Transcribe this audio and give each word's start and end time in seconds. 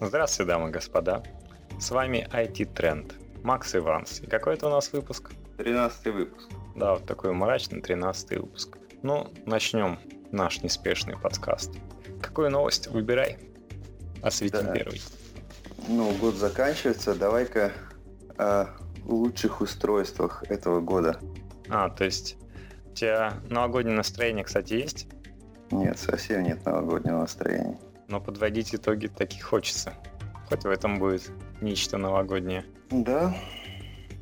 Здравствуйте, 0.00 0.52
дамы 0.52 0.68
и 0.68 0.72
господа. 0.72 1.22
С 1.78 1.90
вами 1.90 2.26
IT 2.32 2.72
Trend. 2.74 3.14
Макс 3.42 3.74
Иванс. 3.74 4.20
И 4.20 4.26
какой 4.26 4.54
это 4.54 4.66
у 4.66 4.70
нас 4.70 4.92
выпуск? 4.92 5.32
13 5.58 6.06
выпуск. 6.12 6.48
Да, 6.74 6.94
вот 6.94 7.06
такой 7.06 7.32
мрачный 7.32 7.80
13 7.80 8.38
выпуск. 8.40 8.76
Ну, 9.02 9.32
начнем 9.46 9.98
наш 10.32 10.62
неспешный 10.62 11.16
подкаст. 11.18 11.72
Какую 12.20 12.50
новость? 12.50 12.88
Выбирай. 12.88 13.38
Осветим 14.22 14.66
Да. 14.66 14.72
первый. 14.72 15.00
Ну, 15.88 16.12
год 16.18 16.34
заканчивается. 16.34 17.14
Давай-ка 17.14 17.72
о 18.36 18.66
лучших 19.04 19.60
устройствах 19.60 20.42
этого 20.50 20.80
года. 20.80 21.18
А, 21.68 21.88
то 21.88 22.04
есть 22.04 22.36
у 22.90 22.94
тебя 22.94 23.34
новогоднее 23.48 23.96
настроение, 23.96 24.44
кстати, 24.44 24.74
есть? 24.74 25.06
Нет, 25.70 25.98
совсем 25.98 26.42
нет 26.42 26.64
новогоднего 26.64 27.20
настроения. 27.20 27.78
Но 28.08 28.20
подводить 28.20 28.74
итоги 28.74 29.08
таки 29.08 29.40
хочется. 29.40 29.94
Хоть 30.48 30.62
в 30.64 30.68
этом 30.68 30.98
будет 30.98 31.30
нечто 31.60 31.98
новогоднее. 31.98 32.64
Да, 32.90 33.34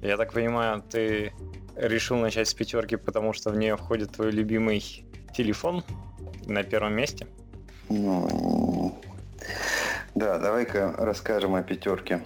Я 0.01 0.17
так 0.17 0.33
понимаю, 0.33 0.83
ты 0.83 1.33
решил 1.77 2.17
начать 2.17 2.49
с 2.49 2.55
пятерки, 2.55 2.97
потому 2.97 3.33
что 3.33 3.51
в 3.51 3.57
нее 3.59 3.77
входит 3.77 4.13
твой 4.13 4.31
любимый 4.31 4.83
телефон 5.35 5.85
на 6.47 6.63
первом 6.63 6.95
месте? 6.95 7.27
ну... 7.89 9.01
Да, 10.15 10.39
давай-ка 10.39 10.95
расскажем 10.97 11.55
о 11.57 11.63
пятерке. 11.63 12.23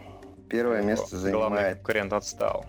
Первое 0.49 0.83
место 0.83 1.17
Главный 1.17 1.31
занимает... 1.33 1.77
конкурент 1.79 2.13
отстал. 2.13 2.67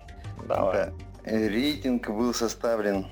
Давай. 0.48 0.86
Да. 0.86 0.92
Рейтинг 1.30 2.08
был 2.08 2.32
составлен 2.34 3.06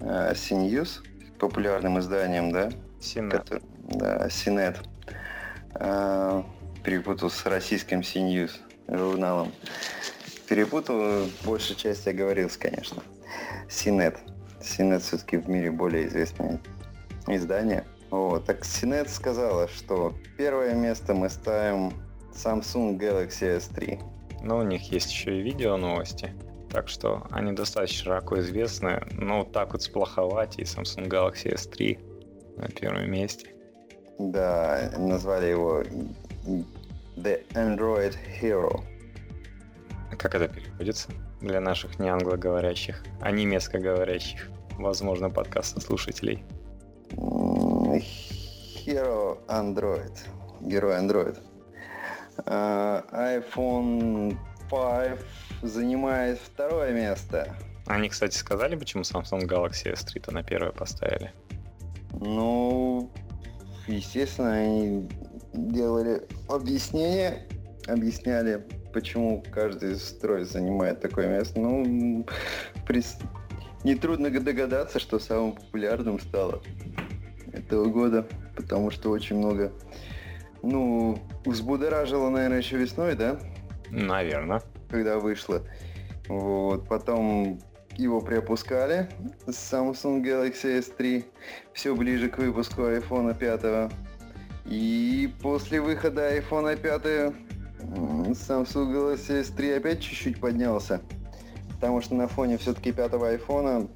э, 0.00 0.32
CNews, 0.32 1.04
популярным 1.38 1.98
изданием, 2.00 2.50
да? 2.52 2.70
Сильно. 3.00 3.34
Котор- 3.34 3.62
Да, 3.90 4.28
Синет. 4.30 4.80
А, 5.80 6.44
перепутал 6.84 7.30
с 7.30 7.44
российским 7.46 8.00
CNews 8.00 8.52
журналом. 8.88 9.52
Перепутал, 10.48 11.26
большая 11.44 11.76
часть 11.76 12.06
оговорился, 12.06 12.58
конечно. 12.58 13.02
Синет. 13.68 14.18
Синет 14.62 15.02
все-таки 15.02 15.36
в 15.36 15.48
мире 15.48 15.70
более 15.70 16.06
известное 16.06 16.60
издание. 17.26 17.84
Вот. 18.10 18.46
Так 18.46 18.64
Синет 18.64 19.10
сказала, 19.10 19.68
что 19.68 20.14
первое 20.38 20.74
место 20.74 21.14
мы 21.14 21.28
ставим 21.28 21.92
Samsung 22.32 22.98
Galaxy 22.98 23.58
S3. 23.58 24.00
Но 24.42 24.58
у 24.58 24.62
них 24.62 24.92
есть 24.92 25.10
еще 25.10 25.38
и 25.38 25.42
видео 25.42 25.76
новости. 25.76 26.32
Так 26.70 26.88
что 26.88 27.26
они 27.30 27.52
достаточно 27.52 28.04
широко 28.04 28.38
известны. 28.38 29.02
Но 29.12 29.38
вот 29.40 29.52
так 29.52 29.72
вот 29.72 29.82
сплоховать 29.82 30.58
и 30.58 30.62
Samsung 30.62 31.08
Galaxy 31.08 31.52
S3 31.52 32.56
на 32.58 32.68
первом 32.68 33.10
месте. 33.10 33.55
Да, 34.18 34.90
назвали 34.96 35.46
его 35.46 35.82
The 37.16 37.46
Android 37.52 38.14
Hero. 38.40 38.82
Как 40.18 40.34
это 40.34 40.48
переводится 40.48 41.10
для 41.40 41.60
наших 41.60 41.98
не 41.98 42.08
англоговорящих, 42.08 43.02
а 43.20 43.30
немецкоговорящих, 43.30 44.48
возможно, 44.78 45.28
подкаста 45.28 45.80
слушателей? 45.80 46.44
Hero 48.86 49.38
Android. 49.48 50.16
Герой 50.60 50.96
Android. 50.96 51.38
А, 52.46 53.04
iPhone 53.12 54.36
5 54.70 55.20
занимает 55.62 56.38
второе 56.38 56.92
место. 56.92 57.54
Они, 57.86 58.08
кстати, 58.08 58.36
сказали, 58.36 58.76
почему 58.76 59.02
Samsung 59.02 59.46
Galaxy 59.46 59.92
S3-то 59.92 60.32
на 60.32 60.42
первое 60.42 60.72
поставили? 60.72 61.32
Ну, 62.20 63.10
естественно, 63.86 64.52
они 64.52 65.08
делали 65.52 66.22
объяснение, 66.48 67.46
объясняли, 67.86 68.64
почему 68.92 69.42
каждый 69.52 69.94
устройство 69.94 70.60
занимает 70.60 71.00
такое 71.00 71.28
место. 71.28 71.60
Ну, 71.60 72.26
прис- 72.86 73.22
нетрудно 73.84 74.30
догадаться, 74.30 74.98
что 74.98 75.18
самым 75.18 75.52
популярным 75.52 76.18
стало 76.20 76.62
этого 77.52 77.86
года, 77.86 78.26
потому 78.54 78.90
что 78.90 79.10
очень 79.10 79.36
много, 79.36 79.72
ну, 80.62 81.18
взбудоражило, 81.44 82.28
наверное, 82.28 82.58
еще 82.58 82.76
весной, 82.76 83.14
да? 83.14 83.38
Наверное. 83.90 84.62
когда 84.88 85.18
вышло. 85.18 85.62
Вот. 86.28 86.88
Потом 86.88 87.60
его 87.96 88.20
приопускали 88.20 89.08
Samsung 89.46 90.22
Galaxy 90.22 90.78
S3 90.78 91.24
все 91.72 91.94
ближе 91.94 92.28
к 92.28 92.38
выпуску 92.38 92.82
iPhone 92.82 93.36
5. 93.36 93.92
И 94.66 95.32
после 95.40 95.80
выхода 95.80 96.36
iPhone 96.36 96.76
5 96.76 97.06
м, 97.80 98.32
Samsung 98.32 98.92
Galaxy 98.92 99.42
S3 99.42 99.76
опять 99.76 100.00
чуть-чуть 100.00 100.40
поднялся. 100.40 101.00
Потому 101.74 102.00
что 102.00 102.14
на 102.14 102.26
фоне 102.26 102.56
все-таки 102.58 102.92
пятого 102.92 103.28
айфона 103.28 103.86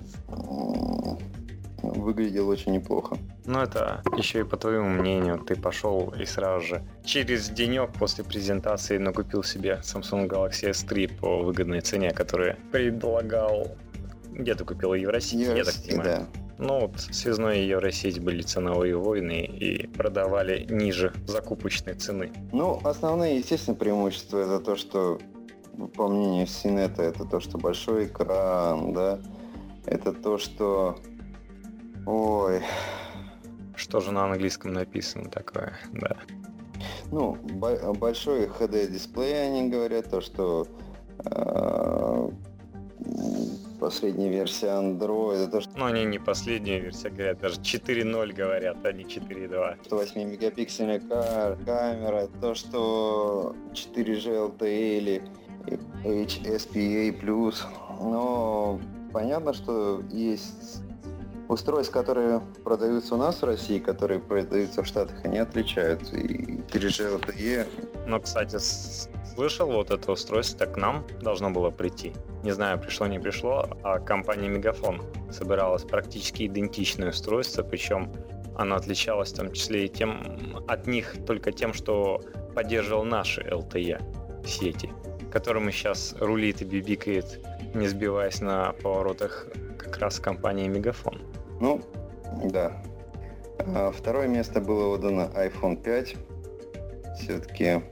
выглядел 1.82 2.48
очень 2.48 2.72
неплохо. 2.72 3.16
Ну, 3.46 3.60
это 3.60 4.02
еще 4.16 4.40
и 4.40 4.44
по 4.44 4.56
твоему 4.56 4.88
мнению. 4.88 5.38
Ты 5.38 5.56
пошел 5.56 6.14
и 6.18 6.24
сразу 6.24 6.66
же 6.66 6.82
через 7.04 7.48
денек 7.48 7.90
после 7.98 8.22
презентации 8.22 8.98
накупил 8.98 9.42
себе 9.42 9.80
Samsung 9.82 10.28
Galaxy 10.28 10.70
S3 10.70 11.18
по 11.18 11.42
выгодной 11.42 11.80
цене, 11.80 12.10
которую 12.12 12.56
предлагал... 12.70 13.76
Где 14.32 14.54
ты 14.54 14.64
купил? 14.64 14.94
Евросеть, 14.94 15.40
я 15.40 15.48
так 15.48 15.56
Евросеть, 15.58 15.88
понимаю. 15.88 16.26
да. 16.32 16.40
Ну 16.58 16.80
вот, 16.80 17.00
связной 17.00 17.64
Евросеть 17.64 18.20
были 18.22 18.42
ценовые 18.42 18.96
войны 18.96 19.44
и 19.46 19.86
продавали 19.86 20.66
ниже 20.68 21.12
закупочной 21.26 21.94
цены. 21.94 22.32
Ну, 22.52 22.78
основные, 22.84 23.38
естественно, 23.38 23.76
преимущества 23.76 24.38
это 24.40 24.60
то, 24.60 24.76
что, 24.76 25.18
по 25.94 26.08
мнению 26.08 26.46
Синета, 26.46 27.02
это 27.02 27.24
то, 27.24 27.40
что 27.40 27.56
большой 27.58 28.06
экран, 28.06 28.92
да, 28.92 29.18
это 29.86 30.12
то, 30.12 30.36
что... 30.38 30.98
Ой, 32.06 32.60
Что 33.74 34.00
же 34.00 34.12
на 34.12 34.24
английском 34.24 34.72
написано 34.72 35.30
такое, 35.30 35.72
да. 35.92 36.16
ну, 37.10 37.36
бо- 37.36 37.92
большой 37.94 38.46
HD-дисплей, 38.46 39.46
они 39.46 39.70
говорят, 39.70 40.10
то, 40.10 40.20
что 40.20 40.66
э, 41.24 42.28
м, 42.98 43.50
последняя 43.80 44.28
версия 44.30 44.68
Android, 44.68 45.48
это 45.48 45.60
то, 45.60 45.78
Но 45.78 45.86
они 45.86 46.04
не 46.04 46.18
последняя 46.18 46.78
версия 46.80 47.10
говорят, 47.10 47.40
даже 47.40 47.60
4.0 47.60 48.32
говорят, 48.32 48.76
а 48.84 48.92
не 48.92 49.04
4.2. 49.04 49.76
что 49.84 50.02
8-мегапиксельная 50.02 51.00
ка- 51.00 51.56
камера, 51.64 52.28
то, 52.40 52.54
что 52.54 53.56
4G 53.72 54.56
LTE 54.56 54.98
или 54.98 55.22
HSPA+. 56.04 57.54
Но 58.00 58.80
понятно, 59.12 59.52
что 59.52 60.02
есть 60.10 60.82
устройства, 61.48 62.00
которые 62.02 62.40
продаются 62.64 63.14
у 63.14 63.18
нас 63.18 63.42
в 63.42 63.44
России, 63.44 63.78
которые 63.78 64.20
продаются 64.20 64.82
в 64.82 64.86
Штатах, 64.86 65.16
они 65.24 65.38
отличаются. 65.38 66.16
И 66.16 66.58
4G 66.72 67.18
LTE 67.20 67.66
Но, 68.06 68.20
кстати, 68.20 68.56
с- 68.56 69.08
слышал, 69.40 69.70
вот 69.72 69.90
это 69.90 70.12
устройство 70.12 70.66
к 70.66 70.76
нам 70.76 71.06
должно 71.22 71.50
было 71.50 71.70
прийти. 71.70 72.12
Не 72.42 72.50
знаю, 72.50 72.78
пришло, 72.78 73.06
не 73.06 73.18
пришло, 73.18 73.66
а 73.82 73.98
компания 73.98 74.50
Мегафон 74.50 75.00
собиралась 75.30 75.82
практически 75.82 76.46
идентичное 76.46 77.08
устройство, 77.08 77.62
причем 77.62 78.12
оно 78.54 78.76
отличалось 78.76 79.32
в 79.32 79.36
том 79.36 79.50
числе 79.52 79.86
и 79.86 79.88
тем, 79.88 80.62
от 80.68 80.86
них 80.86 81.24
только 81.26 81.52
тем, 81.52 81.72
что 81.72 82.20
поддерживал 82.54 83.04
наши 83.04 83.40
LTE 83.40 84.46
сети, 84.46 84.92
которыми 85.32 85.70
сейчас 85.70 86.14
рулит 86.20 86.60
и 86.60 86.66
бибикает, 86.66 87.40
не 87.72 87.88
сбиваясь 87.88 88.42
на 88.42 88.74
поворотах 88.82 89.46
как 89.78 89.96
раз 89.96 90.20
компания 90.20 90.68
Мегафон. 90.68 91.18
Ну, 91.62 91.80
да. 92.44 92.82
А 93.74 93.90
второе 93.90 94.28
место 94.28 94.60
было 94.60 94.94
отдано 94.94 95.30
iPhone 95.34 95.82
5. 95.82 96.16
Все-таки 97.20 97.82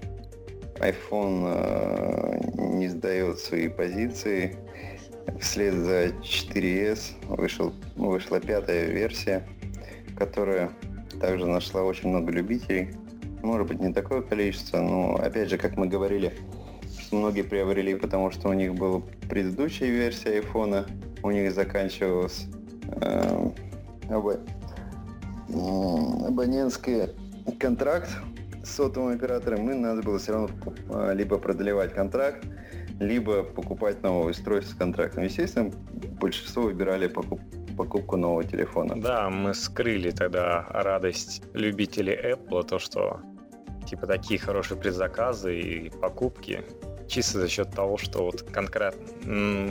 iPhone 0.80 1.44
э, 1.46 2.38
не 2.76 2.88
сдает 2.88 3.38
свои 3.38 3.68
позиции. 3.68 4.56
Вслед 5.40 5.74
за 5.74 6.06
4S 6.06 7.14
вышел, 7.28 7.72
вышла 7.96 8.40
пятая 8.40 8.86
версия, 8.86 9.46
которая 10.16 10.70
также 11.20 11.46
нашла 11.46 11.82
очень 11.82 12.08
много 12.08 12.32
любителей. 12.32 12.90
Может 13.42 13.68
быть, 13.68 13.80
не 13.80 13.92
такое 13.92 14.22
количество, 14.22 14.80
но 14.80 15.16
опять 15.16 15.50
же, 15.50 15.58
как 15.58 15.76
мы 15.76 15.86
говорили, 15.86 16.32
что 16.98 17.16
многие 17.16 17.42
приобрели, 17.42 17.94
потому 17.94 18.30
что 18.30 18.48
у 18.48 18.52
них 18.52 18.74
была 18.74 19.02
предыдущая 19.28 19.90
версия 19.90 20.30
айфона, 20.30 20.86
у 21.22 21.30
них 21.30 21.52
заканчивалась 21.52 22.46
э, 23.00 23.50
абонентский 25.48 27.10
контракт 27.58 28.10
с 28.68 28.74
сотовым 28.74 29.14
оператором, 29.14 29.70
и 29.70 29.74
надо 29.74 30.02
было 30.02 30.18
все 30.18 30.32
равно 30.32 30.50
а, 30.90 31.12
либо 31.12 31.38
продлевать 31.38 31.94
контракт, 31.94 32.44
либо 33.00 33.42
покупать 33.42 34.02
новое 34.02 34.30
устройство 34.30 34.74
с 34.74 34.76
контрактом. 34.76 35.24
Естественно, 35.24 35.70
большинство 36.20 36.62
выбирали 36.64 37.08
покуп- 37.08 37.76
покупку 37.76 38.16
нового 38.16 38.44
телефона. 38.44 39.00
Да, 39.00 39.30
мы 39.30 39.54
скрыли 39.54 40.10
тогда 40.10 40.66
радость 40.70 41.42
любителей 41.54 42.14
Apple, 42.32 42.66
то, 42.66 42.78
что 42.78 43.20
типа 43.86 44.06
такие 44.06 44.38
хорошие 44.38 44.78
предзаказы 44.78 45.58
и 45.58 45.90
покупки 45.90 46.64
чисто 47.08 47.40
за 47.40 47.48
счет 47.48 47.70
того, 47.70 47.96
что 47.98 48.24
вот 48.24 48.42
конкретно 48.42 49.04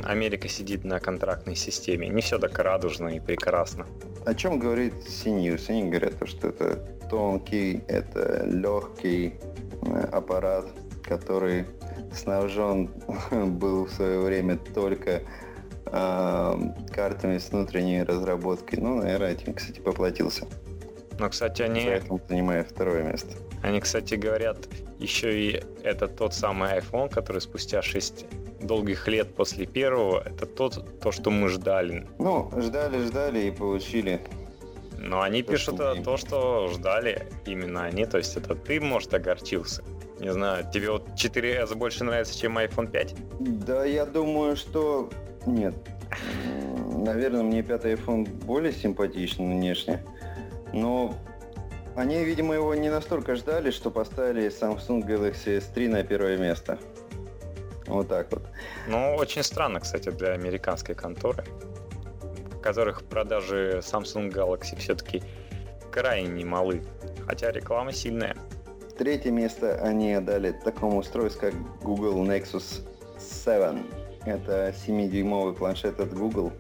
Америка 0.04 0.50
сидит 0.50 0.84
на 0.84 1.00
контрактной 1.00 1.56
системе. 1.56 2.10
Не 2.10 2.22
все 2.22 2.38
так 2.38 2.58
радужно 2.60 3.10
и 3.10 3.20
прекрасно. 3.20 3.86
О 4.26 4.34
чем 4.34 4.60
говорит 4.60 4.94
CNews? 5.08 5.70
Они 5.70 5.90
говорят, 5.90 6.16
что 6.26 6.50
это 6.50 6.76
тонкий, 7.10 7.84
это 7.88 8.46
легкий 8.46 9.36
э, 9.84 10.00
аппарат, 10.12 10.66
который 11.04 11.66
снабжен 12.14 12.90
был 13.32 13.86
в 13.86 13.92
свое 13.92 14.20
время 14.20 14.58
только 14.58 15.22
э, 15.86 16.56
картами 16.94 17.38
с 17.38 17.52
внутренней 17.52 18.04
разработкой. 18.04 18.80
Ну, 18.82 18.96
наверное, 18.96 19.32
этим, 19.32 19.54
кстати, 19.54 19.80
поплатился. 19.80 20.46
Но, 21.20 21.30
кстати, 21.30 21.62
они... 21.62 21.86
Поэтому 21.86 22.22
занимает 22.28 22.70
второе 22.72 23.04
место. 23.04 23.36
Они, 23.64 23.80
кстати, 23.80 24.16
говорят, 24.16 24.68
еще 25.00 25.40
и 25.40 25.64
это 25.84 26.08
тот 26.08 26.34
самый 26.34 26.78
iPhone, 26.78 27.10
который 27.10 27.42
спустя 27.42 27.82
6 27.82 28.26
долгих 28.62 29.08
лет 29.08 29.34
после 29.36 29.66
первого, 29.66 30.22
это 30.26 30.46
тот, 30.46 31.00
то, 31.00 31.12
что 31.12 31.32
мы 31.32 31.50
ждали. 31.50 32.08
Ну, 32.20 32.52
ждали, 32.58 33.04
ждали 33.04 33.48
и 33.48 33.52
получили. 33.52 34.22
Но 35.00 35.22
они 35.22 35.44
то, 35.44 35.52
пишут 35.52 35.76
что 35.76 35.96
то, 35.96 36.18
что 36.18 36.68
ждали 36.68 37.28
именно 37.46 37.86
они, 37.86 38.06
то 38.06 38.18
есть 38.18 38.36
это 38.36 38.56
ты, 38.56 38.80
может, 38.80 39.14
огорчился. 39.14 39.84
Не 40.20 40.34
знаю, 40.34 40.66
тебе 40.74 40.90
вот 40.90 41.08
4S 41.16 41.76
больше 41.76 42.04
нравится, 42.04 42.38
чем 42.38 42.58
iPhone 42.58 42.90
5? 42.90 43.16
Да, 43.66 43.86
я 43.86 44.06
думаю, 44.06 44.56
что 44.56 45.10
нет. 45.46 45.76
Наверное, 46.96 47.44
мне 47.44 47.62
пятый 47.62 47.94
iPhone 47.94 48.28
более 48.46 48.74
симпатичен 48.74 49.50
внешне. 49.50 50.04
Но 50.74 51.16
они, 51.96 52.24
видимо, 52.24 52.54
его 52.54 52.76
не 52.76 52.90
настолько 52.90 53.36
ждали, 53.36 53.72
что 53.72 53.90
поставили 53.90 54.48
Samsung 54.48 55.06
Galaxy 55.06 55.58
S3 55.60 55.90
на 55.90 56.04
первое 56.04 56.38
место. 56.38 56.78
Вот 57.88 58.10
так 58.10 58.32
вот. 58.32 58.44
Ну, 58.88 59.16
очень 59.16 59.44
странно, 59.44 59.80
кстати, 59.80 60.10
для 60.10 60.34
американской 60.34 60.94
конторы, 60.94 61.44
в 62.52 62.60
которых 62.60 63.04
продажи 63.04 63.82
Samsung 63.82 64.32
Galaxy 64.32 64.78
все-таки 64.78 65.24
крайне 65.92 66.46
малы, 66.46 66.84
хотя 67.26 67.52
реклама 67.52 67.94
сильная. 67.94 68.36
Третье 68.98 69.32
место 69.32 69.80
они 69.82 70.14
отдали 70.14 70.52
такому 70.52 70.98
устройству, 70.98 71.42
как 71.42 71.54
Google 71.82 72.24
Nexus 72.26 72.84
7. 73.20 73.84
Это 74.26 74.74
7-дюймовый 74.86 75.54
планшет 75.54 76.00
от 76.00 76.14
Google, 76.14 76.52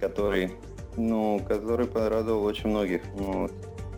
который, 0.00 0.52
ну, 0.96 1.40
который 1.46 1.86
порадовал 1.86 2.44
очень 2.44 2.70
многих. 2.70 3.02
Ну, 3.18 3.48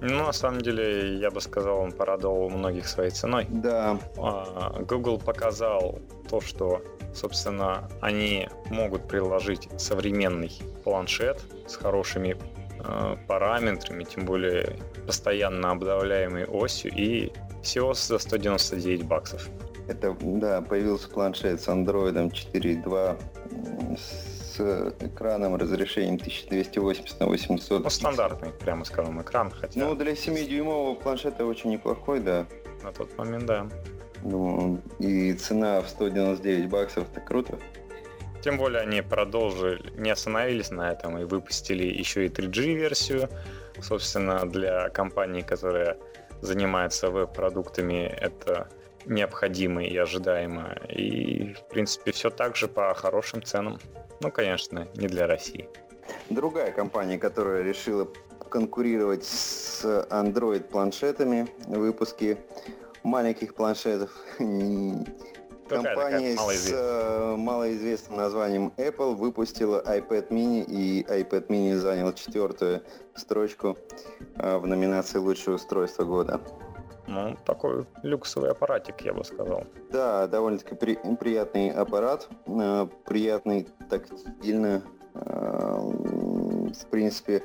ну, 0.00 0.24
на 0.26 0.32
самом 0.32 0.60
деле, 0.60 1.16
я 1.18 1.30
бы 1.30 1.40
сказал, 1.40 1.78
он 1.78 1.92
порадовал 1.92 2.50
многих 2.50 2.86
своей 2.86 3.10
ценой. 3.10 3.46
Да. 3.48 3.98
А, 4.18 4.82
Google 4.82 5.18
показал 5.18 5.98
то, 6.28 6.40
что, 6.40 6.82
собственно, 7.14 7.88
они 8.00 8.48
могут 8.70 9.08
приложить 9.08 9.68
современный 9.78 10.52
планшет 10.84 11.42
с 11.66 11.76
хорошими 11.76 12.36
э, 12.84 13.16
параметрами, 13.26 14.04
тем 14.04 14.26
более 14.26 14.76
постоянно 15.06 15.70
обновляемой 15.70 16.44
осью 16.44 16.92
и 16.94 17.32
всего 17.62 17.94
за 17.94 18.18
199 18.18 19.04
баксов. 19.04 19.48
Это, 19.88 20.14
да, 20.20 20.60
появился 20.62 21.08
планшет 21.08 21.60
с 21.60 21.68
Android 21.68 22.12
4.2 22.30 23.96
с 23.96 24.35
экраном 24.60 25.56
разрешением 25.56 26.14
1280 26.14 27.20
на 27.20 27.26
800. 27.26 27.84
Ну, 27.84 27.90
стандартный, 27.90 28.50
прямо 28.50 28.84
скажем, 28.84 29.20
экран. 29.20 29.50
Хотя... 29.50 29.80
Ну, 29.80 29.94
для 29.94 30.12
7-дюймового 30.12 30.94
планшета 30.96 31.44
очень 31.44 31.70
неплохой, 31.70 32.20
да. 32.20 32.46
На 32.82 32.92
тот 32.92 33.16
момент, 33.18 33.46
да. 33.46 33.68
Ну, 34.22 34.80
и 34.98 35.32
цена 35.34 35.80
в 35.82 35.88
199 35.88 36.68
баксов, 36.68 37.06
это 37.10 37.20
круто. 37.20 37.58
Тем 38.42 38.58
более 38.58 38.82
они 38.82 39.02
продолжили, 39.02 39.92
не 39.98 40.10
остановились 40.10 40.70
на 40.70 40.92
этом 40.92 41.18
и 41.18 41.24
выпустили 41.24 41.84
еще 41.84 42.26
и 42.26 42.28
3G-версию. 42.28 43.28
Собственно, 43.80 44.46
для 44.48 44.88
компании, 44.90 45.42
которая 45.42 45.96
занимается 46.40 47.10
веб-продуктами, 47.10 48.06
это 48.06 48.68
необходимо 49.06 49.84
и 49.84 49.96
ожидаемо. 49.96 50.76
И, 50.88 51.54
в 51.54 51.68
принципе, 51.68 52.12
все 52.12 52.30
так 52.30 52.56
же 52.56 52.68
по 52.68 52.92
хорошим 52.94 53.42
ценам. 53.42 53.78
Ну, 54.20 54.30
конечно, 54.30 54.88
не 54.96 55.08
для 55.08 55.26
России. 55.26 55.68
Другая 56.30 56.72
компания, 56.72 57.18
которая 57.18 57.62
решила 57.62 58.08
конкурировать 58.48 59.24
с 59.24 59.84
Android 60.10 60.64
планшетами 60.64 61.48
в 61.66 61.78
выпуске 61.78 62.38
маленьких 63.02 63.54
планшетов. 63.54 64.10
Компания 65.68 66.36
с 66.36 66.70
э, 66.72 67.36
малоизвестным 67.36 68.18
названием 68.18 68.72
Apple 68.76 69.16
выпустила 69.16 69.82
iPad 69.84 70.28
mini, 70.28 70.64
и 70.64 71.02
iPad 71.02 71.48
mini 71.48 71.74
занял 71.74 72.12
четвертую 72.12 72.82
строчку 73.16 73.76
э, 74.36 74.58
в 74.58 74.66
номинации 74.68 75.18
«Лучшее 75.18 75.56
устройство 75.56 76.04
года». 76.04 76.40
Ну, 77.06 77.36
такой 77.44 77.86
люксовый 78.02 78.50
аппаратик, 78.50 79.00
я 79.02 79.12
бы 79.12 79.24
сказал. 79.24 79.64
Да, 79.90 80.26
довольно-таки 80.26 80.74
при, 80.74 80.98
приятный 81.18 81.70
аппарат, 81.70 82.28
э, 82.46 82.88
приятный 83.04 83.68
тактильно. 83.88 84.82
Э, 85.14 85.78
в 85.78 86.86
принципе, 86.90 87.42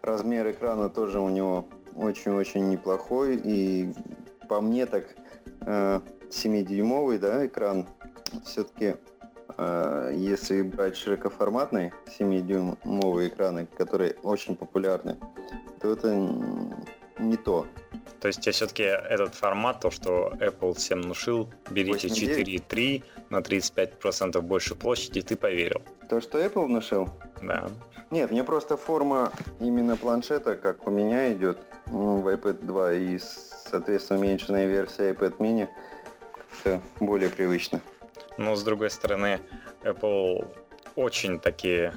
размер 0.00 0.50
экрана 0.50 0.88
тоже 0.88 1.20
у 1.20 1.28
него 1.28 1.66
очень-очень 1.94 2.68
неплохой. 2.68 3.36
И 3.36 3.92
по 4.48 4.60
мне 4.60 4.86
так 4.86 5.04
э, 5.60 6.00
7-дюймовый 6.30 7.18
да, 7.18 7.46
экран 7.46 7.86
все-таки 8.44 8.96
э, 9.58 10.12
если 10.14 10.62
брать 10.62 10.96
широкоформатные 10.96 11.92
7-дюймовые 12.18 13.28
экраны, 13.28 13.66
которые 13.66 14.14
очень 14.22 14.56
популярны, 14.56 15.18
то 15.80 15.92
это 15.92 16.16
не 17.22 17.36
то. 17.36 17.66
То 18.20 18.28
есть 18.28 18.40
тебе 18.40 18.52
все-таки 18.52 18.82
этот 18.82 19.34
формат, 19.34 19.80
то, 19.80 19.90
что 19.90 20.32
Apple 20.38 20.74
всем 20.74 21.02
внушил, 21.02 21.52
берите 21.70 22.08
4.3 22.08 23.02
на 23.30 23.38
35% 23.38 24.40
больше 24.40 24.74
площади, 24.74 25.22
ты 25.22 25.36
поверил. 25.36 25.82
То, 26.08 26.20
что 26.20 26.38
Apple 26.38 26.66
внушил? 26.66 27.08
Да. 27.42 27.70
Нет, 28.10 28.30
мне 28.30 28.44
просто 28.44 28.76
форма 28.76 29.32
именно 29.58 29.96
планшета, 29.96 30.54
как 30.54 30.86
у 30.86 30.90
меня 30.90 31.32
идет 31.32 31.58
ну, 31.86 32.20
в 32.20 32.28
iPad 32.28 32.64
2 32.64 32.92
и, 32.92 33.18
соответственно, 33.18 34.20
уменьшенная 34.20 34.66
версия 34.66 35.12
iPad 35.12 35.38
mini, 35.38 35.68
как 36.62 36.80
более 37.00 37.30
привычно. 37.30 37.80
Но, 38.36 38.54
с 38.54 38.62
другой 38.62 38.90
стороны, 38.90 39.40
Apple 39.82 40.46
очень 40.94 41.40
такие 41.40 41.94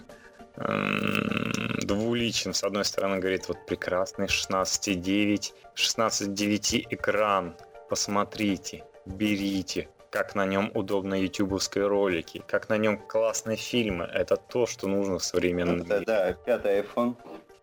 двуличен. 1.85 2.53
С 2.53 2.63
одной 2.63 2.85
стороны, 2.85 3.19
говорит, 3.19 3.47
вот 3.47 3.65
прекрасный 3.65 4.25
16.9, 4.25 5.53
16.9 5.75 6.87
экран, 6.89 7.55
посмотрите, 7.89 8.83
берите, 9.05 9.89
как 10.09 10.35
на 10.35 10.45
нем 10.45 10.71
удобно 10.73 11.15
ютубовские 11.21 11.87
ролики, 11.87 12.43
как 12.47 12.69
на 12.69 12.77
нем 12.77 12.97
классные 12.97 13.57
фильмы. 13.57 14.05
Это 14.05 14.37
то, 14.37 14.65
что 14.65 14.87
нужно 14.87 15.19
в 15.19 15.23
современном 15.23 15.83
да, 15.83 15.95
мире. 15.95 16.05
Да, 16.05 16.33
пятый 16.33 16.81
iPhone. 16.81 17.15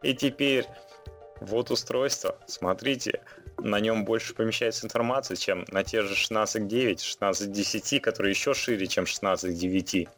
И 0.03 0.15
теперь 0.15 0.67
вот 1.41 1.71
устройство, 1.71 2.37
смотрите, 2.47 3.23
на 3.59 3.81
нем 3.81 4.05
больше 4.05 4.35
помещается 4.35 4.87
информации, 4.87 5.35
чем 5.35 5.65
на 5.69 5.83
те 5.85 6.03
же 6.03 6.15
16.9, 6.15 6.97
16.10, 6.97 8.01
которые 8.01 8.31
еще 8.31 8.55
шире, 8.55 8.87
чем 8.87 9.05
16.9. 9.05 10.09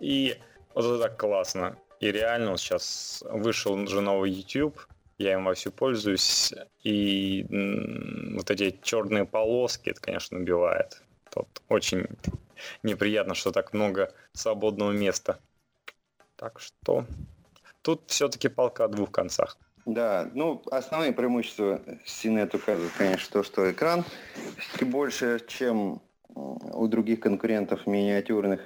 И 0.00 0.36
вот 0.74 0.84
это 0.84 0.98
так 0.98 1.18
классно. 1.18 1.76
И 2.00 2.12
реально 2.12 2.52
он 2.52 2.58
сейчас 2.58 3.24
вышел 3.28 3.86
же 3.86 4.00
новый 4.00 4.30
YouTube, 4.30 4.78
я 5.18 5.32
им 5.32 5.44
вовсю 5.44 5.72
пользуюсь, 5.72 6.52
и 6.82 7.46
вот 8.34 8.50
эти 8.50 8.78
черные 8.82 9.24
полоски, 9.24 9.90
это, 9.90 10.00
конечно, 10.00 10.38
убивает. 10.38 11.02
Тут 11.30 11.48
очень 11.68 12.06
неприятно, 12.82 13.34
что 13.34 13.50
так 13.50 13.72
много 13.72 14.12
свободного 14.32 14.92
места. 14.92 15.38
Так 16.36 16.60
что 16.60 17.06
тут 17.82 18.02
все-таки 18.08 18.48
полка 18.48 18.84
о 18.84 18.88
двух 18.88 19.10
концах. 19.10 19.56
Да, 19.86 20.28
ну, 20.34 20.62
основные 20.70 21.12
преимущества 21.12 21.80
CNET 22.04 22.54
указывают, 22.56 22.92
конечно, 22.98 23.28
то, 23.30 23.42
что 23.44 23.70
экран 23.70 24.04
больше, 24.80 25.40
чем 25.46 26.02
у 26.36 26.86
других 26.88 27.20
конкурентов 27.20 27.86
миниатюрных. 27.86 28.60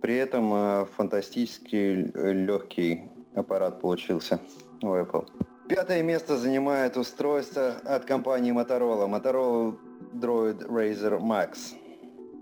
При 0.00 0.16
этом 0.16 0.52
э, 0.54 0.86
фантастически 0.96 2.10
легкий 2.14 3.10
аппарат 3.34 3.80
получился 3.80 4.40
у 4.82 4.86
Apple. 4.86 5.26
Пятое 5.68 6.02
место 6.02 6.36
занимает 6.36 6.96
устройство 6.96 7.74
от 7.84 8.04
компании 8.04 8.52
Motorola. 8.52 9.08
Motorola 9.08 9.76
Droid 10.14 10.68
Razer 10.68 11.20
Max. 11.20 11.74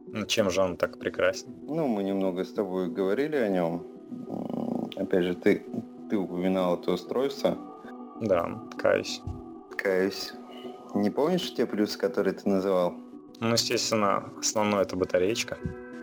Ну, 0.09 0.27
чем 0.27 0.51
же 0.51 0.61
он 0.61 0.77
так 0.77 0.99
прекрасен? 0.99 1.49
Ну, 1.63 1.87
мы 1.87 2.05
немного 2.05 2.45
с 2.45 2.53
тобой 2.53 2.89
говорили 2.89 3.37
о 3.37 3.49
нем. 3.49 3.87
Опять 4.97 5.25
же, 5.25 5.35
ты, 5.35 5.65
ты 6.11 6.17
упоминал 6.17 6.79
это 6.79 6.93
устройство. 6.93 7.57
Да, 8.21 8.61
каюсь. 8.77 9.23
Каюсь. 9.77 10.33
Не 10.95 11.11
помнишь 11.11 11.55
те 11.55 11.67
плюсы, 11.67 11.99
которые 11.99 12.35
ты 12.35 12.49
называл? 12.49 12.95
Ну, 13.41 13.53
естественно, 13.53 14.33
основное 14.39 14.83
это 14.83 14.97
батареечка. 14.97 15.59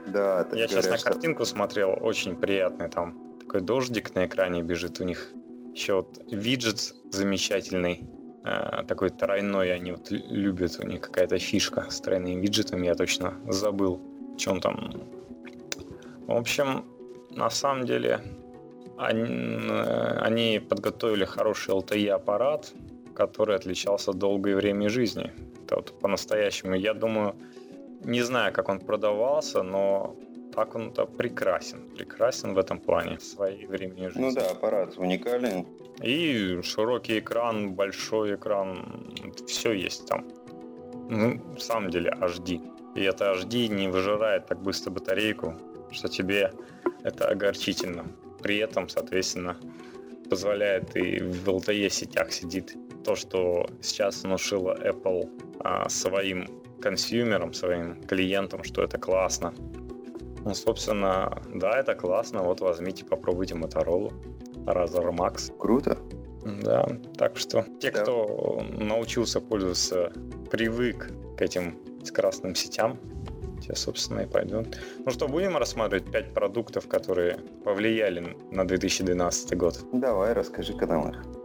Да, 0.08 0.48
Я 0.54 0.68
сейчас 0.68 0.90
на 0.90 0.98
картинку 0.98 1.46
что... 1.46 1.56
смотрел, 1.56 1.98
очень 2.02 2.36
приятный 2.36 2.90
там 2.90 3.32
такой 3.52 3.62
дождик 3.62 4.16
на 4.16 4.26
экране 4.26 4.62
бежит 4.62 5.02
у 5.02 5.04
них. 5.04 5.30
Еще 5.74 5.96
вот 5.96 6.20
виджет 6.32 6.94
замечательный, 7.12 8.08
э, 8.46 8.84
такой 8.88 9.10
тройной, 9.10 9.74
они 9.74 9.92
вот 9.92 10.10
любят, 10.10 10.80
у 10.80 10.88
них 10.88 11.02
какая-то 11.02 11.38
фишка 11.38 11.86
с 11.90 12.00
тройным 12.00 12.40
виджетом, 12.40 12.82
я 12.82 12.96
точно 12.96 13.34
забыл, 13.48 14.00
он 14.48 14.62
там. 14.62 14.94
В 16.28 16.32
общем, 16.32 16.86
на 17.30 17.50
самом 17.50 17.86
деле, 17.86 18.22
они, 18.98 19.26
э, 19.70 20.18
они 20.22 20.60
подготовили 20.60 21.26
хороший 21.26 21.74
LTE 21.74 22.10
аппарат, 22.10 22.74
который 23.16 23.56
отличался 23.56 24.14
долгое 24.14 24.56
время 24.56 24.90
жизни. 24.90 25.32
Это 25.64 25.76
вот 25.76 26.00
по-настоящему. 26.00 26.76
Я 26.76 26.94
думаю, 26.94 27.36
не 28.04 28.22
знаю, 28.24 28.54
как 28.54 28.70
он 28.70 28.80
продавался, 28.80 29.64
но 29.64 30.16
так 30.54 30.76
он-то 30.76 31.06
прекрасен. 31.06 31.90
Прекрасен 31.96 32.54
в 32.54 32.58
этом 32.58 32.80
плане 32.80 33.18
в 33.18 33.24
своей 33.24 33.66
времени 33.68 34.08
жизни. 34.08 34.22
Ну 34.22 34.34
да, 34.34 34.52
аппарат 34.52 34.98
уникален. 34.98 35.66
И 36.04 36.62
широкий 36.64 37.20
экран, 37.20 37.74
большой 37.74 38.36
экран, 38.36 39.14
все 39.48 39.74
есть 39.74 40.08
там. 40.08 40.26
Ну, 41.10 41.42
в 41.56 41.60
самом 41.60 41.90
деле, 41.90 42.12
HD. 42.20 42.62
И 42.96 43.02
это 43.02 43.34
HD 43.34 43.68
не 43.68 43.88
выжирает 43.88 44.48
так 44.48 44.62
быстро 44.62 44.92
батарейку, 44.92 45.54
что 45.92 46.08
тебе 46.08 46.52
это 47.04 47.28
огорчительно. 47.28 48.06
При 48.42 48.58
этом, 48.58 48.90
соответственно, 48.90 49.58
позволяет 50.30 50.96
и 50.96 51.20
в 51.20 51.48
LTE 51.50 51.90
сетях 51.90 52.32
сидит 52.32 52.76
то, 53.04 53.16
что 53.16 53.68
сейчас 53.82 54.24
внушила 54.24 54.78
Apple 54.84 55.30
а, 55.60 55.90
своим 55.90 56.48
консюмерам, 56.82 57.54
своим 57.54 58.02
клиентам, 58.04 58.64
что 58.64 58.84
это 58.84 58.98
классно. 58.98 59.54
Ну, 60.44 60.54
собственно, 60.54 61.42
да, 61.54 61.80
это 61.80 61.94
классно. 61.94 62.42
Вот 62.42 62.62
возьмите, 62.62 63.06
попробуйте 63.06 63.56
Motorola 63.56 64.12
Razr 64.66 65.12
Max. 65.12 65.56
Круто. 65.58 65.98
Да, 66.44 66.88
так 67.18 67.38
что 67.38 67.66
те, 67.80 67.92
да. 67.92 68.02
кто 68.02 68.64
научился 68.80 69.40
пользоваться, 69.40 70.12
привык 70.50 71.12
к 71.38 71.42
этим 71.42 71.78
красным 72.12 72.56
сетям, 72.56 72.98
те, 73.62 73.76
собственно, 73.76 74.22
и 74.22 74.26
пойдут. 74.26 74.76
Ну 75.06 75.12
что, 75.12 75.28
будем 75.28 75.56
рассматривать 75.56 76.12
пять 76.12 76.34
продуктов, 76.34 76.88
которые 76.88 77.38
повлияли 77.64 78.36
на 78.50 78.68
2012 78.68 79.56
год? 79.56 79.80
Давай, 79.94 80.34
расскажи-ка 80.34 80.88
нам 80.88 81.10
их. 81.10 81.41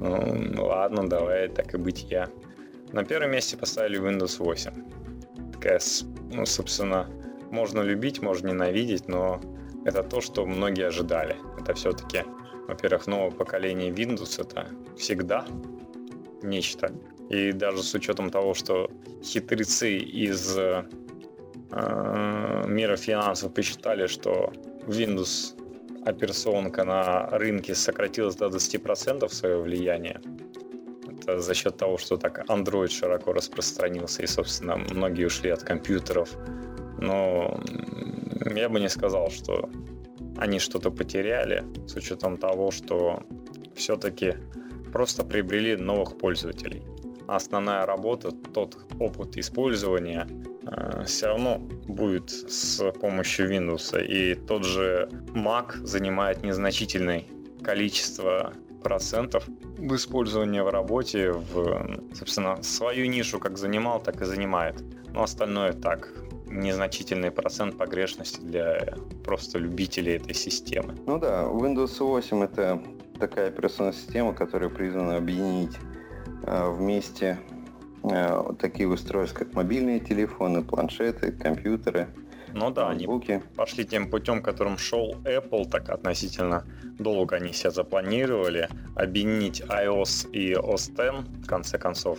Ну, 0.00 0.66
ладно, 0.66 1.08
давай, 1.08 1.48
так 1.48 1.74
и 1.74 1.78
быть 1.78 2.06
я. 2.10 2.28
На 2.92 3.04
первом 3.04 3.30
месте 3.32 3.56
поставили 3.56 3.98
Windows 4.00 4.38
8. 4.38 4.72
Такая, 5.52 5.80
ну, 6.32 6.46
собственно, 6.46 7.08
можно 7.50 7.80
любить, 7.80 8.22
можно 8.22 8.48
ненавидеть, 8.48 9.08
но 9.08 9.40
это 9.84 10.02
то, 10.02 10.20
что 10.20 10.46
многие 10.46 10.86
ожидали. 10.86 11.36
Это 11.60 11.74
все-таки, 11.74 12.24
во-первых, 12.68 13.06
новое 13.06 13.30
поколение 13.30 13.90
Windows, 13.90 14.40
это 14.40 14.68
всегда 14.96 15.44
нечто. 16.42 16.92
И 17.30 17.52
даже 17.52 17.82
с 17.82 17.94
учетом 17.94 18.30
того, 18.30 18.54
что 18.54 18.90
хитрецы 19.22 19.96
из 19.98 20.56
э, 20.56 20.84
мира 22.66 22.96
финансов 22.96 23.52
посчитали, 23.52 24.06
что 24.06 24.52
Windows 24.86 25.55
операционка 26.06 26.84
на 26.84 27.26
рынке 27.30 27.74
сократилась 27.74 28.36
до 28.36 28.46
20% 28.46 29.28
свое 29.28 29.60
влияние, 29.60 30.20
это 31.26 31.40
за 31.40 31.54
счет 31.54 31.76
того, 31.76 31.98
что 31.98 32.16
так 32.16 32.44
Android 32.48 32.88
широко 32.88 33.32
распространился 33.32 34.22
и, 34.22 34.26
собственно, 34.26 34.76
многие 34.76 35.26
ушли 35.26 35.50
от 35.50 35.62
компьютеров. 35.62 36.36
Но 36.98 37.60
я 38.54 38.68
бы 38.68 38.80
не 38.80 38.88
сказал, 38.88 39.30
что 39.30 39.68
они 40.36 40.58
что-то 40.58 40.90
потеряли, 40.90 41.64
с 41.86 41.96
учетом 41.96 42.36
того, 42.36 42.70
что 42.70 43.22
все-таки 43.74 44.34
просто 44.92 45.24
приобрели 45.24 45.76
новых 45.76 46.16
пользователей. 46.16 46.82
основная 47.26 47.84
работа, 47.86 48.30
тот 48.30 48.78
опыт 49.00 49.36
использования 49.36 50.28
все 51.04 51.26
равно 51.26 51.58
будет 51.86 52.30
с 52.30 52.92
помощью 52.92 53.50
Windows. 53.50 54.04
И 54.04 54.34
тот 54.34 54.64
же 54.64 55.08
Mac 55.34 55.76
занимает 55.84 56.42
незначительное 56.42 57.24
количество 57.62 58.52
процентов 58.82 59.44
в 59.78 59.94
использовании 59.96 60.60
в 60.60 60.68
работе, 60.68 61.32
в, 61.32 62.14
собственно, 62.14 62.62
свою 62.62 63.06
нишу 63.06 63.38
как 63.38 63.58
занимал, 63.58 64.00
так 64.00 64.22
и 64.22 64.24
занимает. 64.24 64.82
Но 65.12 65.22
остальное 65.24 65.72
так, 65.72 66.12
незначительный 66.46 67.30
процент 67.30 67.76
погрешности 67.76 68.40
для 68.40 68.94
просто 69.24 69.58
любителей 69.58 70.14
этой 70.16 70.34
системы. 70.34 70.94
Ну 71.06 71.18
да, 71.18 71.42
Windows 71.44 71.98
8 71.98 72.44
это 72.44 72.82
такая 73.18 73.48
операционная 73.48 73.92
система, 73.92 74.34
которая 74.34 74.68
призвана 74.68 75.16
объединить 75.16 75.76
э, 76.44 76.70
вместе 76.70 77.38
э, 77.50 77.55
такие 78.58 78.88
устройства, 78.88 79.40
как 79.40 79.54
мобильные 79.54 80.00
телефоны, 80.00 80.62
планшеты, 80.62 81.32
компьютеры, 81.32 82.08
ну 82.56 82.70
да, 82.70 82.88
ноутбуки. 82.88 83.32
они 83.32 83.42
пошли 83.54 83.84
тем 83.84 84.08
путем, 84.08 84.40
которым 84.40 84.78
шел 84.78 85.14
Apple, 85.24 85.68
так 85.68 85.90
относительно 85.90 86.64
долго 86.98 87.36
они 87.36 87.52
себя 87.52 87.70
запланировали, 87.70 88.68
объединить 88.94 89.60
iOS 89.60 90.30
и 90.30 90.54
OS 90.54 90.90
X, 90.92 91.28
в 91.44 91.46
конце 91.46 91.78
концов, 91.78 92.18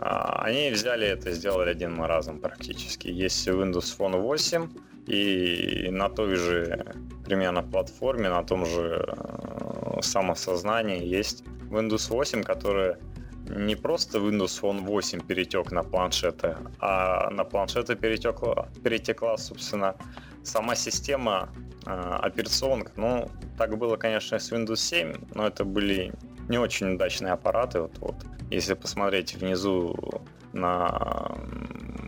а, 0.00 0.42
они 0.42 0.70
взяли 0.70 1.06
это 1.06 1.30
и 1.30 1.32
сделали 1.32 1.70
один 1.70 2.00
разом 2.00 2.40
практически. 2.40 3.06
Есть 3.06 3.46
Windows 3.46 3.96
Phone 3.96 4.20
8, 4.20 4.68
и 5.06 5.88
на 5.92 6.08
той 6.08 6.34
же 6.34 6.94
примерно 7.24 7.62
платформе, 7.62 8.28
на 8.28 8.42
том 8.42 8.66
же 8.66 9.04
э, 9.06 10.00
самосознании 10.00 11.04
есть 11.04 11.44
Windows 11.70 12.08
8, 12.08 12.42
который 12.42 12.96
не 13.48 13.76
просто 13.76 14.18
Windows 14.18 14.60
Phone 14.60 14.80
8 14.80 15.20
перетек 15.20 15.72
на 15.72 15.82
планшеты, 15.82 16.56
а 16.78 17.30
на 17.30 17.44
планшеты 17.44 17.96
перетекла, 17.96 18.68
перетекла, 18.82 19.36
собственно, 19.36 19.96
сама 20.42 20.74
система 20.74 21.48
э, 21.86 21.90
операционок. 21.90 22.92
Ну, 22.96 23.28
так 23.58 23.76
было, 23.76 23.96
конечно, 23.96 24.38
с 24.38 24.52
Windows 24.52 24.76
7, 24.76 25.14
но 25.34 25.46
это 25.46 25.64
были 25.64 26.12
не 26.48 26.58
очень 26.58 26.94
удачные 26.94 27.32
аппараты. 27.32 27.80
Вот, 27.80 27.98
вот. 27.98 28.16
Если 28.50 28.74
посмотреть 28.74 29.34
внизу 29.34 29.96
на 30.52 31.36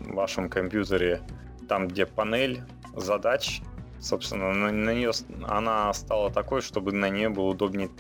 вашем 0.07 0.49
компьютере, 0.49 1.23
там, 1.69 1.89
где 1.89 2.07
панель 2.07 2.63
задач, 2.95 3.63
собственно, 4.01 4.53
на, 4.53 4.71
на 4.71 4.95
нее 4.95 5.13
она 5.49 5.93
стала 5.95 6.31
такой, 6.31 6.61
чтобы 6.61 6.93
на 6.93 7.09
нее 7.09 7.29
было 7.29 7.47
удобнее 7.47 7.91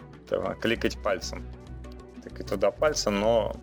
кликать 0.61 1.03
пальцем 1.03 1.45
так 2.25 2.41
и 2.41 2.43
туда 2.43 2.71
пальцем, 2.71 3.21
но 3.21 3.55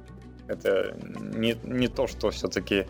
это 0.48 0.96
не, 1.36 1.58
не 1.64 1.88
то, 1.88 2.08
что 2.08 2.30
все-таки 2.30 2.86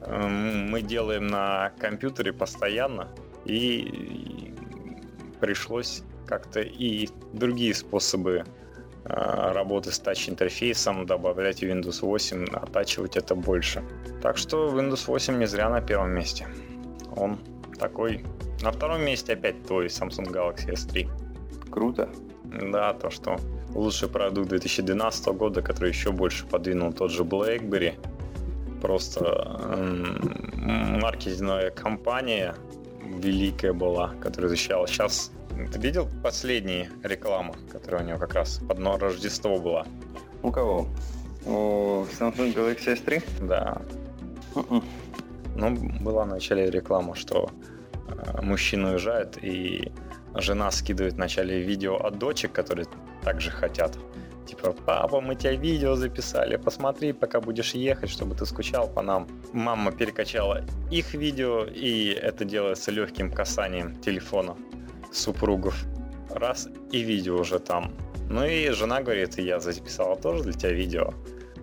э, 0.00 0.26
мы 0.28 0.82
делаем 0.82 1.26
на 1.26 1.72
компьютере 1.78 2.32
постоянно, 2.32 3.08
и 3.44 4.54
пришлось 5.40 6.02
как-то 6.26 6.60
и 6.60 7.08
другие 7.32 7.74
способы 7.74 8.44
э, 9.04 9.52
работы 9.52 9.90
с 9.90 9.98
тач-интерфейсом, 9.98 11.06
добавлять 11.06 11.60
в 11.60 11.62
Windows 11.62 12.00
8, 12.02 12.44
оттачивать 12.52 13.16
это 13.16 13.34
больше. 13.34 13.82
Так 14.22 14.36
что 14.36 14.68
Windows 14.68 15.06
8 15.06 15.38
не 15.38 15.46
зря 15.46 15.68
на 15.68 15.80
первом 15.80 16.10
месте. 16.12 16.46
Он 17.16 17.38
такой. 17.78 18.24
На 18.62 18.70
втором 18.70 19.04
месте 19.04 19.32
опять 19.32 19.66
твой 19.66 19.86
Samsung 19.86 20.30
Galaxy 20.30 20.72
S3. 20.72 21.10
Круто. 21.70 22.08
Да, 22.44 22.92
то, 22.92 23.10
что 23.10 23.36
лучший 23.74 24.08
продукт 24.08 24.48
2012 24.48 25.26
года, 25.28 25.62
который 25.62 25.90
еще 25.90 26.12
больше 26.12 26.46
подвинул 26.46 26.92
тот 26.92 27.10
же 27.10 27.22
BlackBerry. 27.22 27.94
Просто 28.80 29.58
эм, 29.74 31.00
маркетинговая 31.00 31.70
компания 31.70 32.54
великая 33.02 33.72
была, 33.72 34.14
которая 34.20 34.48
защищала. 34.48 34.86
Сейчас 34.86 35.30
ты 35.72 35.78
видел 35.78 36.08
последние 36.22 36.90
рекламы, 37.02 37.54
которая 37.70 38.02
у 38.02 38.06
него 38.06 38.18
как 38.18 38.34
раз 38.34 38.60
под 38.68 38.78
Рождество 38.78 39.58
была? 39.58 39.86
У 40.42 40.50
кого? 40.50 40.88
У 41.44 42.04
Samsung 42.18 42.54
Galaxy 42.54 42.96
S3? 42.96 43.46
Да. 43.46 43.82
Uh-uh. 44.54 44.82
Ну, 45.56 45.76
была 46.00 46.24
в 46.24 46.28
начале 46.28 46.70
реклама, 46.70 47.14
что 47.14 47.50
э, 48.08 48.42
мужчина 48.42 48.92
уезжает 48.92 49.38
и 49.42 49.92
жена 50.34 50.70
скидывает 50.70 51.14
вначале 51.14 51.60
видео 51.60 51.96
от 51.96 52.18
дочек, 52.18 52.52
которые 52.52 52.86
также 53.22 53.50
хотят. 53.50 53.98
Типа, 54.46 54.74
папа, 54.86 55.20
мы 55.20 55.36
тебя 55.36 55.52
видео 55.52 55.94
записали, 55.94 56.56
посмотри, 56.56 57.12
пока 57.12 57.40
будешь 57.40 57.74
ехать, 57.74 58.10
чтобы 58.10 58.34
ты 58.34 58.44
скучал 58.44 58.88
по 58.88 59.02
нам. 59.02 59.28
Мама 59.52 59.92
перекачала 59.92 60.64
их 60.90 61.14
видео, 61.14 61.64
и 61.64 62.08
это 62.08 62.44
делается 62.44 62.90
легким 62.90 63.32
касанием 63.32 63.94
телефона 64.00 64.56
супругов. 65.12 65.84
Раз, 66.30 66.68
и 66.90 67.02
видео 67.02 67.38
уже 67.38 67.58
там. 67.60 67.92
Ну 68.28 68.44
и 68.44 68.70
жена 68.70 69.02
говорит, 69.02 69.38
я 69.38 69.60
записала 69.60 70.16
тоже 70.16 70.42
для 70.42 70.52
тебя 70.52 70.72
видео, 70.72 71.14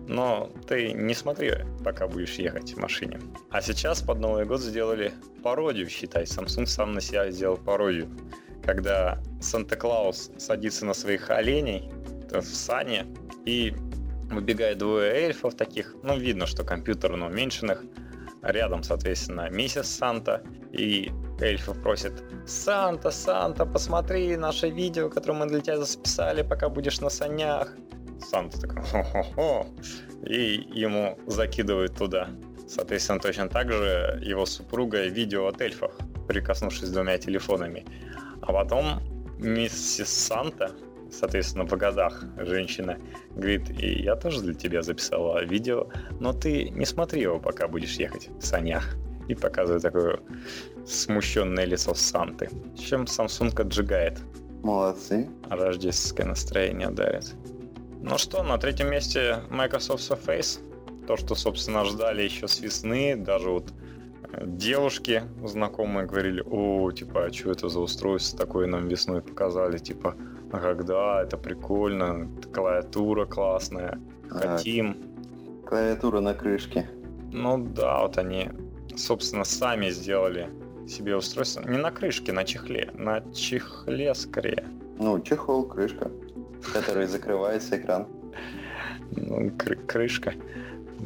но 0.07 0.49
ты 0.67 0.91
не 0.93 1.13
смотри, 1.13 1.53
пока 1.83 2.07
будешь 2.07 2.35
ехать 2.35 2.73
в 2.73 2.77
машине. 2.77 3.19
А 3.51 3.61
сейчас 3.61 4.01
под 4.01 4.19
Новый 4.19 4.45
год 4.45 4.61
сделали 4.61 5.13
пародию, 5.43 5.89
считай. 5.89 6.23
Samsung 6.23 6.65
сам 6.65 6.93
на 6.93 7.01
себя 7.01 7.29
сделал 7.31 7.57
пародию. 7.57 8.07
Когда 8.63 9.19
Санта-Клаус 9.41 10.31
садится 10.37 10.85
на 10.85 10.93
своих 10.93 11.29
оленей 11.29 11.91
в 12.31 12.43
сане 12.43 13.07
и 13.45 13.73
выбегает 14.29 14.77
двое 14.77 15.11
эльфов 15.11 15.55
таких, 15.55 15.95
ну, 16.03 16.17
видно, 16.17 16.45
что 16.45 16.63
компьютер, 16.63 17.15
но 17.15 17.27
уменьшенных, 17.27 17.83
рядом, 18.41 18.83
соответственно, 18.83 19.49
миссис 19.49 19.87
Санта, 19.87 20.43
и 20.71 21.11
эльфов 21.41 21.81
просит 21.81 22.23
«Санта, 22.45 23.11
Санта, 23.11 23.65
посмотри 23.65 24.37
наше 24.37 24.69
видео, 24.69 25.09
которое 25.09 25.33
мы 25.39 25.47
для 25.47 25.61
тебя 25.61 25.77
записали, 25.77 26.43
пока 26.43 26.69
будешь 26.69 26.99
на 27.01 27.09
санях». 27.09 27.73
Санта 28.21 28.61
такой 28.61 28.83
«Хо-хо-хо», 28.83 29.67
и 30.25 30.67
ему 30.71 31.17
закидывают 31.25 31.95
туда. 31.97 32.29
Соответственно, 32.67 33.19
точно 33.19 33.49
так 33.49 33.71
же 33.71 34.19
его 34.21 34.45
супруга 34.45 35.07
видео 35.07 35.47
от 35.47 35.59
эльфов, 35.61 35.91
прикоснувшись 36.27 36.89
двумя 36.89 37.17
телефонами. 37.17 37.85
А 38.41 38.53
потом 38.53 39.01
миссис 39.37 40.09
Санта 40.09 40.75
соответственно, 41.11 41.65
в 41.65 41.71
годах 41.71 42.23
женщина 42.37 42.97
говорит, 43.35 43.69
и 43.69 44.03
я 44.03 44.15
тоже 44.15 44.41
для 44.41 44.53
тебя 44.53 44.81
записала 44.81 45.43
видео, 45.43 45.87
но 46.19 46.33
ты 46.33 46.69
не 46.69 46.85
смотри 46.85 47.21
его, 47.21 47.39
пока 47.39 47.67
будешь 47.67 47.95
ехать 47.95 48.29
в 48.39 48.45
санях. 48.45 48.95
И 49.27 49.35
показывает 49.35 49.83
такое 49.83 50.19
смущенное 50.87 51.65
лицо 51.65 51.93
Санты. 51.93 52.49
Чем 52.75 53.03
Samsung 53.03 53.61
отжигает. 53.61 54.19
Молодцы. 54.63 55.29
Рождественское 55.47 56.25
настроение 56.25 56.89
дарит. 56.89 57.35
Ну 58.01 58.17
что, 58.17 58.41
на 58.41 58.57
третьем 58.57 58.89
месте 58.89 59.43
Microsoft 59.51 60.09
Surface. 60.09 60.59
То, 61.05 61.15
что, 61.15 61.35
собственно, 61.35 61.85
ждали 61.85 62.23
еще 62.23 62.47
с 62.47 62.59
весны. 62.59 63.15
Даже 63.15 63.51
вот 63.51 63.71
девушки 64.37 65.23
знакомые 65.43 66.05
говорили, 66.05 66.43
о, 66.49 66.91
типа, 66.91 67.25
а 67.25 67.33
что 67.33 67.51
это 67.51 67.69
за 67.69 67.79
устройство 67.79 68.39
такое 68.39 68.67
нам 68.67 68.87
весной 68.87 69.21
показали, 69.21 69.77
типа, 69.77 70.15
а 70.51 70.59
когда 70.59 71.21
это 71.23 71.37
прикольно, 71.37 72.29
клавиатура 72.53 73.25
классная, 73.25 73.99
хотим. 74.29 74.97
А, 75.63 75.67
клавиатура 75.67 76.19
на 76.19 76.33
крышке. 76.33 76.89
Ну 77.31 77.57
да, 77.57 78.01
вот 78.01 78.17
они, 78.17 78.49
собственно, 78.95 79.43
сами 79.43 79.89
сделали 79.89 80.49
себе 80.87 81.15
устройство. 81.15 81.61
Не 81.61 81.77
на 81.77 81.91
крышке, 81.91 82.31
на 82.31 82.43
чехле. 82.43 82.89
На 82.95 83.21
чехле 83.33 84.13
скорее. 84.15 84.65
Ну, 84.97 85.19
чехол, 85.21 85.67
крышка, 85.67 86.11
который 86.73 87.05
закрывается 87.05 87.77
экран. 87.77 88.07
Ну, 89.11 89.47
кры- 89.49 89.85
крышка. 89.85 90.33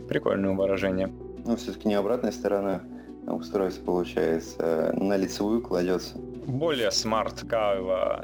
Прикольное 0.07 0.51
выражение. 0.51 1.11
Ну, 1.45 1.55
все-таки 1.57 1.87
не 1.87 1.95
обратная 1.95 2.31
сторона 2.31 2.81
устройства 3.27 3.83
получается, 3.85 4.93
на 4.95 5.17
лицевую 5.17 5.61
кладется 5.61 6.17
более 6.45 6.91
смарт 6.91 7.45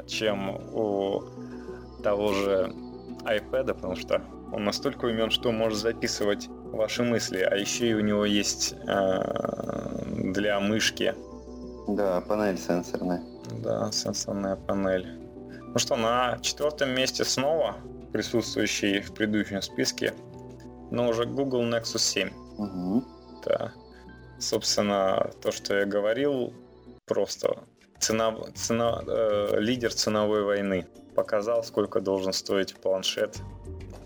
чем 0.06 0.50
у 0.74 1.22
того 2.02 2.32
же 2.32 2.72
iPad, 3.24 3.74
потому 3.74 3.96
что 3.96 4.22
он 4.52 4.64
настолько 4.64 5.06
умен, 5.06 5.30
что 5.30 5.52
может 5.52 5.78
записывать 5.78 6.48
ваши 6.72 7.02
мысли, 7.02 7.38
а 7.38 7.56
еще 7.56 7.90
и 7.90 7.94
у 7.94 8.00
него 8.00 8.24
есть 8.24 8.74
э, 8.86 10.32
для 10.32 10.58
мышки. 10.60 11.14
Да, 11.88 12.20
панель 12.22 12.58
сенсорная. 12.58 13.22
Да, 13.62 13.90
сенсорная 13.92 14.56
панель. 14.56 15.06
Ну 15.72 15.78
что, 15.78 15.96
на 15.96 16.38
четвертом 16.40 16.90
месте 16.90 17.24
снова 17.24 17.76
присутствующий 18.12 19.00
в 19.00 19.12
предыдущем 19.14 19.62
списке, 19.62 20.14
но 20.90 21.08
уже 21.08 21.26
Google 21.26 21.62
Nexus 21.62 21.98
7. 21.98 22.30
Угу. 22.58 23.04
Да. 23.44 23.72
Собственно, 24.40 25.30
то, 25.42 25.52
что 25.52 25.78
я 25.78 25.84
говорил, 25.84 26.54
просто 27.04 27.58
цена, 27.98 28.34
цена, 28.54 29.02
э, 29.06 29.56
лидер 29.58 29.92
ценовой 29.92 30.42
войны. 30.42 30.86
Показал, 31.14 31.62
сколько 31.62 32.00
должен 32.00 32.32
стоить 32.32 32.74
планшет. 32.76 33.36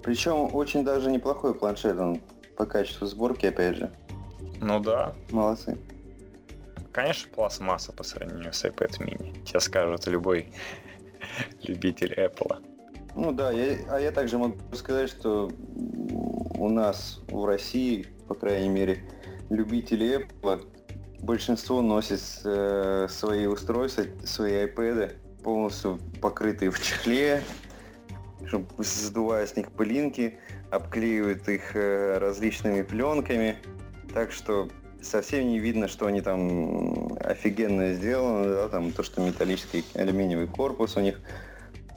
Причем 0.03 0.55
очень 0.55 0.85
даже 0.85 1.11
неплохой 1.11 1.55
планшет 1.55 1.99
он 1.99 2.21
по 2.57 2.67
качеству 2.67 3.07
сборки, 3.07 3.47
опять 3.47 3.77
же. 3.77 3.91
Ну 4.61 4.81
да. 4.81 5.15
Молодцы. 5.31 5.79
Конечно, 6.93 7.31
пластмасса 7.33 7.93
по 7.93 8.03
сравнению 8.03 8.53
с 8.53 8.65
iPad 8.65 8.99
mini. 9.01 9.45
Тебе 9.45 9.61
скажет 9.61 10.07
любой 10.07 10.53
любитель 11.63 12.13
Apple. 12.15 12.65
Ну 13.15 13.33
да, 13.33 13.53
я, 13.53 13.79
а 13.89 14.01
я 14.01 14.11
также 14.11 14.39
могу 14.39 14.59
сказать, 14.75 15.11
что 15.11 15.49
у 16.59 16.69
нас 16.69 17.21
в 17.29 17.45
России, 17.45 18.09
по 18.27 18.35
крайней 18.35 18.69
мере, 18.69 19.05
любители 19.51 20.19
Apple 20.19 20.67
большинство 21.21 21.83
носит 21.83 22.21
э, 22.45 23.07
свои 23.09 23.47
устройства, 23.47 24.05
свои 24.25 24.67
iPad 24.67 25.15
полностью 25.43 25.99
покрытые 26.21 26.71
в 26.71 26.81
чехле, 26.83 27.43
сдувая 28.79 29.47
с 29.47 29.57
них 29.57 29.73
пылинки, 29.73 30.39
обклеивают 30.71 31.49
их 31.49 31.75
э, 31.75 32.19
различными 32.19 32.83
пленками, 32.83 33.57
так 34.13 34.33
что 34.33 34.69
совсем 35.03 35.49
не 35.49 35.59
видно, 35.59 35.89
что 35.89 36.07
они 36.07 36.21
там 36.21 37.17
офигенно 37.21 37.95
сделаны, 37.95 38.49
да, 38.49 38.69
там 38.69 38.93
то, 38.93 39.03
что 39.03 39.21
металлический 39.21 39.85
алюминиевый 39.95 40.47
корпус 40.47 40.97
у 40.97 41.01
них, 41.01 41.21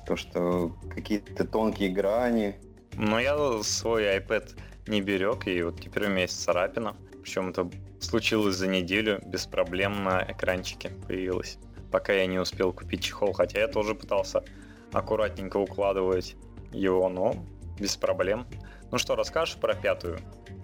то, 0.06 0.16
что 0.16 0.76
какие-то 0.94 1.46
тонкие 1.46 1.90
грани. 1.90 2.56
Но 2.94 3.20
я 3.20 3.38
свой 3.64 4.04
iPad 4.18 4.50
не 4.88 5.02
берег, 5.02 5.48
и 5.48 5.62
вот 5.64 5.82
теперь 5.82 6.06
у 6.06 6.10
меня 6.10 6.22
есть 6.22 6.42
царапина. 6.42 6.96
Причем 7.28 7.50
это 7.50 7.70
случилось 8.00 8.56
за 8.56 8.68
неделю, 8.68 9.20
без 9.26 9.48
проблем 9.48 10.02
на 10.02 10.24
экранчике 10.30 10.92
появилось. 11.08 11.58
Пока 11.92 12.14
я 12.14 12.26
не 12.26 12.40
успел 12.40 12.72
купить 12.72 13.04
чехол, 13.04 13.34
хотя 13.34 13.60
я 13.60 13.68
тоже 13.68 13.96
пытался 13.96 14.46
аккуратненько 14.94 15.58
укладывать 15.58 16.38
его, 16.72 17.10
но 17.10 17.36
без 17.78 17.98
проблем. 17.98 18.48
Ну 18.92 18.98
что, 18.98 19.18
расскажешь 19.18 19.58
про 19.58 19.74
пятую 19.76 20.20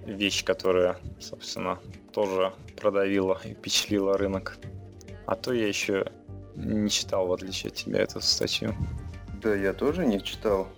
вещь, 0.06 0.46
которая, 0.46 0.96
собственно, 1.20 1.80
тоже 2.14 2.54
продавила 2.80 3.42
и 3.44 3.56
впечатлила 3.56 4.18
рынок? 4.18 4.58
А 5.26 5.36
то 5.36 5.52
я 5.52 5.68
еще 5.68 6.14
не 6.56 6.90
читал, 6.90 7.28
в 7.28 7.34
отличие 7.34 7.72
от 7.72 7.76
тебя, 7.76 8.00
эту 8.00 8.22
статью. 8.22 8.74
Да, 9.42 9.54
я 9.54 9.74
тоже 9.74 10.06
не 10.06 10.24
читал. 10.24 10.70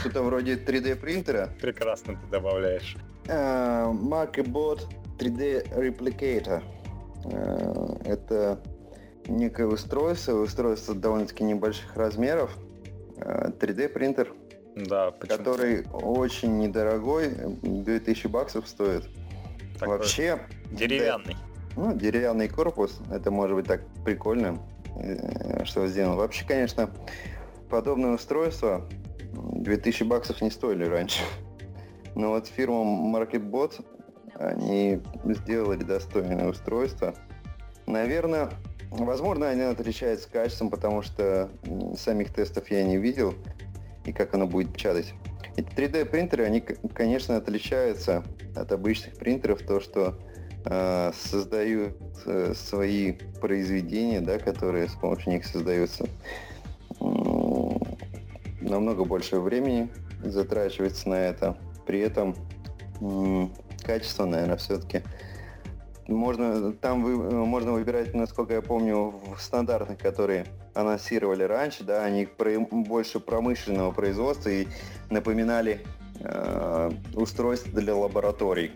Что-то 0.00 0.22
вроде 0.22 0.54
3D 0.54 0.96
принтера. 0.96 1.50
Прекрасно 1.60 2.14
ты 2.14 2.26
добавляешь. 2.30 2.96
Marketbot 3.26 4.80
3D 5.20 5.70
Replicator. 5.74 6.62
Э, 7.24 7.96
это 8.04 8.60
некое 9.28 9.66
устройство, 9.66 10.32
устройство 10.32 10.94
довольно-таки 10.94 11.44
небольших 11.44 11.94
размеров, 11.96 12.56
3D 13.16 13.84
э, 13.84 13.88
принтер, 13.88 14.32
да, 14.74 15.10
который 15.10 15.86
очень 15.92 16.58
недорогой, 16.58 17.30
2000 17.62 18.26
баксов 18.28 18.66
стоит. 18.66 19.08
Такой 19.78 19.98
Вообще 19.98 20.40
деревянный. 20.72 21.34
Да, 21.34 21.40
ну, 21.76 21.94
деревянный 21.94 22.48
корпус, 22.48 22.98
это 23.10 23.30
может 23.30 23.56
быть 23.56 23.66
так 23.66 23.82
прикольно, 24.04 24.58
э, 24.96 25.64
что 25.64 25.86
сделано. 25.86 26.16
Вообще, 26.16 26.46
конечно, 26.46 26.90
подобное 27.68 28.14
устройство 28.14 28.88
2000 29.32 30.02
баксов 30.04 30.40
не 30.40 30.50
стоили 30.50 30.84
раньше. 30.84 31.22
Но 32.14 32.30
вот 32.30 32.46
фирма 32.48 32.82
MarketBot 33.18 33.84
они 34.40 35.00
сделали 35.24 35.84
достойное 35.84 36.48
устройство. 36.48 37.14
Наверное, 37.86 38.50
возможно, 38.90 39.48
они 39.48 39.62
отличаются 39.62 40.30
качеством, 40.30 40.70
потому 40.70 41.02
что 41.02 41.50
самих 41.98 42.32
тестов 42.32 42.70
я 42.70 42.82
не 42.82 42.96
видел, 42.96 43.34
и 44.04 44.12
как 44.12 44.34
оно 44.34 44.46
будет 44.46 44.72
печатать. 44.72 45.12
Эти 45.56 45.68
3D 45.68 46.06
принтеры, 46.06 46.44
они, 46.44 46.60
конечно, 46.94 47.36
отличаются 47.36 48.24
от 48.56 48.72
обычных 48.72 49.14
принтеров, 49.16 49.60
то, 49.62 49.80
что 49.80 50.18
э, 50.64 51.12
создают 51.14 51.98
э, 52.24 52.54
свои 52.54 53.12
произведения, 53.40 54.20
да, 54.20 54.38
которые 54.38 54.88
с 54.88 54.94
помощью 54.94 55.32
них 55.32 55.44
создаются. 55.44 56.06
Намного 58.60 59.04
больше 59.04 59.38
времени 59.40 59.90
затрачивается 60.22 61.08
на 61.08 61.14
это. 61.14 61.58
При 61.86 62.00
этом 62.00 62.36
качество, 63.90 64.24
наверное, 64.24 64.56
все-таки. 64.56 65.02
Можно, 66.06 66.72
там 66.72 67.02
вы, 67.02 67.16
можно 67.46 67.72
выбирать, 67.72 68.14
насколько 68.14 68.54
я 68.54 68.62
помню, 68.62 69.14
в 69.36 69.40
стандартных, 69.40 69.98
которые 69.98 70.46
анонсировали 70.74 71.42
раньше, 71.42 71.82
да, 71.84 72.04
они 72.04 72.26
про, 72.26 72.58
больше 72.60 73.18
промышленного 73.20 73.90
производства 73.92 74.48
и 74.48 74.68
напоминали 75.08 75.80
э, 76.20 76.90
устройства 77.14 77.80
для 77.80 77.94
лабораторий, 77.94 78.70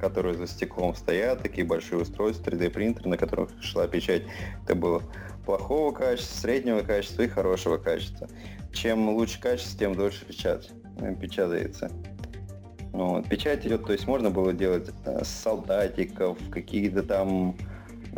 которые 0.00 0.34
за 0.34 0.46
стеклом 0.46 0.94
стоят, 0.94 1.42
такие 1.42 1.66
большие 1.66 2.00
устройства, 2.00 2.50
3D 2.50 2.70
принтеры, 2.70 3.08
на 3.08 3.18
которых 3.18 3.50
шла 3.62 3.86
печать. 3.86 4.22
Это 4.64 4.74
было 4.74 5.02
плохого 5.44 5.92
качества, 5.92 6.40
среднего 6.40 6.80
качества 6.80 7.22
и 7.22 7.28
хорошего 7.28 7.76
качества. 7.76 8.28
чем 8.72 9.10
лучше 9.10 9.40
качество, 9.40 9.78
тем 9.78 9.94
дольше 9.94 10.24
печать, 10.24 10.70
э, 10.98 11.14
печатается. 11.14 11.90
Вот, 12.94 13.28
печать 13.28 13.66
идет, 13.66 13.84
то 13.84 13.92
есть 13.92 14.06
можно 14.06 14.30
было 14.30 14.52
делать 14.52 14.88
э, 15.04 15.24
солдатиков, 15.24 16.38
какие-то 16.48 17.02
там 17.02 17.56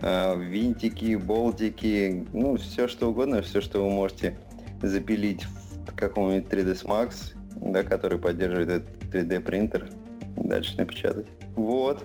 э, 0.03 0.39
винтики, 0.39 1.15
болтики, 1.15 2.27
ну, 2.35 2.59
все 2.59 2.87
что 2.87 3.09
угодно, 3.09 3.41
все, 3.41 3.63
что 3.63 3.83
вы 3.83 3.91
можете 3.91 4.39
запилить 4.83 5.45
в 5.45 5.97
каком-нибудь 5.97 6.53
3ds 6.53 6.85
Max, 6.85 7.35
да, 7.55 7.85
который 7.85 8.19
поддерживает 8.19 8.69
этот 8.69 9.15
3D 9.15 9.41
принтер, 9.41 9.89
дальше 10.37 10.77
напечатать. 10.77 11.27
Вот. 11.55 12.05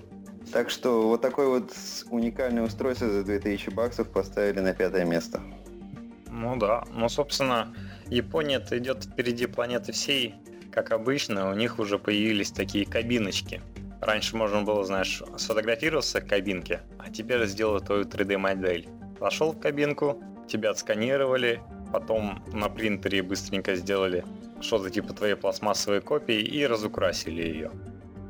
Так 0.53 0.69
что 0.69 1.09
вот 1.09 1.19
такое 1.21 1.49
вот 1.49 1.73
уникальное 2.09 2.63
устройство 2.63 3.09
за 3.09 3.25
2000 3.25 3.69
баксов 3.71 4.07
поставили 4.07 4.61
на 4.61 4.73
пятое 4.73 5.03
место. 5.03 5.41
Ну 6.29 6.55
да, 6.55 6.85
ну 6.93 7.09
собственно 7.09 7.75
Япония-то 8.07 8.77
идет 8.77 9.03
впереди 9.03 9.45
планеты 9.45 9.91
всей, 9.91 10.35
как 10.71 10.91
обычно, 10.91 11.49
у 11.49 11.53
них 11.53 11.79
уже 11.79 11.99
появились 11.99 12.51
такие 12.51 12.85
кабиночки. 12.85 13.61
Раньше 13.99 14.35
можно 14.35 14.63
было, 14.63 14.83
знаешь, 14.83 15.21
сфотографироваться 15.37 16.21
в 16.21 16.27
кабинке, 16.27 16.81
а 16.97 17.11
теперь 17.11 17.45
сделать 17.45 17.85
твою 17.85 18.05
3D-модель. 18.05 18.87
Зашел 19.19 19.51
в 19.51 19.59
кабинку, 19.59 20.23
тебя 20.47 20.71
отсканировали, 20.71 21.61
потом 21.93 22.43
на 22.51 22.69
принтере 22.69 23.21
быстренько 23.21 23.75
сделали 23.75 24.23
что-то 24.61 24.89
типа 24.89 25.13
твоей 25.13 25.35
пластмассовой 25.35 26.01
копии 26.01 26.39
и 26.39 26.65
разукрасили 26.65 27.41
ее. 27.41 27.71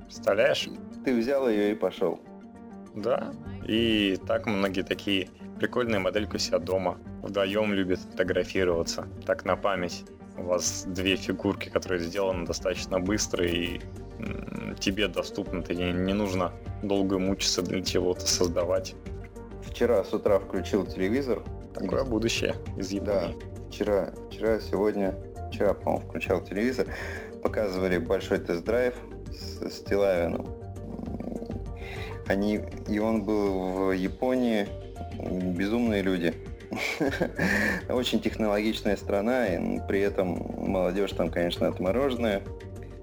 Представляешь? 0.04 0.68
Ты 1.06 1.16
взял 1.16 1.48
ее 1.48 1.72
и 1.72 1.76
пошел. 1.76 2.20
Да, 2.96 3.32
и 3.66 4.18
так 4.28 4.46
многие 4.46 4.82
такие 4.82 5.30
прикольные 5.58 6.00
модельки 6.00 6.36
у 6.36 6.40
себя 6.40 6.60
дома. 6.60 6.98
Вдвоем 7.22 7.74
любят 7.74 8.00
фотографироваться, 8.00 9.08
так 9.26 9.46
на 9.46 9.56
память. 9.56 10.04
У 10.42 10.48
вас 10.48 10.86
две 10.88 11.16
фигурки, 11.16 11.70
которые 11.70 12.02
сделаны 12.02 12.46
достаточно 12.46 13.00
быстро 13.00 13.46
и 13.46 13.80
тебе 14.80 15.08
доступны. 15.08 15.62
Ты 15.62 15.76
не, 15.76 15.92
не 15.92 16.14
нужно 16.14 16.52
долго 16.82 17.20
мучиться 17.20 17.62
для 17.62 17.84
чего-то 17.84 18.26
создавать. 18.28 18.96
Вчера 19.64 20.04
с 20.04 20.14
утра 20.14 20.40
включил 20.40 20.86
телевизор. 20.86 21.44
Такое 21.74 22.04
будущее 22.04 22.56
из 22.76 22.92
Японии. 22.92 23.38
Да, 23.40 23.68
вчера, 23.70 24.14
вчера, 24.30 24.60
сегодня, 24.60 25.16
вчера, 25.50 25.74
по-моему, 25.74 26.08
включал 26.08 26.42
телевизор. 26.42 26.88
Показывали 27.44 27.98
большой 28.00 28.40
тест-драйв 28.40 28.96
с, 29.30 29.62
с 29.62 29.84
Тилавином. 29.84 30.48
Они, 32.28 32.62
и 32.88 33.00
он 33.00 33.24
был 33.24 33.72
в 33.72 33.92
Японии. 33.92 34.68
Безумные 35.56 36.02
люди. 36.02 36.34
Очень 37.90 38.22
технологичная 38.22 38.96
страна, 38.96 39.48
и 39.48 39.80
при 39.88 40.02
этом 40.02 40.54
молодежь 40.58 41.12
там, 41.12 41.30
конечно, 41.30 41.68
отмороженная. 41.68 42.42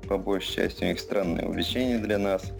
По 0.09 0.17
большей 0.17 0.55
части 0.55 0.85
у 0.85 0.87
них 0.87 1.01
странные 1.01 1.47
увлечения 1.47 1.99
для 1.99 2.19
нас. 2.19 2.53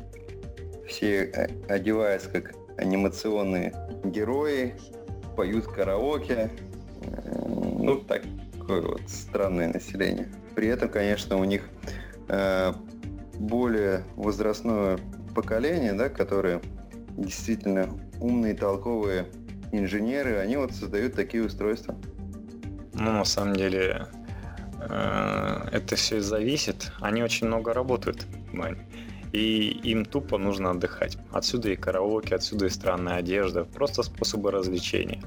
Все 0.87 1.25
э, 1.25 1.49
одеваются 1.69 2.29
как 2.29 2.55
анимационные 2.77 3.73
герои, 4.05 4.75
поют 5.37 5.67
караоке. 5.67 6.51
Э, 7.03 7.49
ну, 7.79 8.01
такое 8.01 8.83
вот 8.83 9.03
странное 9.07 9.73
население. 9.73 10.29
При 10.55 10.69
этом, 10.69 10.91
конечно, 10.91 11.39
у 11.39 11.45
них 11.45 11.69
э, 12.29 12.73
более 13.39 14.05
возрастное 14.17 14.99
поколение, 15.35 15.95
да, 15.95 16.09
которые 16.09 16.61
действительно 17.17 17.89
умные, 18.21 18.55
толковые 18.55 19.27
инженеры, 19.73 20.39
они 20.39 20.57
вот 20.57 20.73
создают 20.73 21.15
такие 21.15 21.45
устройства. 21.45 21.95
Ну, 22.95 23.13
на 23.13 23.25
самом 23.25 23.55
деле, 23.55 24.07
э, 24.81 25.69
это 25.73 25.97
все 25.97 26.21
зависит. 26.21 26.93
Они 27.01 27.23
очень 27.23 27.47
много 27.47 27.73
работают. 27.73 28.27
И 29.33 29.69
им 29.85 30.05
тупо 30.05 30.39
нужно 30.39 30.71
отдыхать. 30.71 31.19
Отсюда 31.33 31.71
и 31.71 31.77
караоке, 31.77 32.35
отсюда 32.35 32.67
и 32.67 32.71
странная 32.71 33.17
одежда, 33.17 33.65
просто 33.65 34.03
способы 34.03 34.51
развлечения. 34.51 35.23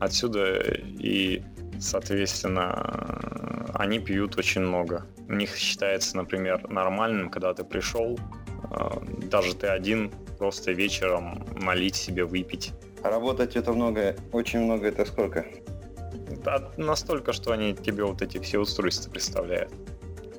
Отсюда 0.00 0.58
и, 0.62 1.42
соответственно, 1.78 3.70
они 3.74 4.00
пьют 4.00 4.38
очень 4.38 4.62
много. 4.62 5.06
У 5.28 5.34
них 5.34 5.54
считается, 5.56 6.16
например, 6.16 6.68
нормальным, 6.68 7.30
когда 7.30 7.54
ты 7.54 7.62
пришел, 7.62 8.18
э, 8.70 9.28
даже 9.30 9.54
ты 9.54 9.66
один, 9.68 10.10
просто 10.38 10.72
вечером 10.72 11.46
налить 11.60 11.94
себе 11.94 12.24
выпить 12.24 12.72
работать 13.02 13.56
это 13.56 13.72
много, 13.72 14.16
очень 14.32 14.60
много 14.60 14.88
это 14.88 15.04
сколько? 15.04 15.44
Да, 16.44 16.70
настолько, 16.76 17.32
что 17.32 17.52
они 17.52 17.74
тебе 17.74 18.04
вот 18.04 18.22
эти 18.22 18.38
все 18.38 18.58
устройства 18.58 19.10
представляют. 19.10 19.72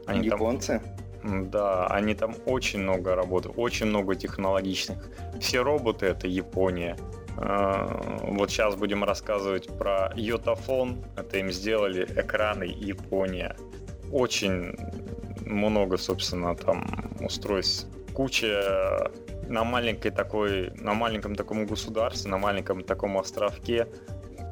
Они 0.06 0.28
Японцы? 0.28 0.82
Там, 1.22 1.50
да, 1.50 1.88
они 1.88 2.14
там 2.14 2.36
очень 2.46 2.80
много 2.82 3.16
работают, 3.16 3.58
очень 3.58 3.86
много 3.86 4.16
технологичных. 4.16 5.10
Все 5.40 5.62
роботы 5.62 6.08
это 6.08 6.28
Япония. 6.28 6.98
А, 7.38 8.20
вот 8.24 8.52
сейчас 8.52 8.76
будем 8.76 9.04
рассказывать 9.04 9.68
про 9.78 10.12
Йотафон. 10.16 11.04
Это 11.16 11.38
им 11.38 11.52
сделали 11.52 12.04
экраны 12.04 12.66
Япония. 12.66 13.56
Очень 14.12 14.76
много, 15.46 15.98
собственно, 15.98 16.56
там 16.56 16.86
устройств. 17.22 17.88
Куча 18.14 19.12
на 19.48 19.64
маленькой 19.64 20.12
такой, 20.12 20.72
на 20.76 20.94
маленьком 20.94 21.36
таком 21.36 21.66
государстве, 21.66 22.32
на 22.32 22.38
маленьком 22.38 22.84
таком 22.84 23.18
островке 23.18 23.88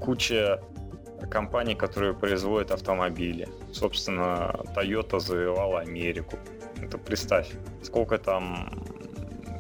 куча 0.02 0.62
компаний, 1.30 1.76
которые 1.76 2.14
производят 2.14 2.72
автомобили. 2.72 3.48
Собственно, 3.72 4.54
Toyota 4.76 5.20
завоевала 5.20 5.82
Америку. 5.82 6.38
Это 6.82 6.98
представь, 6.98 7.52
сколько 7.84 8.18
там 8.18 8.84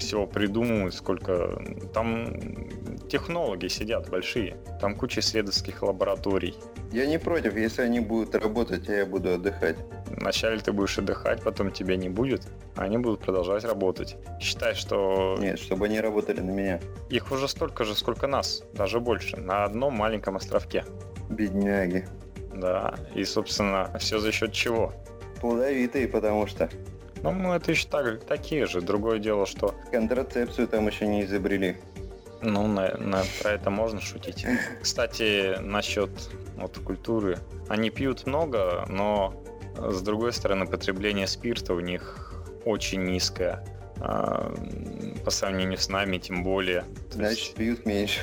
всего 0.01 0.27
придумывают, 0.27 0.93
сколько 0.93 1.61
там 1.93 2.27
технологи 3.09 3.67
сидят 3.67 4.09
большие, 4.09 4.57
там 4.79 4.95
куча 4.95 5.21
исследовательских 5.21 5.81
лабораторий. 5.83 6.55
Я 6.91 7.05
не 7.05 7.19
против, 7.19 7.55
если 7.55 7.83
они 7.83 7.99
будут 7.99 8.35
работать, 8.35 8.89
а 8.89 8.93
я 8.93 9.05
буду 9.05 9.33
отдыхать. 9.33 9.77
Вначале 10.07 10.59
ты 10.59 10.71
будешь 10.73 10.97
отдыхать, 10.97 11.41
потом 11.41 11.71
тебя 11.71 11.95
не 11.95 12.09
будет, 12.09 12.47
а 12.75 12.83
они 12.83 12.97
будут 12.97 13.21
продолжать 13.21 13.63
работать. 13.63 14.17
Считай, 14.39 14.75
что... 14.75 15.37
Нет, 15.39 15.59
чтобы 15.59 15.85
они 15.85 16.01
работали 16.01 16.41
на 16.41 16.51
меня. 16.51 16.81
Их 17.09 17.31
уже 17.31 17.47
столько 17.47 17.85
же, 17.85 17.95
сколько 17.95 18.27
нас, 18.27 18.63
даже 18.73 18.99
больше, 18.99 19.37
на 19.37 19.63
одном 19.63 19.95
маленьком 19.95 20.35
островке. 20.35 20.83
Бедняги. 21.29 22.05
Да, 22.53 22.95
и, 23.15 23.23
собственно, 23.23 23.89
все 23.99 24.19
за 24.19 24.31
счет 24.31 24.51
чего? 24.51 24.93
Плодовитые, 25.39 26.07
потому 26.07 26.47
что. 26.47 26.69
Ну, 27.23 27.31
мы 27.31 27.55
это 27.55 27.71
еще 27.71 27.87
так, 27.87 28.23
такие 28.25 28.65
же. 28.65 28.81
Другое 28.81 29.19
дело, 29.19 29.45
что... 29.45 29.75
Контрацепцию 29.91 30.67
там 30.67 30.87
еще 30.87 31.07
не 31.07 31.23
изобрели. 31.23 31.77
Ну, 32.41 32.67
на, 32.67 32.97
на, 32.97 33.23
про 33.41 33.51
это 33.51 33.69
можно 33.69 34.01
шутить. 34.01 34.45
Кстати, 34.81 35.59
насчет 35.59 36.09
вот, 36.57 36.77
культуры. 36.79 37.37
Они 37.69 37.91
пьют 37.91 38.25
много, 38.25 38.85
но 38.89 39.35
с 39.77 40.01
другой 40.01 40.33
стороны, 40.33 40.65
потребление 40.65 41.27
спирта 41.27 41.73
у 41.73 41.79
них 41.79 42.33
очень 42.65 43.03
низкое. 43.03 43.63
А, 43.99 44.51
по 45.23 45.29
сравнению 45.29 45.77
с 45.77 45.87
нами, 45.89 46.17
тем 46.17 46.43
более. 46.43 46.85
Значит, 47.11 47.37
есть... 47.37 47.53
пьют 47.55 47.85
меньше. 47.85 48.21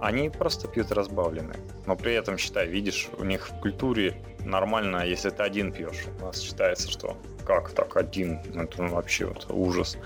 Они 0.00 0.28
просто 0.28 0.68
пьют 0.68 0.92
разбавленные. 0.92 1.58
Но 1.86 1.96
при 1.96 2.12
этом, 2.12 2.36
считай, 2.36 2.66
видишь, 2.66 3.08
у 3.16 3.24
них 3.24 3.48
в 3.48 3.60
культуре 3.60 4.22
нормально, 4.40 5.06
если 5.06 5.30
ты 5.30 5.42
один 5.42 5.72
пьешь. 5.72 6.04
У 6.20 6.26
нас 6.26 6.40
считается, 6.40 6.90
что 6.90 7.16
как 7.44 7.70
так 7.70 7.96
один? 7.96 8.40
Это 8.54 8.82
вообще 8.84 9.26
вот 9.26 9.46
ужас. 9.50 9.96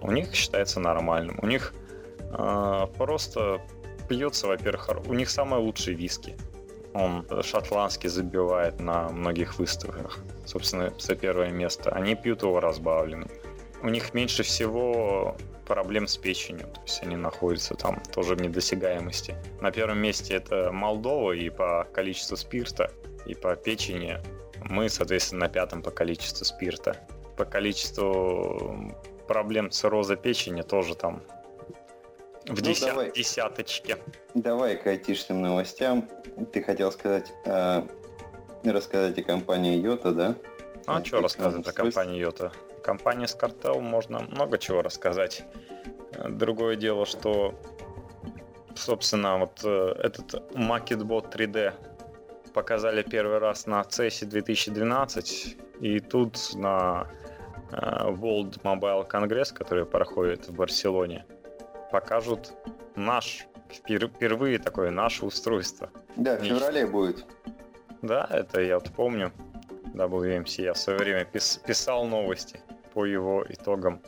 У 0.00 0.10
них 0.10 0.34
считается 0.34 0.80
нормальным. 0.80 1.38
У 1.42 1.46
них 1.46 1.74
э, 2.20 2.86
просто 2.96 3.60
пьется, 4.08 4.46
во-первых, 4.46 4.90
у 5.06 5.14
них 5.14 5.30
самые 5.30 5.60
лучшие 5.60 5.96
виски. 5.96 6.36
Он 6.92 7.26
шотландский 7.42 8.08
забивает 8.08 8.78
на 8.78 9.08
многих 9.08 9.58
выставках, 9.58 10.18
собственно, 10.46 10.92
за 10.98 11.16
первое 11.16 11.50
место. 11.50 11.90
Они 11.90 12.14
пьют 12.14 12.42
его 12.42 12.60
разбавленным. 12.60 13.28
У 13.82 13.88
них 13.88 14.14
меньше 14.14 14.44
всего 14.44 15.36
проблем 15.66 16.06
с 16.06 16.16
печенью, 16.16 16.68
то 16.68 16.80
есть 16.82 17.02
они 17.02 17.16
находятся 17.16 17.74
там 17.74 18.00
тоже 18.12 18.34
в 18.34 18.40
недосягаемости. 18.40 19.34
На 19.60 19.70
первом 19.70 19.98
месте 19.98 20.34
это 20.34 20.70
Молдова 20.72 21.32
и 21.32 21.50
по 21.50 21.86
количеству 21.92 22.36
спирта, 22.36 22.92
и 23.26 23.34
по 23.34 23.56
печени. 23.56 24.18
Мы, 24.68 24.88
соответственно, 24.88 25.42
на 25.42 25.48
пятом 25.48 25.82
по 25.82 25.90
количеству 25.90 26.44
спирта. 26.44 26.96
По 27.36 27.44
количеству 27.44 28.94
проблем 29.26 29.70
цирроза 29.70 30.16
печени 30.16 30.62
тоже 30.62 30.94
там 30.94 31.22
в 32.46 32.50
ну, 32.50 32.56
десят, 32.56 32.90
давай. 32.90 33.12
десяточке. 33.12 33.96
Давай 34.34 34.76
к 34.76 34.86
айтишным 34.86 35.40
новостям. 35.40 36.08
Ты 36.52 36.62
хотел 36.62 36.92
сказать, 36.92 37.32
э, 37.46 37.82
рассказать 38.64 39.18
о 39.18 39.22
компании 39.22 39.78
Йота, 39.78 40.12
да? 40.12 40.34
А 40.86 41.02
что 41.02 41.20
рассказывать 41.20 41.66
о 41.66 41.72
компании 41.72 42.18
Йота? 42.18 42.52
Компания 42.82 43.24
Scartel 43.24 43.80
можно 43.80 44.20
много 44.20 44.58
чего 44.58 44.82
рассказать. 44.82 45.44
Другое 46.28 46.76
дело, 46.76 47.06
что, 47.06 47.54
собственно, 48.76 49.38
вот 49.38 49.60
э, 49.64 49.94
этот 49.98 50.34
MarketBot 50.54 51.32
3D 51.32 51.72
показали 52.54 53.02
первый 53.02 53.38
раз 53.38 53.66
на 53.66 53.82
CES 53.82 54.26
2012, 54.26 55.56
и 55.80 56.00
тут 56.00 56.54
на 56.54 57.06
э, 57.70 57.76
World 57.76 58.62
Mobile 58.62 59.06
Congress, 59.06 59.52
который 59.52 59.84
проходит 59.84 60.48
в 60.48 60.54
Барселоне, 60.54 61.26
покажут 61.90 62.54
наш, 62.96 63.46
впервые 63.68 64.58
такое 64.58 64.90
наше 64.90 65.26
устройство. 65.26 65.90
Да, 66.16 66.36
в 66.36 66.44
феврале 66.44 66.86
будет. 66.86 67.26
Да, 68.02 68.26
это 68.30 68.60
я 68.60 68.78
вот 68.78 68.90
помню. 68.96 69.32
WMC, 69.94 70.62
я 70.62 70.72
в 70.72 70.78
свое 70.78 70.98
время 70.98 71.24
пис, 71.24 71.60
писал 71.66 72.06
новости 72.06 72.60
по 72.92 73.04
его 73.04 73.44
итогам. 73.48 74.00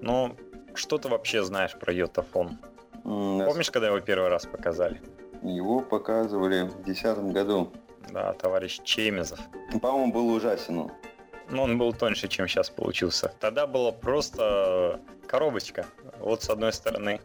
Но 0.00 0.34
что 0.74 0.98
ты 0.98 1.08
вообще 1.08 1.42
знаешь 1.44 1.74
про 1.78 1.92
Йотафон? 1.92 2.58
Mm, 3.04 3.44
Помнишь, 3.44 3.70
когда 3.70 3.88
его 3.88 4.00
первый 4.00 4.28
раз 4.28 4.46
показали? 4.46 5.00
Его 5.42 5.80
показывали 5.80 6.62
в 6.62 6.82
2010 6.82 7.18
году. 7.32 7.72
Да, 8.10 8.32
товарищ 8.32 8.80
Чемезов. 8.84 9.38
По-моему, 9.80 10.12
был 10.12 10.28
ужасен 10.28 10.78
он. 10.78 10.92
Ну, 11.50 11.62
он 11.62 11.78
был 11.78 11.92
тоньше, 11.92 12.28
чем 12.28 12.46
сейчас 12.46 12.68
получился. 12.70 13.32
Тогда 13.40 13.66
была 13.66 13.92
просто 13.92 15.00
коробочка. 15.26 15.86
Вот 16.18 16.42
с 16.42 16.50
одной 16.50 16.72
стороны 16.72 17.20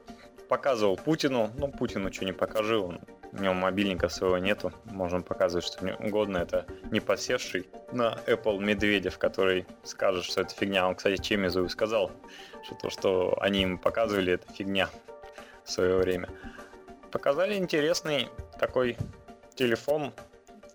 показывал 0.48 0.96
Путину, 0.96 1.52
ну, 1.58 1.68
Путину 1.68 2.12
что 2.12 2.26
не 2.26 2.32
покажи, 2.32 2.78
он, 2.78 3.00
у 3.32 3.38
него 3.38 3.54
мобильника 3.54 4.08
своего 4.10 4.38
нету, 4.38 4.72
можем 4.86 5.24
показывать 5.24 5.66
что 5.66 5.98
угодно, 6.00 6.38
это 6.38 6.66
не 6.92 7.00
посевший 7.00 7.68
на 7.92 8.20
Apple 8.28 8.60
Медведев, 8.60 9.18
который 9.18 9.66
скажет, 9.84 10.24
что 10.24 10.42
это 10.42 10.54
фигня. 10.54 10.88
Он, 10.88 10.96
кстати, 10.96 11.22
Чемизу 11.22 11.68
сказал, 11.70 12.12
что 12.64 12.76
то, 12.76 12.90
что 12.90 13.38
они 13.42 13.64
им 13.64 13.78
показывали, 13.78 14.34
это 14.34 14.52
фигня 14.54 14.90
в 15.64 15.72
свое 15.72 15.98
время. 15.98 16.30
Показали 17.12 17.56
интересный 17.56 18.30
такой 18.60 18.98
телефон, 19.56 20.14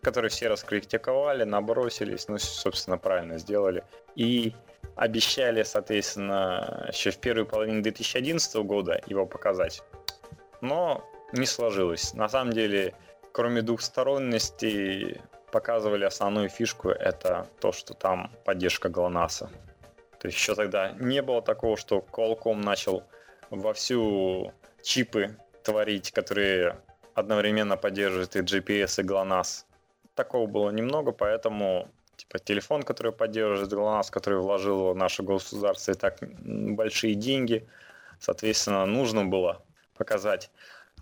который 0.03 0.31
все 0.31 0.49
раскритиковали, 0.49 1.45
набросились, 1.45 2.29
ну, 2.29 2.39
собственно, 2.39 2.99
правильно 2.99 3.39
сделали. 3.39 3.85
И 4.15 4.55
обещали, 4.97 5.63
соответственно, 5.63 6.87
еще 6.93 7.11
в 7.11 7.19
первой 7.19 7.45
половине 7.45 7.83
2011 7.83 8.57
года 8.57 9.01
его 9.07 9.27
показать. 9.27 9.83
Но 10.61 11.05
не 11.33 11.47
сложилось. 11.47 12.15
На 12.15 12.29
самом 12.29 12.53
деле, 12.53 12.95
кроме 13.33 13.63
двухсторонности, 13.63 15.21
показывали 15.53 16.05
основную 16.05 16.49
фишку, 16.49 16.91
это 16.91 17.47
то, 17.61 17.73
что 17.73 17.95
там 17.95 18.31
поддержка 18.45 18.89
GLONASS. 18.89 19.49
То 20.19 20.27
есть 20.27 20.37
еще 20.37 20.55
тогда 20.55 20.93
не 20.99 21.23
было 21.23 21.43
такого, 21.43 21.77
что 21.77 22.05
Qualcomm 22.13 22.57
начал 22.57 23.05
вовсю 23.51 24.53
чипы 24.83 25.37
творить, 25.63 26.11
которые 26.13 26.77
одновременно 27.15 27.77
поддерживают 27.77 28.37
и 28.37 28.41
GPS, 28.41 29.01
и 29.01 29.07
GLONASS. 29.07 29.65
Такого 30.19 30.49
было 30.49 30.71
немного, 30.71 31.13
поэтому 31.13 31.93
типа 32.17 32.41
телефон, 32.41 32.83
который 32.83 33.13
поддерживает 33.13 33.73
GLONASS, 33.73 34.11
который 34.11 34.41
вложил 34.41 34.93
в 34.93 34.97
наше 34.97 35.23
государство 35.23 35.93
и 35.93 35.95
так 35.95 36.19
большие 36.41 37.15
деньги, 37.15 37.69
соответственно, 38.19 38.85
нужно 38.85 39.27
было 39.27 39.63
показать. 39.97 40.51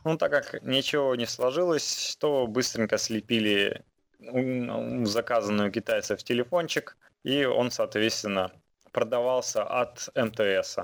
Ну, 0.04 0.18
так 0.18 0.32
как 0.32 0.62
ничего 0.62 1.14
не 1.14 1.24
сложилось, 1.24 2.18
то 2.20 2.46
быстренько 2.46 2.98
слепили 2.98 3.82
заказанную 4.18 5.72
китайцев 5.72 6.22
телефончик, 6.22 6.98
и 7.24 7.46
он, 7.46 7.70
соответственно, 7.70 8.52
продавался 8.92 9.64
от 9.64 10.10
МТС 10.14 10.76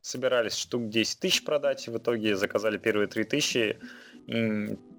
собирались 0.00 0.56
штук 0.56 0.88
10 0.88 1.20
тысяч 1.20 1.44
продать, 1.44 1.86
в 1.88 1.96
итоге 1.98 2.36
заказали 2.36 2.78
первые 2.78 3.06
3 3.06 3.24
тысячи, 3.24 3.78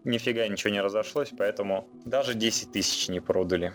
нифига 0.03 0.47
ничего 0.47 0.73
не 0.73 0.81
разошлось, 0.81 1.31
поэтому 1.37 1.87
даже 2.05 2.33
10 2.33 2.71
тысяч 2.71 3.09
не 3.09 3.19
продали. 3.19 3.73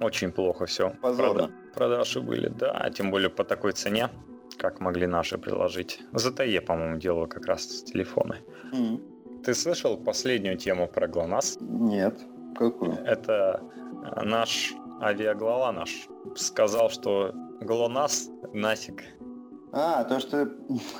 Очень 0.00 0.32
плохо 0.32 0.66
все. 0.66 0.90
Позорно. 1.00 1.42
Прода- 1.42 1.52
продажи 1.74 2.20
были, 2.20 2.48
да, 2.48 2.90
тем 2.90 3.10
более 3.10 3.30
по 3.30 3.44
такой 3.44 3.72
цене, 3.72 4.08
как 4.58 4.80
могли 4.80 5.06
наши 5.06 5.38
приложить. 5.38 6.00
ZTE, 6.12 6.60
по-моему, 6.60 6.98
делал 6.98 7.26
как 7.26 7.46
раз 7.46 7.82
телефоны. 7.84 8.36
Mm. 8.72 9.42
Ты 9.44 9.54
слышал 9.54 9.96
последнюю 9.96 10.56
тему 10.56 10.88
про 10.88 11.08
ГЛОНАСС? 11.08 11.58
Нет. 11.60 12.14
Какую? 12.56 12.92
Это 13.04 13.60
э, 14.16 14.24
наш 14.24 14.72
авиаглава 15.00 15.72
наш 15.72 16.08
сказал, 16.36 16.90
что 16.90 17.32
ГЛОНАСС 17.60 18.30
нафиг 18.52 19.02
а, 19.72 20.04
то, 20.04 20.20
что 20.20 20.48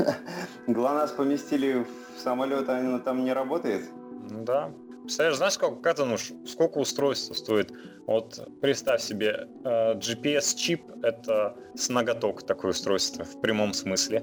ГЛОНАСС 0.66 1.12
поместили 1.12 1.84
в 2.16 2.20
самолет, 2.20 2.68
а 2.68 2.78
оно 2.78 2.98
там 2.98 3.24
не 3.24 3.32
работает? 3.32 3.84
Да. 4.30 4.70
Представляешь, 5.02 5.36
знаешь, 5.36 5.54
сколько, 5.54 5.76
как 5.82 5.98
ну, 5.98 6.16
сколько 6.46 6.78
устройств 6.78 7.36
стоит? 7.36 7.72
Вот 8.06 8.48
представь 8.60 9.02
себе, 9.02 9.48
э, 9.64 9.94
GPS-чип— 9.94 10.80
это 11.02 11.56
с 11.74 11.88
ноготок 11.88 12.44
такое 12.44 12.70
устройство 12.70 13.24
в 13.24 13.40
прямом 13.40 13.74
смысле. 13.74 14.22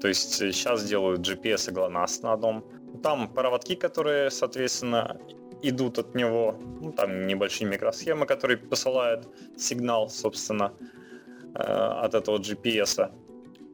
То 0.00 0.08
есть 0.08 0.34
сейчас 0.34 0.84
делают 0.84 1.20
GPS 1.20 1.70
и 1.70 1.74
GLONASS 1.74 2.22
на 2.22 2.32
одном. 2.32 2.64
Там 3.02 3.28
проводки, 3.32 3.76
которые, 3.76 4.30
соответственно, 4.30 5.16
идут 5.62 5.98
от 5.98 6.14
него, 6.14 6.58
ну, 6.80 6.92
там 6.92 7.26
небольшие 7.26 7.68
микросхемы, 7.68 8.26
которые 8.26 8.58
посылают 8.58 9.28
сигнал, 9.56 10.10
собственно, 10.10 10.72
э, 11.54 11.58
от 11.58 12.14
этого 12.14 12.38
GPS. 12.38 12.98
-а. 12.98 13.10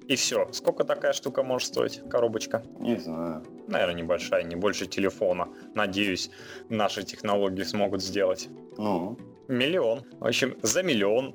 И 0.09 0.17
все. 0.17 0.49
Сколько 0.53 0.85
такая 0.85 1.13
штука 1.13 1.43
может 1.43 1.69
стоить, 1.69 2.01
коробочка? 2.11 2.63
Не 2.81 2.97
знаю. 2.97 3.45
Наверное, 3.69 3.95
небольшая, 3.95 4.43
не 4.43 4.57
больше 4.57 4.87
телефона. 4.87 5.49
Надеюсь, 5.75 6.31
наши 6.69 7.03
технологии 7.03 7.63
смогут 7.63 8.03
сделать. 8.03 8.49
Ну? 8.79 9.17
Миллион. 9.49 10.05
В 10.19 10.27
общем, 10.27 10.57
за 10.63 10.83
миллион 10.83 11.35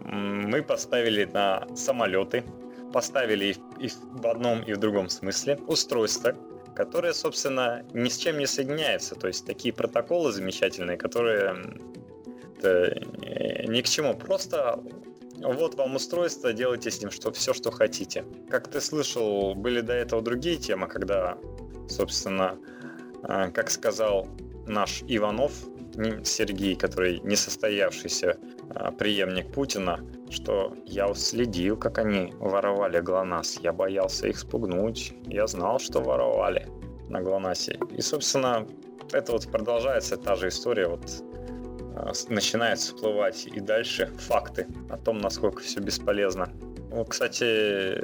мы 0.00 0.62
поставили 0.62 1.24
на 1.24 1.66
самолеты, 1.74 2.44
поставили 2.92 3.56
и 3.80 3.88
в 3.88 4.26
одном, 4.26 4.62
и 4.62 4.72
в 4.72 4.78
другом 4.78 5.08
смысле 5.08 5.58
устройства, 5.66 6.34
которые, 6.74 7.14
собственно, 7.14 7.84
ни 7.92 8.08
с 8.08 8.18
чем 8.18 8.38
не 8.38 8.46
соединяются. 8.46 9.14
То 9.14 9.28
есть 9.28 9.46
такие 9.46 9.72
протоколы 9.72 10.32
замечательные, 10.32 10.96
которые 10.96 11.54
ни 12.62 13.80
к 13.80 13.88
чему. 13.88 14.14
Просто 14.14 14.80
вот 15.42 15.74
вам 15.74 15.96
устройство, 15.96 16.52
делайте 16.52 16.90
с 16.90 17.00
ним 17.00 17.10
что, 17.10 17.32
все, 17.32 17.52
что 17.52 17.70
хотите. 17.70 18.24
Как 18.48 18.68
ты 18.68 18.80
слышал, 18.80 19.54
были 19.54 19.80
до 19.80 19.92
этого 19.92 20.22
другие 20.22 20.56
темы, 20.56 20.88
когда, 20.88 21.38
собственно, 21.88 22.58
э, 23.22 23.50
как 23.50 23.70
сказал 23.70 24.28
наш 24.66 25.02
Иванов, 25.06 25.52
Сергей, 26.24 26.76
который 26.76 27.20
несостоявшийся 27.20 28.36
э, 28.74 28.92
преемник 28.98 29.52
Путина, 29.52 30.00
что 30.30 30.74
я 30.84 31.12
следил, 31.14 31.76
как 31.76 31.98
они 31.98 32.32
воровали 32.38 33.00
ГЛОНАСС. 33.00 33.60
Я 33.62 33.72
боялся 33.72 34.28
их 34.28 34.38
спугнуть. 34.38 35.14
Я 35.26 35.46
знал, 35.46 35.78
что 35.78 36.00
воровали 36.00 36.68
на 37.08 37.22
ГЛОНАССе. 37.22 37.78
И, 37.96 38.00
собственно, 38.02 38.66
это 39.12 39.32
вот 39.32 39.46
продолжается 39.50 40.16
та 40.16 40.34
же 40.34 40.48
история. 40.48 40.88
Вот 40.88 41.00
а, 41.00 41.25
начинают 42.28 42.80
всплывать 42.80 43.46
и 43.46 43.60
дальше 43.60 44.06
факты 44.18 44.66
о 44.90 44.96
том, 44.96 45.18
насколько 45.18 45.62
все 45.62 45.80
бесполезно. 45.80 46.52
Ну, 46.90 47.04
кстати, 47.04 48.00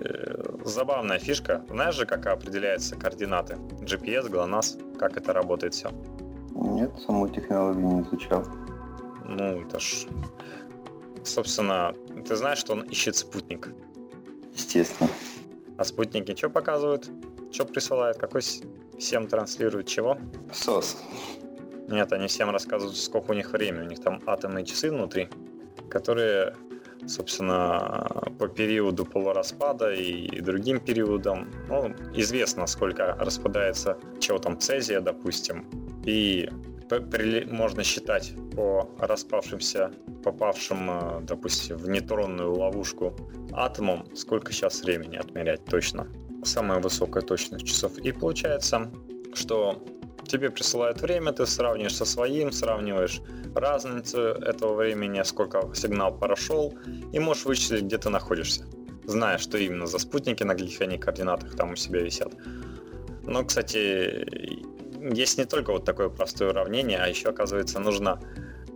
забавная 0.66 1.18
фишка. 1.18 1.64
Знаешь 1.68 1.94
же, 1.94 2.06
как 2.06 2.26
определяются 2.26 2.96
координаты? 2.96 3.54
GPS, 3.80 4.28
GLONASS, 4.30 4.96
как 4.98 5.16
это 5.16 5.32
работает 5.32 5.74
все? 5.74 5.90
Нет, 6.54 6.90
саму 7.06 7.28
технологию 7.28 7.86
не 7.86 8.02
изучал. 8.02 8.44
Ну, 9.24 9.62
это 9.62 9.78
ж... 9.78 10.06
Собственно, 11.24 11.94
ты 12.26 12.34
знаешь, 12.34 12.58
что 12.58 12.72
он 12.72 12.82
ищет 12.82 13.16
спутник? 13.16 13.68
Естественно. 14.54 15.08
А 15.78 15.84
спутники 15.84 16.34
что 16.34 16.50
показывают? 16.50 17.08
Что 17.52 17.64
присылают? 17.64 18.18
Какой 18.18 18.42
всем 18.98 19.26
транслирует 19.28 19.86
чего? 19.86 20.18
СОС. 20.52 20.96
Нет, 21.92 22.10
они 22.14 22.26
всем 22.26 22.48
рассказывают, 22.50 22.96
сколько 22.96 23.32
у 23.32 23.34
них 23.34 23.52
времени. 23.52 23.84
У 23.84 23.88
них 23.90 24.00
там 24.00 24.22
атомные 24.24 24.64
часы 24.64 24.90
внутри, 24.90 25.28
которые, 25.90 26.54
собственно, 27.06 28.32
по 28.38 28.48
периоду 28.48 29.04
полураспада 29.04 29.92
и 29.92 30.40
другим 30.40 30.80
периодам, 30.80 31.50
ну, 31.68 31.94
известно, 32.14 32.66
сколько 32.66 33.14
распадается 33.20 33.98
чего 34.20 34.38
там 34.38 34.58
цезия, 34.58 35.02
допустим, 35.02 35.66
и 36.06 36.48
можно 37.50 37.84
считать 37.84 38.32
по 38.56 38.88
распавшимся, 38.98 39.90
попавшим, 40.24 40.90
э, 40.90 41.20
допустим, 41.22 41.76
в 41.76 41.88
нейтронную 41.88 42.54
ловушку 42.54 43.14
атомам, 43.52 44.04
сколько 44.14 44.52
сейчас 44.52 44.82
времени 44.82 45.16
отмерять 45.16 45.64
точно. 45.66 46.06
Самая 46.42 46.80
высокая 46.80 47.22
точность 47.22 47.66
часов. 47.66 47.98
И 47.98 48.12
получается, 48.12 48.90
что 49.34 49.82
тебе 50.26 50.50
присылают 50.50 51.00
время, 51.00 51.32
ты 51.32 51.46
сравниваешь 51.46 51.96
со 51.96 52.04
своим, 52.04 52.52
сравниваешь 52.52 53.20
разницу 53.54 54.18
этого 54.18 54.74
времени, 54.74 55.22
сколько 55.24 55.70
сигнал 55.74 56.16
прошел, 56.16 56.74
и 57.12 57.18
можешь 57.18 57.44
вычислить, 57.44 57.82
где 57.82 57.98
ты 57.98 58.08
находишься, 58.10 58.64
зная, 59.04 59.38
что 59.38 59.58
именно 59.58 59.86
за 59.86 59.98
спутники, 59.98 60.42
на 60.44 60.54
каких 60.54 60.80
они 60.80 60.98
координатах 60.98 61.56
там 61.56 61.72
у 61.72 61.76
себя 61.76 62.00
висят. 62.00 62.32
Но, 63.24 63.44
кстати, 63.44 64.26
есть 65.14 65.38
не 65.38 65.44
только 65.44 65.72
вот 65.72 65.84
такое 65.84 66.08
простое 66.08 66.50
уравнение, 66.50 66.98
а 66.98 67.08
еще, 67.08 67.28
оказывается, 67.28 67.78
нужно 67.78 68.20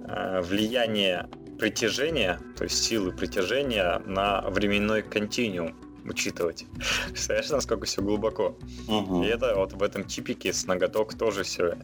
э, 0.08 0.40
влияние 0.42 1.28
притяжения, 1.58 2.38
то 2.56 2.64
есть 2.64 2.82
силы 2.82 3.12
притяжения 3.12 4.00
на 4.06 4.42
временной 4.50 5.02
континуум 5.02 5.74
учитывать. 6.08 6.66
Представляешь, 7.08 7.50
насколько 7.50 7.86
все 7.86 8.02
глубоко? 8.02 8.56
Угу. 8.88 9.22
И 9.22 9.26
это 9.26 9.54
вот 9.56 9.72
в 9.72 9.82
этом 9.82 10.04
типике 10.04 10.52
с 10.52 10.66
ноготок 10.66 11.14
тоже 11.14 11.42
все 11.42 11.76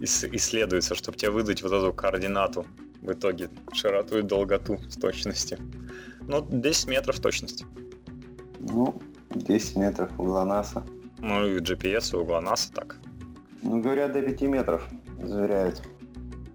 исследуется, 0.00 0.94
чтобы 0.94 1.18
тебе 1.18 1.30
выдать 1.30 1.62
вот 1.62 1.72
эту 1.72 1.92
координату 1.92 2.66
в 3.02 3.12
итоге, 3.12 3.50
широту 3.72 4.18
и 4.18 4.22
долготу 4.22 4.78
с 4.88 4.96
точностью. 4.96 5.58
Ну, 6.22 6.46
10 6.48 6.88
метров 6.88 7.20
точности. 7.20 7.66
Ну, 8.58 9.00
10 9.34 9.76
метров 9.76 10.10
у 10.18 10.24
ГЛОНАССа. 10.24 10.84
Ну 11.18 11.46
и 11.46 11.58
GPS 11.58 12.16
у 12.16 12.24
ГЛОНАССа 12.24 12.72
так. 12.72 12.96
Ну, 13.62 13.80
говорят, 13.80 14.12
до 14.12 14.22
5 14.22 14.40
метров 14.42 14.88
заверяют. 15.22 15.82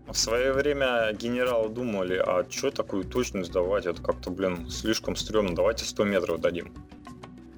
В 0.08 0.18
свое 0.18 0.54
время 0.54 1.12
генералы 1.14 1.70
думали, 1.70 2.16
а 2.16 2.46
что 2.50 2.72
такую 2.72 3.04
точность 3.04 3.52
давать? 3.52 3.86
Это 3.86 4.02
как-то, 4.02 4.30
блин, 4.30 4.70
слишком 4.70 5.16
стрёмно. 5.16 5.56
Давайте 5.56 5.84
100 5.84 6.04
метров 6.06 6.40
дадим. 6.40 6.72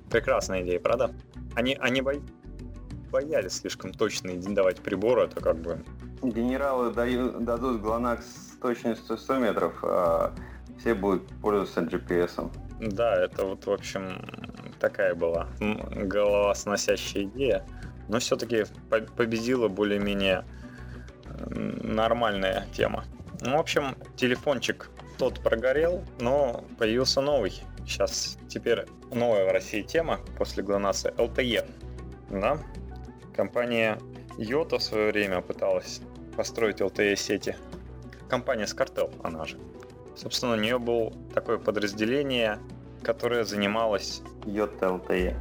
Прекрасная 0.10 0.64
идея, 0.64 0.80
правда? 0.80 1.14
Они, 1.56 1.78
они 1.80 2.02
бо... 2.02 2.14
боялись 3.12 3.54
слишком 3.54 3.92
точно 3.92 4.36
давать 4.36 4.80
приборы, 4.80 5.24
это 5.24 5.42
как 5.42 5.58
бы... 5.58 5.84
Генералы 6.22 6.94
дают, 6.94 7.44
дадут 7.44 7.82
ГЛОНАСС 7.82 8.26
с 8.26 8.58
точностью 8.60 9.18
100 9.18 9.38
метров, 9.38 9.74
а 9.84 10.34
все 10.80 10.94
будут 10.94 11.28
пользоваться 11.42 11.82
GPS. 11.82 12.52
Да, 12.80 13.24
это 13.24 13.46
вот, 13.46 13.66
в 13.66 13.72
общем, 13.72 14.26
такая 14.80 15.16
была 15.16 15.48
голова 15.60 16.54
сносящая 16.56 17.24
идея. 17.24 17.66
Но 18.08 18.20
все-таки 18.20 18.66
победила 19.16 19.68
более-менее 19.68 20.46
нормальная 21.50 22.66
тема. 22.74 23.04
Ну, 23.42 23.58
в 23.58 23.60
общем, 23.60 23.96
телефончик 24.16 24.90
тот 25.18 25.40
прогорел, 25.42 26.04
но 26.20 26.64
появился 26.78 27.22
новый. 27.22 27.62
Сейчас 27.86 28.38
теперь 28.48 28.86
новая 29.12 29.50
в 29.50 29.52
России 29.52 29.82
тема 29.82 30.20
после 30.38 30.64
ГЛОНАССа 30.64 31.10
LTE. 31.18 31.70
Да? 32.30 32.58
Компания 33.36 34.00
Йота 34.38 34.78
в 34.78 34.84
свое 34.84 35.12
время 35.12 35.42
пыталась 35.42 36.02
построить 36.36 36.82
LTE 36.82 37.16
сети. 37.16 37.56
Компания 38.30 38.66
Scartel, 38.66 39.14
она 39.24 39.46
же. 39.46 39.58
Собственно, 40.16 40.54
у 40.54 40.58
нее 40.58 40.80
было 40.80 41.14
такое 41.34 41.58
подразделение, 41.58 42.60
которое 43.04 43.44
занималось... 43.44 44.22
Йота 44.46 44.88
LTE. 44.88 45.36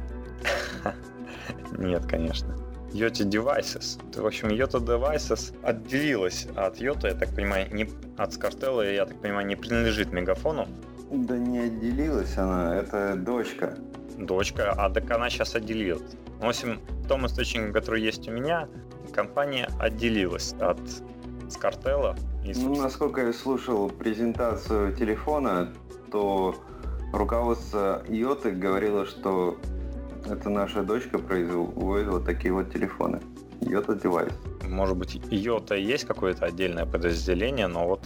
Нет, 1.77 2.05
конечно. 2.05 2.55
Yota 2.91 3.25
Devices. 3.25 3.99
В 4.19 4.25
общем, 4.25 4.47
Yota 4.49 4.79
Devices 4.79 5.53
отделилась 5.63 6.47
от 6.55 6.79
Yota, 6.79 7.07
я 7.07 7.15
так 7.15 7.33
понимаю, 7.35 7.73
не, 7.73 7.89
от 8.17 8.31
Scartella, 8.31 8.93
я 8.93 9.05
так 9.05 9.21
понимаю, 9.21 9.45
не 9.45 9.55
принадлежит 9.55 10.11
Мегафону. 10.11 10.67
Да 11.11 11.37
не 11.37 11.59
отделилась 11.59 12.37
она, 12.37 12.75
это 12.75 13.15
дочка. 13.15 13.77
Дочка, 14.17 14.71
а 14.71 14.89
так 14.89 15.09
она 15.11 15.29
сейчас 15.29 15.55
отделилась. 15.55 16.15
В 16.39 16.45
общем, 16.45 16.79
в 17.03 17.07
том 17.07 17.25
источнике, 17.25 17.71
который 17.71 18.01
есть 18.01 18.27
у 18.27 18.31
меня, 18.31 18.67
компания 19.13 19.69
отделилась 19.79 20.53
от 20.59 20.79
Скартелла. 21.49 22.15
И, 22.43 22.53
ну, 22.53 22.75
насколько 22.75 23.25
я 23.25 23.33
слушал 23.33 23.89
презентацию 23.89 24.95
телефона, 24.95 25.73
то 26.11 26.55
руководство 27.13 28.03
Йоты 28.07 28.51
говорило, 28.51 29.05
что 29.05 29.57
это 30.29 30.49
наша 30.49 30.83
дочка 30.83 31.19
производит 31.19 32.07
вот 32.07 32.25
такие 32.25 32.53
вот 32.53 32.71
телефоны. 32.71 33.21
Йота 33.61 33.95
девайс. 33.95 34.31
Может 34.67 34.97
быть, 34.97 35.21
Йота 35.31 35.75
есть 35.75 36.05
какое-то 36.05 36.45
отдельное 36.45 36.85
подразделение, 36.85 37.67
но 37.67 37.87
вот 37.87 38.01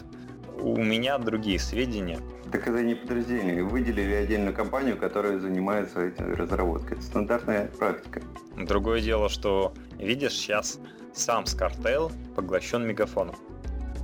у 0.62 0.78
меня 0.78 1.18
другие 1.18 1.60
сведения. 1.60 2.20
Так 2.52 2.68
это 2.68 2.84
не 2.84 2.96
подразделение. 2.96 3.64
Выделили 3.64 4.14
отдельную 4.14 4.54
компанию, 4.54 4.98
которая 4.98 5.40
занимается 5.40 6.02
этой 6.02 6.34
разработкой. 6.34 6.98
Это 6.98 7.06
стандартная 7.06 7.68
практика. 7.68 8.22
Другое 8.58 9.02
дело, 9.02 9.30
что, 9.30 9.74
видишь, 9.98 10.34
сейчас 10.34 10.80
сам 11.14 11.46
Scartel 11.46 12.12
поглощен 12.36 12.86
мегафоном. 12.86 13.36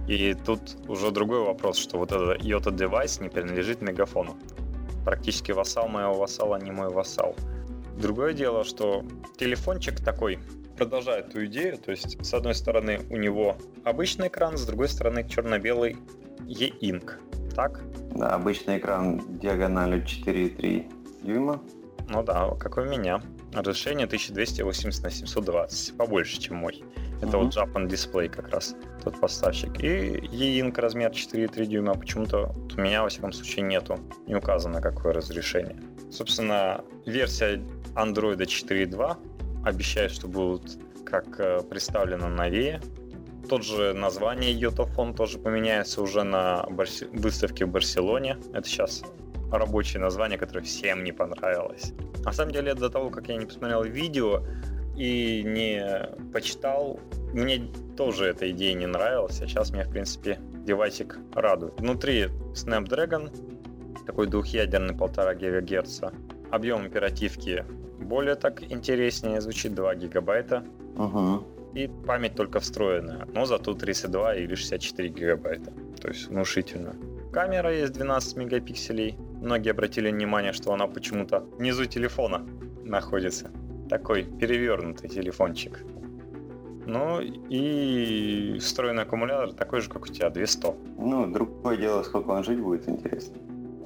И 0.07 0.33
тут 0.33 0.61
уже 0.87 1.11
другой 1.11 1.41
вопрос, 1.41 1.77
что 1.77 1.97
вот 1.97 2.11
этот 2.11 2.41
Йота 2.43 2.71
девайс 2.71 3.19
не 3.19 3.29
принадлежит 3.29 3.81
мегафону. 3.81 4.37
Практически 5.03 5.51
вассал 5.51 5.89
моего 5.89 6.13
вассала, 6.13 6.57
не 6.57 6.71
мой 6.71 6.89
вассал. 6.89 7.35
Другое 7.97 8.33
дело, 8.33 8.63
что 8.63 9.03
телефончик 9.37 9.99
такой 9.99 10.39
продолжает 10.77 11.33
ту 11.33 11.43
идею, 11.45 11.77
то 11.77 11.91
есть 11.91 12.23
с 12.23 12.33
одной 12.33 12.55
стороны 12.55 13.01
у 13.09 13.17
него 13.17 13.57
обычный 13.83 14.27
экран, 14.27 14.57
с 14.57 14.65
другой 14.65 14.87
стороны 14.87 15.27
черно-белый 15.27 15.97
e-ink, 16.47 17.13
так? 17.55 17.81
Да, 18.15 18.29
обычный 18.29 18.77
экран 18.77 19.39
диагональю 19.39 20.03
4,3 20.03 21.23
дюйма. 21.23 21.61
Ну 22.09 22.23
да, 22.23 22.49
как 22.59 22.77
у 22.77 22.81
меня. 22.83 23.21
Разрешение 23.53 24.05
1280 24.05 25.03
на 25.03 25.09
720, 25.09 25.97
побольше, 25.97 26.39
чем 26.39 26.57
мой. 26.57 26.83
Это 27.21 27.37
uh-huh. 27.37 27.43
вот 27.43 27.55
Japan 27.55 27.87
Display 27.87 28.29
как 28.29 28.49
раз, 28.49 28.75
тот 29.03 29.19
поставщик. 29.19 29.83
И 29.83 30.19
e-ink 30.31 30.79
размер 30.79 31.11
4,3 31.11 31.65
дюйма. 31.65 31.93
Почему-то 31.95 32.55
у 32.75 32.81
меня, 32.81 33.01
во 33.01 33.09
всяком 33.09 33.33
случае, 33.33 33.65
нету. 33.65 33.99
Не 34.27 34.35
указано, 34.35 34.81
какое 34.81 35.13
разрешение. 35.13 35.77
Собственно, 36.11 36.83
версия 37.05 37.61
Android 37.95 38.37
4.2 38.37 39.65
обещает, 39.65 40.11
что 40.11 40.27
будут 40.27 40.77
как 41.05 41.39
э, 41.39 41.61
представлено 41.63 42.27
новее. 42.27 42.81
Тот 43.49 43.63
же 43.63 43.93
название 43.93 44.51
Йотафон 44.51 45.13
тоже 45.13 45.37
поменяется 45.39 46.01
уже 46.01 46.23
на 46.23 46.65
Барси... 46.69 47.05
выставке 47.13 47.65
в 47.65 47.69
Барселоне. 47.69 48.37
Это 48.53 48.67
сейчас 48.67 49.03
рабочее 49.51 50.01
название, 50.01 50.37
которое 50.37 50.61
всем 50.61 51.03
не 51.03 51.11
понравилось. 51.11 51.93
На 52.25 52.33
самом 52.33 52.51
деле, 52.51 52.73
до 52.73 52.89
того, 52.89 53.09
как 53.09 53.29
я 53.29 53.37
не 53.37 53.45
посмотрел 53.45 53.83
видео 53.83 54.43
и 54.97 55.43
не 55.45 56.09
почитал, 56.33 56.99
мне 57.33 57.71
тоже 57.95 58.25
эта 58.25 58.49
идея 58.51 58.73
не 58.73 58.87
нравилась, 58.87 59.41
а 59.41 59.47
сейчас 59.47 59.71
мне, 59.71 59.85
в 59.85 59.89
принципе, 59.91 60.39
девайсик 60.65 61.17
радует. 61.33 61.79
Внутри 61.79 62.25
Snapdragon, 62.53 63.31
такой 64.05 64.27
двухъядерный 64.27 64.93
1,5 64.93 65.35
ГГц, 65.35 66.01
объем 66.51 66.85
оперативки 66.85 67.65
более 67.99 68.35
так 68.35 68.63
интереснее, 68.63 69.41
звучит 69.41 69.73
2 69.73 69.95
гигабайта. 69.95 70.63
Угу. 70.95 71.56
И 71.77 71.87
память 72.07 72.33
только 72.33 72.59
встроенная, 72.59 73.27
но 73.35 73.45
зато 73.45 73.75
32 73.75 74.35
или 74.37 74.55
64 74.55 75.09
гигабайта. 75.09 75.71
То 76.01 76.07
есть 76.07 76.27
внушительно. 76.27 76.95
Камера 77.31 77.71
есть 77.71 77.93
12 77.93 78.37
мегапикселей. 78.37 79.15
Многие 79.43 79.69
обратили 79.69 80.09
внимание, 80.09 80.53
что 80.53 80.73
она 80.73 80.87
почему-то 80.87 81.41
внизу 81.59 81.85
телефона 81.85 82.43
находится. 82.83 83.51
Такой 83.89 84.23
перевернутый 84.23 85.07
телефончик. 85.07 85.83
Ну 86.87 87.21
и 87.21 88.57
встроенный 88.59 89.03
аккумулятор 89.03 89.53
такой 89.53 89.81
же, 89.81 89.89
как 89.89 90.05
у 90.05 90.07
тебя, 90.07 90.31
200. 90.31 90.67
Ну, 90.97 91.31
другое 91.31 91.77
дело, 91.77 92.01
сколько 92.01 92.31
он 92.31 92.43
жить 92.43 92.59
будет, 92.59 92.89
интересно. 92.89 93.37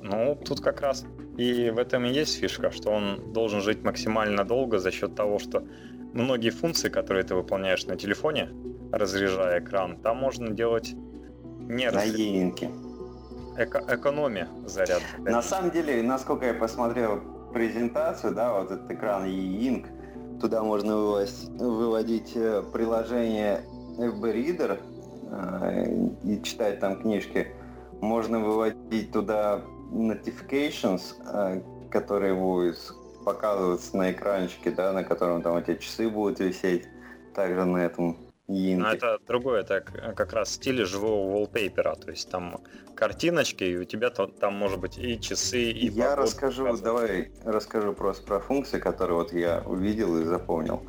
Ну, 0.02 0.40
тут 0.46 0.62
как 0.62 0.80
раз 0.80 1.06
и 1.38 1.72
в 1.72 1.78
этом 1.78 2.06
и 2.06 2.10
есть 2.10 2.40
фишка, 2.40 2.72
что 2.72 2.92
он 2.92 3.34
должен 3.34 3.62
жить 3.62 3.84
максимально 3.84 4.44
долго 4.44 4.80
за 4.80 4.92
счет 4.92 5.16
того, 5.16 5.40
что 5.40 5.64
многие 6.14 6.50
функции, 6.50 6.90
которые 6.90 7.24
ты 7.24 7.36
выполняешь 7.36 7.86
на 7.86 7.96
телефоне, 7.96 8.50
разряжая 8.92 9.60
экран, 9.60 9.98
там 9.98 10.18
можно 10.18 10.50
делать 10.50 10.94
не 11.60 11.90
на 11.90 11.92
разряд... 11.92 12.60
Эко 13.58 13.84
экономия 13.90 14.48
заряда. 14.66 15.04
На 15.20 15.42
самом 15.42 15.72
деле, 15.72 16.02
насколько 16.02 16.46
я 16.46 16.54
посмотрел 16.54 17.22
презентацию, 17.54 18.34
да, 18.34 18.54
вот 18.54 18.72
этот 18.72 18.90
экран 18.90 19.26
e-ink, 19.26 19.88
туда 20.40 20.64
можно 20.64 20.96
выводить, 20.96 21.50
выводить 21.60 22.32
э, 22.36 22.64
приложение 22.74 23.62
FB 23.98 24.22
Reader 24.22 24.80
э, 25.32 26.30
и 26.30 26.42
читать 26.44 26.80
там 26.80 27.02
книжки. 27.02 27.48
Можно 28.00 28.40
выводить 28.40 29.12
туда 29.12 29.62
notifications, 29.92 31.16
э, 31.26 31.62
которые 31.90 32.34
будут 32.34 32.78
показываться 33.24 33.96
на 33.98 34.12
экранчике, 34.12 34.72
да, 34.72 34.94
на 34.94 35.04
котором 35.04 35.42
там 35.42 35.58
эти 35.58 35.76
часы 35.78 36.10
будут 36.10 36.40
висеть, 36.40 36.88
также 37.34 37.66
на 37.66 37.78
этом 37.78 38.18
Инте. 38.48 38.82
Но 38.82 38.92
это 38.92 39.18
другое, 39.28 39.62
это 39.62 39.82
как 40.16 40.34
раз 40.34 40.50
в 40.50 40.52
стиле 40.54 40.84
живого 40.86 41.46
wallpaper, 41.46 42.00
то 42.00 42.12
есть 42.12 42.30
там 42.30 42.60
картиночки, 42.96 43.64
и 43.64 43.78
у 43.78 43.86
тебя 43.86 44.10
там, 44.10 44.32
там 44.32 44.56
может 44.56 44.80
быть 44.80 44.98
и 44.98 45.20
часы, 45.20 45.72
и 45.72 45.88
Я 45.88 46.16
расскажу, 46.16 46.66
показывать. 46.66 46.84
давай 46.84 47.32
расскажу 47.46 47.94
просто 47.94 48.26
про 48.26 48.40
функции, 48.40 48.80
которые 48.80 49.18
вот 49.18 49.34
я 49.34 49.64
увидел 49.66 50.18
и 50.20 50.24
запомнил. 50.26 50.82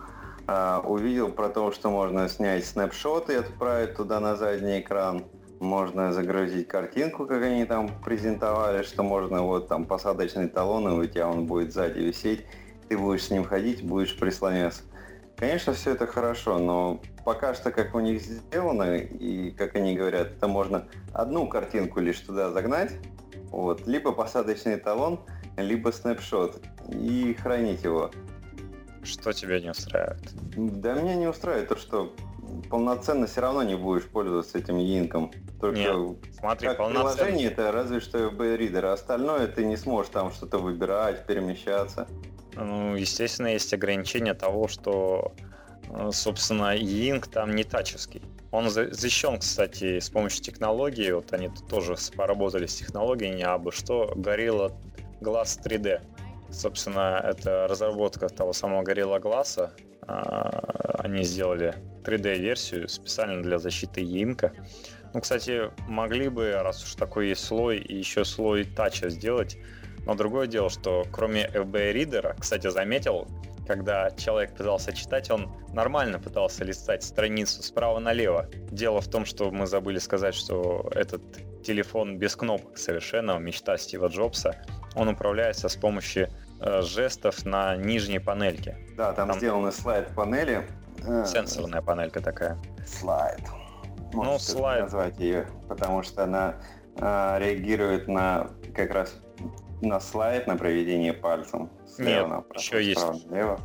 А, 0.48 0.82
увидел 0.84 1.30
про 1.30 1.48
то, 1.48 1.70
что 1.70 1.90
можно 1.90 2.28
снять 2.28 2.66
снапшоты 2.66 3.34
и 3.34 3.36
отправить 3.36 3.94
туда 3.94 4.18
на 4.18 4.34
задний 4.34 4.80
экран 4.80 5.24
можно 5.62 6.12
загрузить 6.12 6.68
картинку, 6.68 7.26
как 7.26 7.42
они 7.42 7.64
там 7.64 7.88
презентовали, 8.02 8.82
что 8.82 9.02
можно 9.02 9.42
вот 9.42 9.68
там 9.68 9.86
посадочный 9.86 10.48
талон, 10.48 10.88
и 10.88 11.06
у 11.06 11.06
тебя 11.06 11.28
он 11.28 11.46
будет 11.46 11.72
сзади 11.72 12.00
висеть, 12.00 12.44
ты 12.88 12.98
будешь 12.98 13.24
с 13.24 13.30
ним 13.30 13.44
ходить, 13.44 13.84
будешь 13.84 14.18
прислоняться. 14.18 14.82
Конечно, 15.36 15.72
все 15.72 15.92
это 15.92 16.06
хорошо, 16.06 16.58
но 16.58 17.00
пока 17.24 17.54
что, 17.54 17.70
как 17.70 17.94
у 17.94 18.00
них 18.00 18.20
сделано, 18.20 18.96
и 18.96 19.50
как 19.52 19.76
они 19.76 19.94
говорят, 19.94 20.32
это 20.32 20.48
можно 20.48 20.88
одну 21.12 21.48
картинку 21.48 22.00
лишь 22.00 22.18
туда 22.20 22.50
загнать, 22.50 22.92
вот, 23.50 23.86
либо 23.86 24.12
посадочный 24.12 24.76
талон, 24.76 25.20
либо 25.56 25.90
снапшот, 25.90 26.60
и 26.88 27.36
хранить 27.40 27.84
его. 27.84 28.10
Что 29.04 29.32
тебя 29.32 29.60
не 29.60 29.70
устраивает? 29.70 30.20
Да 30.56 30.94
меня 30.94 31.14
не 31.14 31.26
устраивает 31.26 31.68
то, 31.68 31.76
что 31.76 32.14
полноценно 32.70 33.26
все 33.26 33.40
равно 33.40 33.62
не 33.62 33.74
будешь 33.76 34.04
пользоваться 34.04 34.58
этим 34.58 34.78
инком. 34.78 35.32
Только 35.60 35.78
Нет, 35.78 36.18
смотри, 36.38 36.68
как 36.68 36.78
полноценно... 36.78 37.14
приложение 37.14 37.48
это 37.48 37.72
разве 37.72 38.00
что 38.00 38.18
FB 38.18 38.58
Reader, 38.58 38.86
а 38.86 38.92
остальное 38.94 39.46
ты 39.46 39.64
не 39.64 39.76
сможешь 39.76 40.10
там 40.10 40.32
что-то 40.32 40.58
выбирать, 40.58 41.26
перемещаться. 41.26 42.06
Ну, 42.54 42.96
естественно, 42.96 43.48
есть 43.48 43.72
ограничение 43.72 44.34
того, 44.34 44.68
что, 44.68 45.32
э, 45.88 46.10
собственно, 46.12 46.76
Ying 46.76 47.26
там 47.30 47.54
не 47.54 47.64
тачевский. 47.64 48.22
Он 48.50 48.68
защищен, 48.68 49.38
кстати, 49.38 49.98
с 49.98 50.10
помощью 50.10 50.42
технологии. 50.42 51.10
Вот 51.10 51.32
они 51.32 51.48
тут 51.48 51.66
тоже 51.68 51.96
поработали 52.14 52.66
с 52.66 52.74
технологией, 52.74 53.42
а 53.42 53.56
бы 53.56 53.72
что, 53.72 54.12
Gorilla 54.14 54.74
Glass 55.22 55.58
3D. 55.64 56.02
Собственно, 56.50 57.18
это 57.24 57.66
разработка 57.66 58.28
того 58.28 58.52
самого 58.52 58.82
Gorilla 58.82 59.18
Glass. 59.20 59.70
А, 60.02 61.00
они 61.04 61.22
сделали 61.22 61.74
3D-версию 62.04 62.88
специально 62.88 63.42
для 63.42 63.58
защиты 63.58 64.02
Yinka. 64.02 64.52
Ну, 65.14 65.20
кстати, 65.20 65.70
могли 65.88 66.28
бы, 66.28 66.52
раз 66.52 66.82
уж 66.84 66.94
такой 66.94 67.28
есть 67.28 67.44
слой, 67.44 67.78
и 67.78 67.96
еще 67.96 68.24
слой 68.24 68.64
тача 68.64 69.10
сделать, 69.10 69.58
но 70.06 70.14
другое 70.14 70.46
дело, 70.46 70.70
что 70.70 71.04
кроме 71.12 71.46
FB-ридера, 71.46 72.34
кстати, 72.38 72.68
заметил, 72.68 73.28
когда 73.66 74.10
человек 74.12 74.56
пытался 74.56 74.92
читать, 74.92 75.30
он 75.30 75.52
нормально 75.72 76.18
пытался 76.18 76.64
листать 76.64 77.04
страницу 77.04 77.62
справа 77.62 78.00
налево. 78.00 78.48
Дело 78.70 79.00
в 79.00 79.08
том, 79.08 79.24
что 79.24 79.50
мы 79.50 79.66
забыли 79.66 79.98
сказать, 79.98 80.34
что 80.34 80.90
этот 80.94 81.22
телефон 81.62 82.18
без 82.18 82.34
кнопок 82.34 82.76
совершенно, 82.76 83.38
мечта 83.38 83.76
Стива 83.76 84.08
Джобса, 84.08 84.64
он 84.96 85.08
управляется 85.08 85.68
с 85.68 85.76
помощью 85.76 86.28
жестов 86.82 87.44
на 87.44 87.76
нижней 87.76 88.18
панельке. 88.18 88.76
Да, 88.96 89.12
там, 89.12 89.28
там 89.28 89.38
сделаны 89.38 89.72
слайд 89.72 90.08
панели. 90.14 90.66
Э, 91.06 91.24
Сенсорная 91.26 91.82
панелька 91.82 92.20
такая. 92.20 92.58
Слайд. 92.86 93.40
ну, 94.12 94.38
слайд. 94.38 94.82
назвать 94.82 95.18
ее, 95.18 95.46
потому 95.68 96.02
что 96.02 96.24
она 96.24 96.56
э, 96.96 97.38
реагирует 97.38 98.08
на 98.08 98.50
как 98.74 98.90
раз 98.92 99.14
на 99.80 100.00
слайд, 100.00 100.46
на 100.46 100.56
проведение 100.56 101.12
пальцем. 101.12 101.70
Слева 101.86 102.08
Нет, 102.08 102.28
направо, 102.28 102.58
еще 102.58 102.84
есть. 102.84 103.30
Налево. 103.30 103.60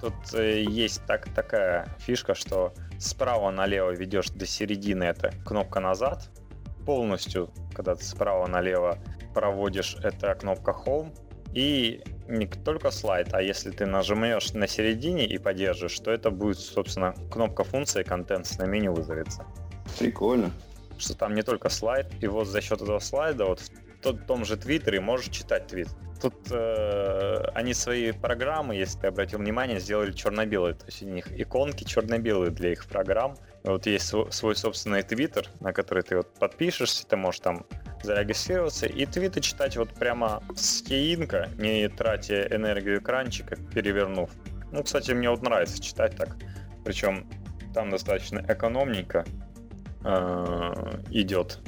Тут 0.00 0.14
э, 0.34 0.62
есть 0.62 1.02
так, 1.06 1.28
такая 1.34 1.86
фишка, 1.98 2.34
что 2.34 2.72
справа 2.98 3.50
налево 3.50 3.90
ведешь 3.90 4.30
до 4.30 4.46
середины, 4.46 5.04
это 5.04 5.32
кнопка 5.44 5.80
назад. 5.80 6.30
Полностью, 6.86 7.52
когда 7.74 7.94
ты 7.94 8.04
справа 8.04 8.46
налево 8.46 8.98
проводишь, 9.34 9.96
это 10.02 10.34
кнопка 10.34 10.74
Home. 10.86 11.14
И 11.52 12.02
не 12.30 12.46
только 12.46 12.90
слайд, 12.90 13.28
а 13.32 13.42
если 13.42 13.70
ты 13.70 13.86
нажмешь 13.86 14.52
на 14.52 14.66
середине 14.66 15.26
и 15.26 15.38
поддержишь, 15.38 15.98
то 16.00 16.10
это 16.10 16.30
будет, 16.30 16.58
собственно, 16.58 17.14
кнопка 17.30 17.64
функции 17.64 18.02
контент 18.02 18.48
на 18.58 18.64
меню 18.64 18.92
вызовется. 18.92 19.44
Прикольно. 19.98 20.50
Что 20.98 21.16
там 21.16 21.34
не 21.34 21.42
только 21.42 21.68
слайд, 21.68 22.06
и 22.20 22.26
вот 22.26 22.46
за 22.46 22.60
счет 22.60 22.80
этого 22.80 22.98
слайда 22.98 23.46
вот 23.46 23.60
тот, 24.00 24.26
том 24.26 24.44
же 24.44 24.56
Твиттере 24.56 25.00
можешь 25.00 25.28
читать 25.28 25.66
твит. 25.66 25.88
Тут 26.20 26.34
э, 26.50 27.44
они 27.54 27.72
свои 27.72 28.12
программы, 28.12 28.74
если 28.74 28.98
ты 28.98 29.06
обратил 29.06 29.38
внимание, 29.38 29.80
сделали 29.80 30.12
черно-белые. 30.12 30.74
То 30.74 30.86
есть 30.86 31.02
у 31.02 31.06
них 31.06 31.26
иконки 31.32 31.84
черно-белые 31.84 32.50
для 32.50 32.72
их 32.72 32.86
программ. 32.86 33.36
Вот 33.64 33.86
есть 33.86 34.06
свой, 34.06 34.30
свой 34.30 34.54
собственный 34.54 35.02
твиттер, 35.02 35.48
на 35.60 35.72
который 35.72 36.02
ты 36.02 36.16
вот 36.16 36.34
подпишешься, 36.38 37.06
ты 37.06 37.16
можешь 37.16 37.40
там 37.40 37.66
зарегистрироваться 38.02 38.86
и 38.86 39.06
твиты 39.06 39.40
читать 39.40 39.76
вот 39.76 39.90
прямо 39.90 40.42
с 40.54 40.82
кейинка, 40.82 41.48
не 41.56 41.88
тратя 41.88 42.46
энергию 42.54 42.98
экранчика, 42.98 43.56
перевернув. 43.56 44.30
Ну, 44.72 44.82
кстати, 44.82 45.12
мне 45.12 45.30
вот 45.30 45.42
нравится 45.42 45.82
читать 45.82 46.16
так. 46.16 46.36
Причем 46.84 47.28
там 47.74 47.90
достаточно 47.90 48.44
экономненько 48.46 49.24
э, 50.04 50.72
идет. 51.10 51.60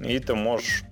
И 0.00 0.18
ты 0.18 0.34
можешь 0.34 0.84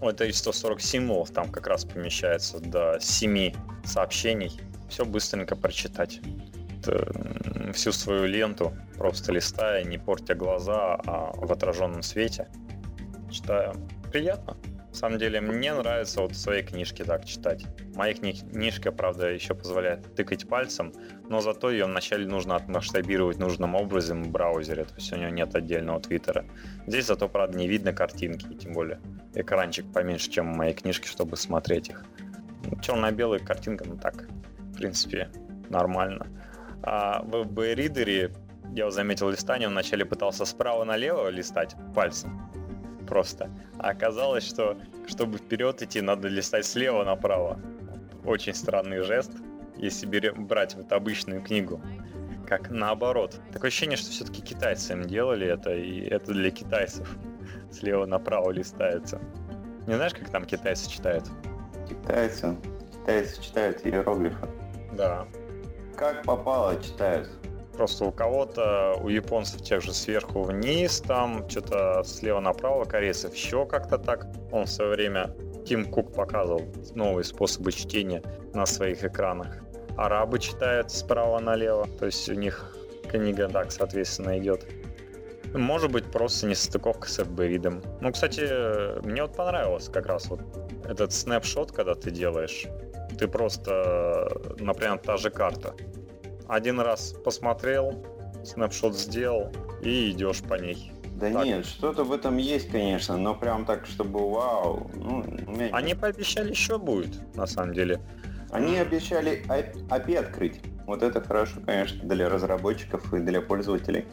это 0.00 0.24
из 0.24 0.38
140 0.38 0.80
символов 0.80 1.30
там 1.30 1.50
как 1.50 1.66
раз 1.66 1.84
помещается 1.84 2.60
до 2.60 2.98
7 3.00 3.52
сообщений. 3.84 4.60
Все 4.88 5.04
быстренько 5.04 5.56
прочитать. 5.56 6.20
Это, 6.80 7.72
всю 7.72 7.92
свою 7.92 8.26
ленту, 8.26 8.72
просто 8.96 9.32
листая, 9.32 9.84
не 9.84 9.98
портя 9.98 10.34
глаза, 10.34 10.94
а 11.04 11.32
в 11.34 11.52
отраженном 11.52 12.02
свете. 12.02 12.48
Читаю. 13.30 13.74
Приятно. 14.10 14.56
Самом 14.98 15.18
деле, 15.18 15.40
мне 15.40 15.72
нравится 15.74 16.20
вот 16.22 16.34
свои 16.34 16.60
книжки 16.60 17.04
так 17.04 17.24
читать. 17.24 17.64
Моя 17.94 18.14
книжка, 18.14 18.90
правда, 18.90 19.30
еще 19.30 19.54
позволяет 19.54 20.12
тыкать 20.16 20.48
пальцем, 20.48 20.92
но 21.28 21.40
зато 21.40 21.70
ее 21.70 21.84
вначале 21.84 22.26
нужно 22.26 22.56
отмасштабировать 22.56 23.38
нужным 23.38 23.76
образом 23.76 24.24
в 24.24 24.30
браузере, 24.32 24.82
то 24.82 24.94
есть 24.96 25.12
у 25.12 25.16
нее 25.16 25.30
нет 25.30 25.54
отдельного 25.54 26.00
твиттера. 26.00 26.46
Здесь 26.88 27.06
зато, 27.06 27.28
правда, 27.28 27.56
не 27.56 27.68
видно 27.68 27.92
картинки, 27.92 28.52
тем 28.54 28.72
более 28.72 28.98
экранчик 29.36 29.86
поменьше, 29.92 30.32
чем 30.32 30.52
в 30.52 30.56
моей 30.56 30.74
книжке, 30.74 31.06
чтобы 31.06 31.36
смотреть 31.36 31.90
их. 31.90 32.04
Черно-белая 32.82 33.38
картинка, 33.38 33.84
ну 33.86 33.96
так, 33.96 34.26
в 34.58 34.78
принципе, 34.78 35.30
нормально. 35.70 36.26
А 36.82 37.22
в 37.22 37.44
B-ридере 37.44 38.32
я 38.74 38.90
заметил 38.90 39.30
листание, 39.30 39.68
вначале 39.68 40.04
пытался 40.04 40.44
справа 40.44 40.82
налево 40.82 41.28
листать 41.28 41.76
пальцем, 41.94 42.50
просто. 43.08 43.50
А 43.78 43.90
оказалось, 43.90 44.44
что 44.44 44.76
чтобы 45.06 45.38
вперед 45.38 45.82
идти, 45.82 46.00
надо 46.00 46.28
листать 46.28 46.66
слева 46.66 47.04
направо. 47.04 47.58
Очень 48.24 48.54
странный 48.54 49.00
жест, 49.00 49.32
если 49.76 50.06
брать 50.30 50.74
вот 50.74 50.92
обычную 50.92 51.42
книгу. 51.42 51.80
Как 52.46 52.70
наоборот. 52.70 53.40
Такое 53.52 53.68
ощущение, 53.68 53.96
что 53.96 54.10
все-таки 54.10 54.42
китайцы 54.42 54.92
им 54.92 55.04
делали 55.04 55.46
это, 55.46 55.74
и 55.74 56.00
это 56.00 56.32
для 56.32 56.50
китайцев. 56.50 57.16
Слева 57.70 58.06
направо 58.06 58.50
листается. 58.50 59.20
Не 59.86 59.94
знаешь, 59.94 60.14
как 60.14 60.30
там 60.30 60.44
китайцы 60.44 60.88
читают? 60.90 61.24
Китайцы? 61.88 62.56
Китайцы 62.92 63.42
читают 63.42 63.86
иероглифы. 63.86 64.46
Да. 64.92 65.26
Как 65.96 66.22
попало 66.24 66.80
читают. 66.82 67.28
Просто 67.78 68.06
у 68.06 68.10
кого-то, 68.10 68.98
у 69.00 69.08
японцев 69.08 69.62
тех 69.62 69.80
же 69.82 69.94
сверху 69.94 70.42
вниз, 70.42 71.00
там 71.00 71.48
что-то 71.48 72.02
слева 72.04 72.40
направо, 72.40 72.84
корейцев 72.84 73.32
еще 73.32 73.66
как-то 73.66 73.98
так. 73.98 74.26
Он 74.50 74.64
в 74.64 74.68
свое 74.68 74.90
время, 74.90 75.30
Тим 75.64 75.84
Кук 75.84 76.12
показывал 76.12 76.62
новые 76.96 77.22
способы 77.22 77.70
чтения 77.70 78.20
на 78.52 78.66
своих 78.66 79.04
экранах. 79.04 79.58
Арабы 79.96 80.40
читают 80.40 80.90
справа 80.90 81.38
налево, 81.38 81.86
то 82.00 82.06
есть 82.06 82.28
у 82.28 82.34
них 82.34 82.76
книга 83.08 83.48
так, 83.48 83.70
соответственно, 83.70 84.36
идет. 84.40 84.66
Может 85.54 85.92
быть, 85.92 86.10
просто 86.10 86.48
несостыковка 86.48 87.08
с 87.08 87.20
FB-видом. 87.20 87.84
Ну, 88.00 88.10
кстати, 88.10 88.42
мне 89.06 89.22
вот 89.22 89.36
понравилось 89.36 89.88
как 89.88 90.06
раз 90.06 90.28
вот 90.30 90.40
этот 90.84 91.12
снапшот, 91.12 91.70
когда 91.70 91.94
ты 91.94 92.10
делаешь. 92.10 92.66
Ты 93.16 93.28
просто, 93.28 94.28
например, 94.58 94.98
та 94.98 95.16
же 95.16 95.30
карта 95.30 95.74
один 96.48 96.80
раз 96.80 97.14
посмотрел, 97.24 98.04
снапшот 98.44 98.96
сделал 98.96 99.52
и 99.82 100.10
идешь 100.10 100.42
по 100.42 100.54
ней. 100.54 100.92
Да 101.20 101.30
так. 101.32 101.44
нет, 101.44 101.66
что-то 101.66 102.04
в 102.04 102.12
этом 102.12 102.36
есть, 102.36 102.70
конечно, 102.70 103.16
но 103.16 103.34
прям 103.34 103.64
так, 103.64 103.86
чтобы 103.86 104.20
вау. 104.30 104.90
Ну, 104.94 105.24
меня... 105.24 105.70
Они 105.72 105.94
пообещали 105.94 106.50
еще 106.50 106.78
будет, 106.78 107.18
на 107.34 107.46
самом 107.46 107.74
деле. 107.74 108.00
Они 108.50 108.78
обещали 108.78 109.44
API 109.48 110.16
открыть. 110.16 110.60
Вот 110.86 111.02
это 111.02 111.20
хорошо, 111.20 111.60
конечно, 111.66 112.08
для 112.08 112.28
разработчиков 112.28 113.12
и 113.12 113.18
для 113.18 113.42
пользователей. 113.42 114.06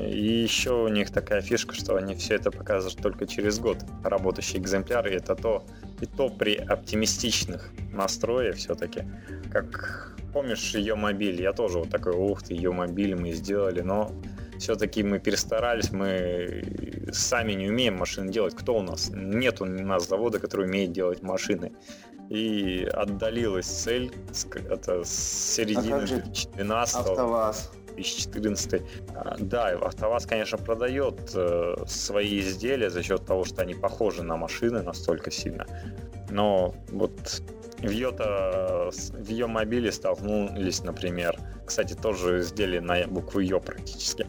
И 0.00 0.42
еще 0.42 0.84
у 0.84 0.88
них 0.88 1.10
такая 1.10 1.40
фишка, 1.40 1.74
что 1.74 1.96
они 1.96 2.14
все 2.14 2.34
это 2.34 2.50
показывают 2.50 3.00
только 3.00 3.26
через 3.26 3.58
год. 3.58 3.78
Работающий 4.04 4.58
экземпляр, 4.58 5.06
и 5.06 5.14
это 5.14 5.34
то, 5.34 5.64
и 6.00 6.06
то 6.06 6.28
при 6.28 6.56
оптимистичных 6.56 7.72
настроях 7.92 8.56
все-таки. 8.56 9.04
Как 9.50 10.16
помнишь 10.32 10.74
ее 10.74 10.94
мобиль? 10.94 11.40
Я 11.40 11.52
тоже 11.52 11.78
вот 11.78 11.90
такой, 11.90 12.12
ух 12.12 12.42
ты, 12.42 12.54
ее 12.54 12.72
мобиль 12.72 13.14
мы 13.14 13.32
сделали, 13.32 13.80
но 13.80 14.10
все-таки 14.58 15.02
мы 15.02 15.18
перестарались, 15.18 15.90
мы 15.90 17.10
сами 17.12 17.52
не 17.52 17.68
умеем 17.68 17.96
машины 17.96 18.30
делать. 18.30 18.54
Кто 18.54 18.76
у 18.76 18.82
нас? 18.82 19.10
Нет 19.14 19.60
у 19.60 19.64
нас 19.64 20.08
завода, 20.08 20.38
который 20.38 20.66
умеет 20.66 20.92
делать 20.92 21.22
машины. 21.22 21.72
И 22.28 22.88
отдалилась 22.92 23.66
цель 23.66 24.12
это 24.70 25.04
с 25.04 25.54
середины 25.54 25.94
а 25.94 26.06
2012 26.06 26.96
АвтоВАЗ. 26.96 27.72
2014. 27.94 28.82
Да, 29.38 29.68
АвтоВАЗ, 29.68 30.26
конечно, 30.26 30.58
продает 30.58 31.32
э, 31.34 31.76
свои 31.86 32.40
изделия 32.40 32.90
за 32.90 33.02
счет 33.02 33.24
того, 33.24 33.44
что 33.44 33.62
они 33.62 33.74
похожи 33.74 34.22
на 34.22 34.36
машины 34.36 34.82
настолько 34.82 35.30
сильно. 35.30 35.66
Но 36.30 36.74
вот 36.90 37.42
в 37.78 37.90
ее, 37.90 38.10
в 38.10 39.28
ее 39.28 39.46
мобиле 39.46 39.92
столкнулись, 39.92 40.82
например, 40.84 41.38
кстати, 41.66 41.94
тоже 41.94 42.40
изделие 42.40 42.80
на 42.80 43.06
букву 43.06 43.40
Ё 43.40 43.60
практически, 43.60 44.26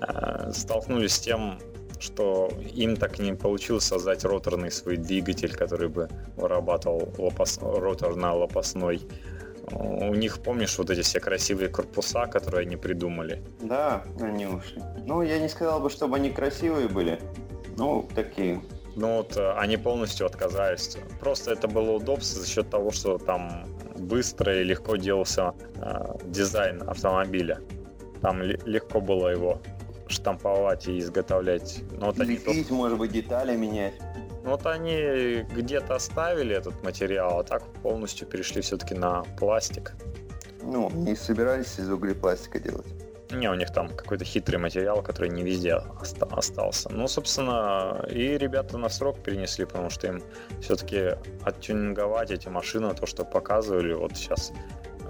э, 0.00 0.52
столкнулись 0.52 1.14
с 1.14 1.20
тем, 1.20 1.58
что 2.00 2.50
им 2.74 2.96
так 2.96 3.18
не 3.18 3.34
получилось 3.34 3.84
создать 3.84 4.24
роторный 4.24 4.70
свой 4.70 4.96
двигатель, 4.96 5.54
который 5.54 5.88
бы 5.88 6.08
вырабатывал 6.36 7.12
лопас... 7.18 7.58
ротор 7.60 8.16
на 8.16 8.34
лопастной. 8.34 9.00
У 9.72 10.14
них, 10.14 10.42
помнишь, 10.42 10.78
вот 10.78 10.90
эти 10.90 11.00
все 11.00 11.20
красивые 11.20 11.68
корпуса, 11.68 12.26
которые 12.26 12.66
они 12.66 12.76
придумали? 12.76 13.42
Да, 13.60 14.04
они 14.20 14.46
ушли. 14.46 14.82
Ну, 15.06 15.22
я 15.22 15.38
не 15.38 15.48
сказал 15.48 15.80
бы, 15.80 15.90
чтобы 15.90 16.16
они 16.16 16.30
красивые 16.30 16.88
были. 16.88 17.18
Ну, 17.76 18.08
такие. 18.14 18.62
Ну 18.96 19.16
вот 19.16 19.36
э, 19.36 19.52
они 19.56 19.76
полностью 19.76 20.26
отказались. 20.26 20.96
Просто 21.18 21.52
это 21.52 21.66
было 21.66 21.92
удобство 21.92 22.40
за 22.40 22.48
счет 22.48 22.70
того, 22.70 22.90
что 22.92 23.18
там 23.18 23.66
быстро 23.96 24.60
и 24.60 24.64
легко 24.64 24.96
делался 24.96 25.54
э, 25.76 26.16
дизайн 26.24 26.82
автомобиля. 26.88 27.60
Там 28.20 28.42
легко 28.42 29.00
было 29.00 29.28
его 29.28 29.60
штамповать 30.06 30.86
и 30.86 30.98
изготовлять. 30.98 31.80
Но 31.98 32.06
вот 32.06 32.18
Лепить, 32.18 32.46
они... 32.46 32.64
может 32.70 32.98
быть, 32.98 33.10
детали 33.10 33.56
менять. 33.56 33.94
Ну 34.44 34.50
вот 34.50 34.66
они 34.66 35.46
где-то 35.56 35.94
оставили 35.94 36.54
этот 36.54 36.84
материал, 36.84 37.40
а 37.40 37.44
так 37.44 37.62
полностью 37.82 38.28
перешли 38.28 38.60
все-таки 38.60 38.94
на 38.94 39.22
пластик. 39.38 39.94
Ну, 40.62 40.90
не 40.90 41.16
собирались 41.16 41.78
из 41.78 41.88
углепластика 41.90 42.58
делать. 42.58 42.86
Не, 43.30 43.50
у 43.50 43.54
них 43.54 43.72
там 43.72 43.88
какой-то 43.88 44.24
хитрый 44.26 44.58
материал, 44.58 45.02
который 45.02 45.30
не 45.30 45.42
везде 45.42 45.76
оста- 45.76 46.26
остался. 46.26 46.90
Ну, 46.92 47.08
собственно, 47.08 48.04
и 48.10 48.36
ребята 48.36 48.76
на 48.76 48.90
срок 48.90 49.22
перенесли, 49.22 49.64
потому 49.64 49.88
что 49.88 50.08
им 50.08 50.22
все-таки 50.60 51.16
оттюнинговать 51.42 52.30
эти 52.30 52.48
машины, 52.48 52.94
то, 52.94 53.06
что 53.06 53.24
показывали 53.24 53.94
вот 53.94 54.14
сейчас 54.14 54.52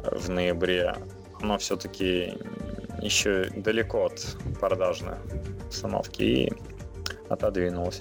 э, 0.04 0.16
в 0.16 0.30
ноябре, 0.30 0.94
оно 1.42 1.58
все-таки 1.58 2.38
еще 3.02 3.50
далеко 3.56 4.06
от 4.06 4.36
продажной 4.60 5.16
установки 5.68 6.22
и 6.22 6.52
отодвинулось. 7.28 8.00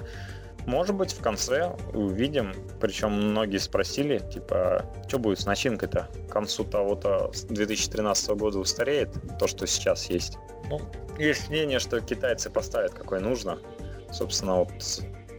Может 0.66 0.96
быть, 0.96 1.12
в 1.12 1.22
конце 1.22 1.76
увидим, 1.94 2.54
причем 2.80 3.12
многие 3.12 3.58
спросили, 3.58 4.20
типа, 4.20 4.86
что 5.08 5.20
будет 5.20 5.40
с 5.40 5.46
начинкой-то? 5.46 6.08
К 6.28 6.32
концу 6.32 6.64
того-то 6.64 7.32
2013 7.50 8.30
года 8.30 8.60
устареет 8.60 9.10
то, 9.40 9.48
что 9.48 9.68
сейчас 9.68 10.10
есть. 10.10 10.38
Ну, 10.70 10.80
есть 11.18 11.50
мнение, 11.50 11.80
что 11.80 12.00
китайцы 12.00 12.50
поставят 12.50 12.94
какой 12.94 13.20
нужно. 13.20 13.60
Собственно, 14.12 14.60
вот 14.60 14.72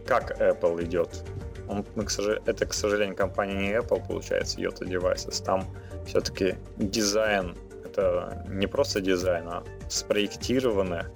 как 0.05 0.39
Apple 0.39 0.83
идет. 0.83 1.23
Он, 1.67 1.83
к 1.83 2.09
сожалению, 2.11 2.43
это, 2.45 2.65
к 2.67 2.73
сожалению, 2.73 3.15
компания 3.15 3.55
не 3.55 3.73
Apple, 3.73 4.05
получается, 4.07 4.59
Yota 4.59 4.85
Devices. 4.87 5.43
Там 5.43 5.65
все-таки 6.05 6.55
дизайн, 6.77 7.55
это 7.83 8.45
не 8.47 8.67
просто 8.67 9.01
дизайн, 9.01 9.47
а 9.47 9.63
спроектированное 9.89 11.11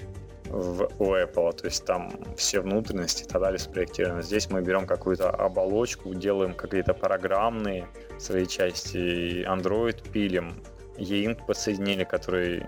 в, 0.50 0.89
у 1.00 1.16
Apple, 1.16 1.54
то 1.54 1.66
есть 1.66 1.86
там 1.86 2.12
все 2.36 2.62
внутренности 2.62 3.24
и 3.24 3.28
так 3.28 3.41
далее 3.41 3.60
спроектированы. 3.60 4.24
Здесь 4.24 4.50
мы 4.50 4.62
берем 4.62 4.86
какую-то 4.86 5.30
оболочку, 5.30 6.14
делаем 6.14 6.54
какие-то 6.54 6.93
программные 6.93 7.88
свои 8.18 8.45
части, 8.45 9.45
Android 9.47 10.10
пилим, 10.12 10.62
E-Ink 10.97 11.45
подсоединили, 11.45 12.04
который 12.04 12.66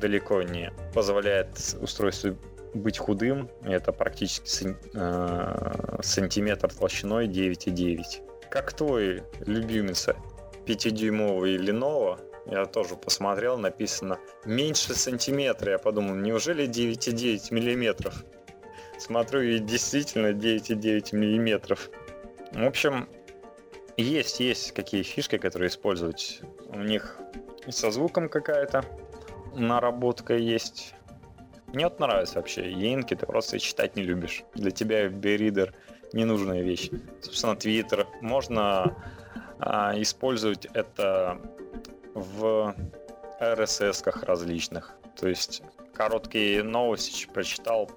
далеко 0.00 0.42
не 0.42 0.72
позволяет 0.94 1.48
устройству 1.80 2.36
быть 2.74 2.98
худым. 2.98 3.48
Это 3.62 3.92
практически 3.92 4.76
э, 4.94 5.98
сантиметр 6.02 6.72
толщиной 6.72 7.26
9,9. 7.26 8.48
Как 8.50 8.72
твой 8.72 9.22
любимец 9.46 10.08
5-дюймовый 10.66 11.56
Lenovo 11.56 12.18
я 12.46 12.66
тоже 12.66 12.96
посмотрел, 12.96 13.58
написано 13.58 14.18
меньше 14.44 14.94
сантиметра. 14.94 15.72
Я 15.72 15.78
подумал, 15.78 16.14
неужели 16.14 16.68
9,9 16.68 17.52
миллиметров? 17.54 18.24
Смотрю, 18.98 19.42
и 19.42 19.58
действительно 19.58 20.32
9,9 20.32 21.14
миллиметров. 21.14 21.90
В 22.52 22.64
общем, 22.64 23.08
есть, 23.96 24.40
есть 24.40 24.72
какие 24.72 25.02
фишки, 25.02 25.38
которые 25.38 25.68
использовать. 25.68 26.40
У 26.68 26.80
них 26.80 27.18
со 27.68 27.90
звуком 27.90 28.28
какая-то 28.28 28.84
наработка 29.54 30.34
есть. 30.34 30.94
Мне 31.68 31.84
вот 31.84 32.00
нравится 32.00 32.36
вообще. 32.36 32.70
Янки 32.70 33.14
ты 33.14 33.26
просто 33.26 33.58
читать 33.58 33.96
не 33.96 34.02
любишь. 34.02 34.44
Для 34.54 34.70
тебя 34.70 35.06
FB-ридер 35.06 35.74
ненужная 36.12 36.62
вещь. 36.62 36.90
Собственно, 37.22 37.52
Twitter. 37.52 38.06
Можно 38.20 38.96
а, 39.58 39.94
использовать 40.00 40.66
это 40.74 41.40
в 42.14 42.74
RSS-ках 43.40 44.22
различных. 44.24 44.94
То 45.16 45.28
есть 45.28 45.62
короткие 45.94 46.62
новости 46.62 47.26
прочитал, 47.26 47.90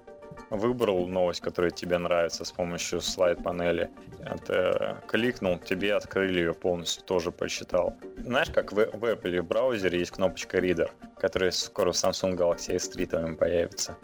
выбрал 0.50 1.06
новость, 1.06 1.40
которая 1.40 1.70
тебе 1.70 1.98
нравится 1.98 2.44
с 2.44 2.52
помощью 2.52 3.00
слайд-панели. 3.00 3.90
Это 4.20 5.02
кликнул, 5.08 5.58
тебе 5.58 5.94
открыли 5.94 6.40
ее 6.40 6.54
полностью, 6.54 7.02
тоже 7.04 7.30
прочитал. 7.30 7.94
Знаешь, 8.18 8.50
как 8.50 8.72
в, 8.72 8.76
в 8.76 9.04
Apple 9.04 9.40
в 9.40 9.46
браузере 9.46 9.98
есть 9.98 10.12
кнопочка 10.12 10.58
Reader, 10.58 10.90
которая 11.18 11.50
скоро 11.50 11.92
в 11.92 11.94
Samsung 11.94 12.36
Galaxy 12.36 12.76
S3 12.76 13.36
появится. 13.36 13.96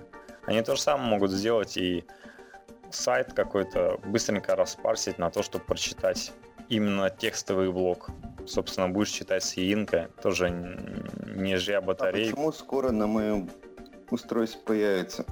Они 0.44 0.62
то 0.62 0.74
же 0.74 0.82
самое 0.82 1.08
могут 1.08 1.30
сделать 1.30 1.76
и 1.76 2.04
сайт 2.90 3.32
какой-то 3.32 3.98
быстренько 4.04 4.56
распарсить 4.56 5.18
на 5.18 5.30
то, 5.30 5.42
чтобы 5.42 5.64
прочитать 5.64 6.32
именно 6.68 7.10
текстовый 7.10 7.70
блок 7.70 8.10
собственно, 8.46 8.88
будешь 8.88 9.10
читать 9.10 9.42
с 9.42 9.56
Инка, 9.56 10.10
тоже 10.22 10.50
не 11.34 11.56
жря 11.56 11.80
батареи. 11.80 12.26
А 12.26 12.30
почему 12.30 12.52
скоро 12.52 12.90
на 12.90 13.06
моем 13.06 13.50
устройстве 14.10 14.60
появится? 14.64 15.24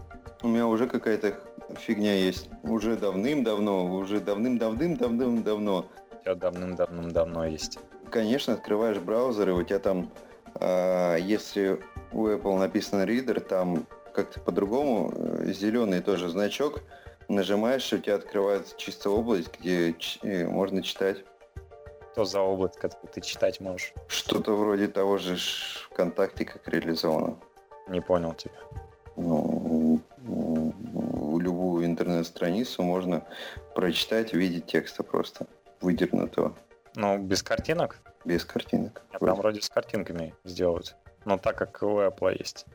У 0.43 0.49
меня 0.49 0.67
уже 0.67 0.87
какая-то 0.87 1.35
фигня 1.79 2.15
есть. 2.15 2.49
Уже 2.63 2.97
давным-давно, 2.97 3.95
уже 3.95 4.21
давным-давным-давным-давно. 4.21 5.87
У 6.13 6.23
тебя 6.23 6.35
давным-давным-давно 6.35 7.47
есть. 7.47 7.79
Конечно, 8.11 8.55
открываешь 8.55 8.99
браузер, 8.99 9.51
и 9.51 9.53
у 9.53 9.63
тебя 9.63 9.79
там, 9.79 10.11
э, 10.55 11.19
если 11.21 11.81
у 12.13 12.27
Apple 12.27 12.59
написано 12.59 13.05
Reader, 13.05 13.41
там 13.41 13.87
как-то 14.15 14.41
по-другому, 14.41 15.13
э, 15.15 15.53
зеленый 15.53 16.01
тоже 16.01 16.29
значок, 16.29 16.83
нажимаешь, 17.31 17.93
и 17.93 17.97
у 17.97 17.99
тебя 17.99 18.17
открывается 18.17 18.75
чисто 18.77 19.11
область, 19.11 19.51
где 19.59 19.95
э, 20.23 20.47
можно 20.47 20.83
читать 20.83 21.25
что 22.13 22.25
за 22.25 22.41
область, 22.41 22.77
который 22.77 23.09
ты 23.13 23.21
читать 23.21 23.61
можешь? 23.61 23.95
Что-то 24.09 24.55
вроде 24.57 24.89
того 24.89 25.17
же 25.17 25.37
ВКонтакте, 25.91 26.45
как 26.45 26.67
реализовано. 26.69 27.39
Не 27.89 28.01
понял 28.01 28.35
тебя. 28.35 28.53
Ну, 29.17 30.01
любую 31.39 31.87
интернет-страницу 31.87 32.83
можно 32.83 33.27
прочитать 33.75 34.33
в 34.33 34.37
виде 34.37 34.61
текста 34.61 35.03
просто, 35.03 35.47
выдернутого. 35.81 36.55
Ну, 36.95 37.19
без 37.19 37.43
картинок? 37.43 37.99
Без 38.25 38.45
картинок. 38.45 39.03
А 39.13 39.19
там 39.19 39.37
вроде 39.37 39.63
с 39.63 39.71
картинками 39.71 40.35
сделают. 40.45 40.97
Но 41.25 41.39
так 41.39 41.57
как 41.57 41.83
у 41.83 42.01
Apple 42.01 42.37
есть. 42.39 42.67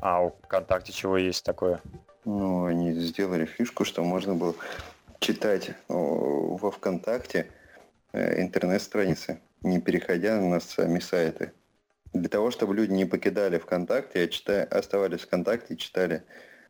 А 0.00 0.20
у 0.20 0.30
ВКонтакте 0.44 0.92
чего 0.92 1.16
есть 1.16 1.44
такое? 1.44 1.80
Ну, 2.24 2.66
они 2.66 2.92
сделали 2.92 3.44
фишку, 3.44 3.84
что 3.84 4.04
можно 4.04 4.34
было 4.34 4.54
читать 5.20 5.72
во 5.88 6.70
ВКонтакте 6.70 7.48
Э, 8.12 8.42
интернет-страницы, 8.42 9.40
не 9.62 9.80
переходя 9.80 10.38
на 10.38 10.60
сами 10.60 10.98
сайты. 10.98 11.52
Для 12.12 12.28
того, 12.28 12.50
чтобы 12.50 12.74
люди 12.74 12.92
не 12.92 13.06
покидали 13.06 13.56
ВКонтакте, 13.56 14.20
я 14.20 14.28
читаю, 14.28 14.68
оставались 14.70 15.20
в 15.20 15.24
ВКонтакте 15.24 15.74
и 15.74 15.78
читали 15.78 16.22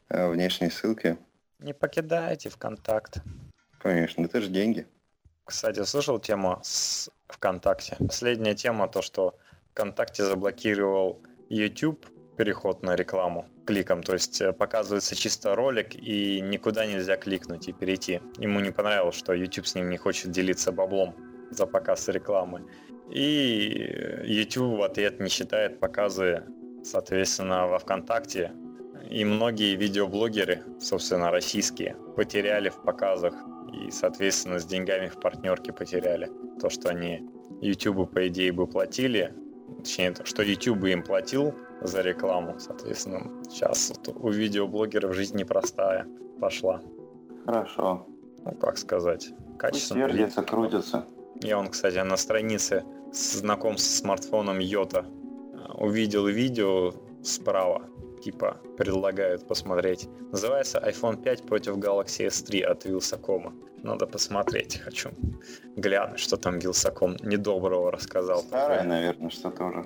э, 0.09 0.29
внешние 0.29 0.71
ссылки. 0.71 1.19
Не 1.59 1.75
покидайте 1.75 2.49
ВКонтакт. 2.49 3.23
Конечно, 3.79 4.25
это 4.25 4.41
же 4.41 4.51
деньги. 4.51 4.87
Кстати, 5.45 5.83
слышал 5.83 6.21
тему 6.21 6.61
с 6.63 7.11
ВКонтакте? 7.27 7.97
Последняя 7.99 8.55
тема, 8.55 8.87
то, 8.87 9.03
что 9.03 9.37
ВКонтакте 9.73 10.25
заблокировал 10.25 11.21
YouTube 11.49 12.07
переход 12.37 12.83
на 12.83 12.97
рекламу 12.97 13.47
кликом, 13.67 14.03
то 14.03 14.15
есть 14.15 14.41
э, 14.41 14.53
показывается 14.53 15.15
чисто 15.15 15.55
ролик 15.55 15.95
и 15.95 16.41
никуда 16.41 16.87
нельзя 16.87 17.17
кликнуть 17.17 17.69
и 17.69 17.73
перейти. 17.73 18.21
Ему 18.39 18.61
не 18.61 18.71
понравилось, 18.71 19.17
что 19.17 19.33
YouTube 19.33 19.67
с 19.67 19.75
ним 19.75 19.91
не 19.91 19.97
хочет 19.97 20.31
делиться 20.31 20.73
баблом 20.73 21.15
за 21.51 21.67
показ 21.67 22.09
рекламы. 22.09 22.65
И 23.11 24.25
YouTube 24.25 24.79
в 24.79 24.83
ответ 24.83 25.21
не 25.21 25.29
считает 25.29 25.81
показы, 25.81 26.45
соответственно, 26.83 27.67
во 27.67 27.79
ВКонтакте. 27.79 28.53
И 29.11 29.25
многие 29.25 29.77
видеоблогеры, 29.77 30.63
собственно, 30.81 31.31
российские, 31.31 31.97
потеряли 32.17 32.71
в 32.71 32.83
показах 32.83 33.35
и, 33.73 33.91
соответственно, 33.91 34.59
с 34.59 34.65
деньгами 34.65 35.09
в 35.09 35.21
партнерке 35.21 35.73
потеряли. 35.73 36.31
То, 36.61 36.71
что 36.71 36.89
они 36.89 37.29
YouTube, 37.61 38.11
по 38.11 38.27
идее, 38.29 38.53
бы 38.53 38.67
платили, 38.67 39.35
точнее, 39.79 40.13
то, 40.13 40.25
что 40.25 40.43
YouTube 40.43 40.85
им 40.85 41.03
платил 41.03 41.55
за 41.83 42.03
рекламу, 42.03 42.59
соответственно, 42.59 43.31
сейчас 43.45 43.91
вот 43.91 44.17
у 44.17 44.31
видеоблогеров 44.31 45.15
жизнь 45.15 45.37
непростая 45.37 46.07
пошла. 46.41 46.81
Хорошо. 47.45 48.07
Ну, 48.45 48.53
как 48.53 48.79
сказать, 48.79 49.31
качественно. 49.59 50.07
Пусть 50.07 50.19
вертится, 50.19 50.43
крутится. 50.43 51.05
Я 51.43 51.59
он, 51.59 51.69
кстати, 51.69 51.99
на 51.99 52.17
странице 52.17 52.85
знаком 53.13 53.77
с 53.77 53.99
смартфоном 53.99 54.59
Йота 54.59 55.07
увидел 55.75 56.27
видео 56.27 56.93
справа, 57.23 57.83
типа 58.23 58.61
предлагают 58.77 59.47
посмотреть. 59.47 60.09
Называется 60.31 60.79
iPhone 60.79 61.23
5 61.23 61.43
против 61.43 61.77
Galaxy 61.77 62.27
S3 62.27 62.63
от 62.63 62.85
Вилсакома. 62.85 63.53
Надо 63.83 64.07
посмотреть, 64.07 64.79
хочу 64.79 65.11
глянуть, 65.77 66.21
что 66.21 66.37
там 66.37 66.59
Вилсаком 66.59 67.17
недоброго 67.23 67.91
рассказал. 67.91 68.39
Старое, 68.39 68.85
наверное, 68.85 69.31
что 69.31 69.51
тоже. 69.51 69.85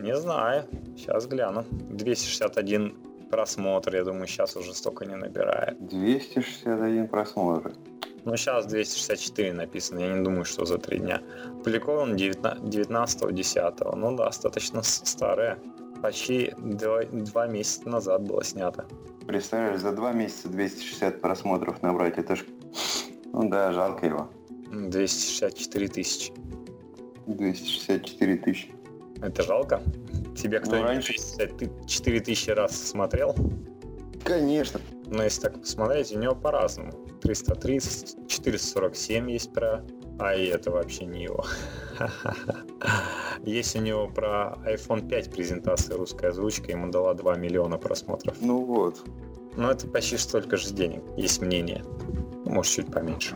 Не 0.00 0.16
знаю, 0.16 0.64
сейчас 0.96 1.26
гляну. 1.26 1.64
261 1.90 2.94
просмотр, 3.30 3.96
я 3.96 4.04
думаю, 4.04 4.26
сейчас 4.26 4.56
уже 4.56 4.74
столько 4.74 5.04
не 5.04 5.16
набирает. 5.16 5.76
261 5.88 7.08
просмотр. 7.08 7.72
Ну, 8.24 8.36
сейчас 8.36 8.66
264 8.66 9.52
написано, 9.52 10.00
я 10.00 10.14
не 10.14 10.24
думаю, 10.24 10.44
что 10.44 10.64
за 10.64 10.78
три 10.78 10.98
дня. 10.98 11.20
Опубликован 11.60 12.14
19-10. 12.14 13.96
Ну, 13.96 14.16
достаточно 14.16 14.82
старое. 14.82 15.58
Почти 16.02 16.54
два, 16.58 17.04
два 17.04 17.46
месяца 17.46 17.88
назад 17.88 18.22
было 18.22 18.42
снято. 18.42 18.86
Представляешь, 19.26 19.80
за 19.80 19.92
два 19.92 20.12
месяца 20.12 20.48
260 20.48 21.20
просмотров 21.20 21.82
набрать, 21.82 22.18
это 22.18 22.36
ж... 22.36 22.44
Ну 23.32 23.48
да, 23.50 23.72
жалко 23.72 24.06
его. 24.06 24.30
264 24.72 25.88
тысячи. 25.88 26.32
264 27.26 28.36
тысячи. 28.36 28.79
Это 29.22 29.42
жалко? 29.42 29.82
Тебе 30.36 30.60
кто-нибудь 30.60 30.80
ну, 30.80 30.86
раньше... 30.86 31.14
4 31.86 32.20
тысячи 32.20 32.50
раз 32.50 32.76
смотрел? 32.76 33.34
Конечно. 34.24 34.80
Но 35.06 35.24
если 35.24 35.42
так 35.42 35.60
посмотреть, 35.60 36.12
у 36.12 36.18
него 36.18 36.34
по-разному. 36.34 36.92
330, 37.22 38.28
447 38.28 39.30
есть 39.30 39.52
про... 39.52 39.84
А 40.18 40.34
и 40.34 40.46
это 40.46 40.70
вообще 40.70 41.06
не 41.06 41.24
его. 41.24 41.44
Есть 43.44 43.74
у 43.74 43.80
него 43.80 44.06
про 44.06 44.58
iPhone 44.66 45.08
5 45.08 45.32
презентация 45.32 45.96
русская 45.96 46.28
озвучка, 46.28 46.70
ему 46.70 46.90
дала 46.90 47.14
2 47.14 47.36
миллиона 47.36 47.78
просмотров. 47.78 48.36
Ну 48.40 48.62
вот. 48.62 49.02
Но 49.56 49.70
это 49.70 49.88
почти 49.88 50.18
столько 50.18 50.58
же 50.58 50.74
денег, 50.74 51.02
есть 51.16 51.40
мнение. 51.40 51.82
Может, 52.44 52.72
чуть 52.72 52.92
поменьше. 52.92 53.34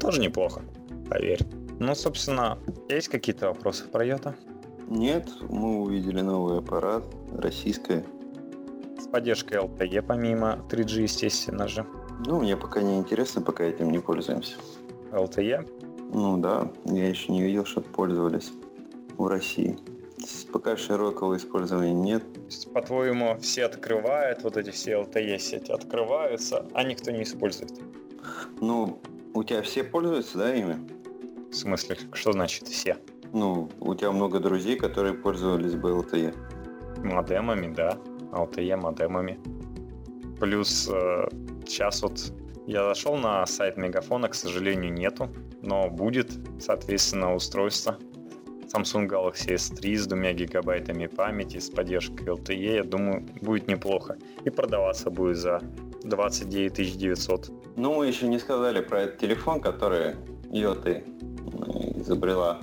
Тоже 0.00 0.20
неплохо, 0.20 0.62
поверь. 1.10 1.40
Ну, 1.80 1.94
собственно, 1.96 2.58
есть 2.88 3.08
какие-то 3.08 3.48
вопросы 3.48 3.84
про 3.88 4.04
Йота? 4.04 4.36
Нет, 4.88 5.28
мы 5.48 5.80
увидели 5.80 6.20
новый 6.20 6.58
аппарат, 6.58 7.04
российская. 7.32 8.04
С 8.98 9.06
поддержкой 9.06 9.58
LTE 9.58 10.02
помимо 10.02 10.64
3G, 10.68 11.02
естественно 11.02 11.68
же. 11.68 11.86
Ну, 12.26 12.40
мне 12.40 12.56
пока 12.56 12.82
не 12.82 12.98
интересно, 12.98 13.42
пока 13.42 13.64
этим 13.64 13.90
не 13.90 13.98
пользуемся. 13.98 14.56
LTE? 15.10 16.10
Ну 16.12 16.38
да, 16.38 16.70
я 16.84 17.08
еще 17.08 17.32
не 17.32 17.42
видел, 17.42 17.64
чтобы 17.64 17.88
пользовались 17.88 18.52
в 19.16 19.26
России. 19.26 19.78
Пока 20.52 20.76
широкого 20.76 21.36
использования 21.36 21.92
нет. 21.92 22.24
По-твоему, 22.72 23.36
все 23.40 23.64
открывают, 23.64 24.42
вот 24.42 24.56
эти 24.56 24.70
все 24.70 24.92
LTE 24.92 25.38
сети 25.38 25.72
открываются, 25.72 26.66
а 26.72 26.84
никто 26.84 27.10
не 27.10 27.24
использует? 27.24 27.72
Ну, 28.60 29.00
у 29.34 29.42
тебя 29.42 29.62
все 29.62 29.82
пользуются, 29.82 30.38
да, 30.38 30.54
ими? 30.54 30.78
В 31.50 31.54
смысле, 31.54 31.96
что 32.12 32.32
значит 32.32 32.68
все? 32.68 32.96
Ну, 33.34 33.68
у 33.80 33.94
тебя 33.96 34.12
много 34.12 34.38
друзей, 34.38 34.76
которые 34.76 35.12
пользовались 35.12 35.74
бы 35.74 35.90
LTE. 35.90 36.32
Модемами, 37.04 37.74
да. 37.74 37.98
LTE 38.30 38.76
модемами. 38.76 39.40
Плюс 40.38 40.88
э, 40.88 41.28
сейчас 41.66 42.02
вот 42.02 42.32
я 42.68 42.84
зашел 42.84 43.16
на 43.16 43.44
сайт 43.46 43.76
Мегафона, 43.76 44.28
к 44.28 44.34
сожалению, 44.34 44.92
нету, 44.92 45.28
но 45.62 45.90
будет, 45.90 46.30
соответственно, 46.60 47.34
устройство 47.34 47.98
Samsung 48.72 49.08
Galaxy 49.08 49.54
S3 49.54 49.96
с 49.96 50.06
двумя 50.06 50.32
гигабайтами 50.32 51.08
памяти, 51.08 51.58
с 51.58 51.68
поддержкой 51.68 52.28
LTE, 52.28 52.76
я 52.76 52.84
думаю, 52.84 53.26
будет 53.40 53.66
неплохо. 53.66 54.16
И 54.44 54.50
продаваться 54.50 55.10
будет 55.10 55.38
за 55.38 55.60
29 56.04 56.96
900. 56.96 57.50
Ну, 57.76 57.94
мы 57.94 58.06
еще 58.06 58.28
не 58.28 58.38
сказали 58.38 58.80
про 58.80 59.02
этот 59.02 59.18
телефон, 59.18 59.60
который 59.60 60.14
Йоты 60.52 61.02
изобрела. 61.96 62.60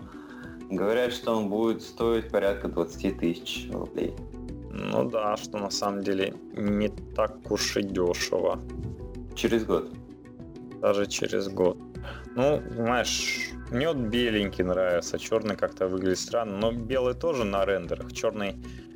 Говорят, 0.72 1.12
что 1.12 1.36
он 1.36 1.50
будет 1.50 1.82
стоить 1.82 2.30
порядка 2.30 2.70
20 2.70 3.20
тысяч 3.20 3.70
рублей. 3.72 4.16
Ну 4.72 5.10
да, 5.10 5.36
что 5.36 5.58
на 5.58 5.70
самом 5.70 6.02
деле 6.02 6.34
не 6.56 6.88
так 6.88 7.52
уж 7.52 7.76
и 7.76 7.84
дешево. 7.84 8.58
Через 9.36 9.66
год. 9.66 9.90
Даже 10.80 11.08
через 11.08 11.50
год. 11.50 11.78
Ну, 12.36 12.62
знаешь, 12.74 13.52
мне 13.70 13.90
вот 13.90 13.98
беленький 13.98 14.64
нравится, 14.64 15.20
черный 15.20 15.58
как-то 15.58 15.90
выглядит 15.90 16.20
странно, 16.20 16.58
но 16.58 16.72
белый 16.72 17.16
тоже 17.16 17.44
на 17.44 17.66
рендерах. 17.66 18.14
Черный 18.14 18.56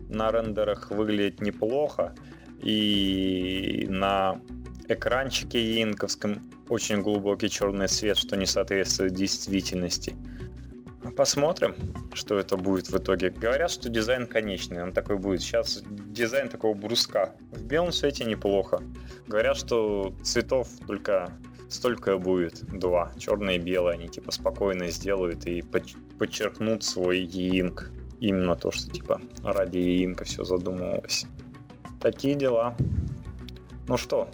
на 0.09 0.31
рендерах 0.31 0.91
выглядит 0.91 1.41
неплохо, 1.41 2.15
и 2.61 3.85
на 3.89 4.39
экранчике 4.87 5.81
инковском 5.81 6.39
очень 6.69 7.01
глубокий 7.01 7.49
черный 7.49 7.87
цвет, 7.87 8.17
что 8.17 8.37
не 8.37 8.45
соответствует 8.45 9.13
действительности. 9.13 10.15
Посмотрим, 11.11 11.75
что 12.13 12.37
это 12.39 12.57
будет 12.57 12.89
в 12.89 12.97
итоге. 12.97 13.29
Говорят, 13.29 13.71
что 13.71 13.89
дизайн 13.89 14.27
конечный, 14.27 14.83
он 14.83 14.91
такой 14.91 15.17
будет. 15.17 15.41
Сейчас 15.41 15.83
дизайн 15.85 16.49
такого 16.49 16.73
бруска. 16.73 17.35
В 17.51 17.63
белом 17.63 17.91
цвете 17.91 18.25
неплохо. 18.25 18.81
Говорят, 19.27 19.57
что 19.57 20.13
цветов 20.23 20.67
только 20.87 21.31
столько 21.69 22.17
будет. 22.17 22.63
Два. 22.65 23.11
Черный 23.17 23.55
и 23.57 23.59
белый. 23.59 23.95
Они 23.95 24.07
типа 24.07 24.31
спокойно 24.31 24.89
сделают 24.89 25.45
и 25.45 25.61
подчеркнут 25.61 26.83
свой 26.83 27.19
еинк. 27.19 27.91
Именно 28.19 28.55
то, 28.55 28.71
что 28.71 28.89
типа 28.89 29.21
ради 29.43 29.77
еинка 29.77 30.23
все 30.23 30.43
задумывалось. 30.43 31.25
Такие 31.99 32.35
дела. 32.35 32.75
Ну 33.87 33.97
что, 33.97 34.29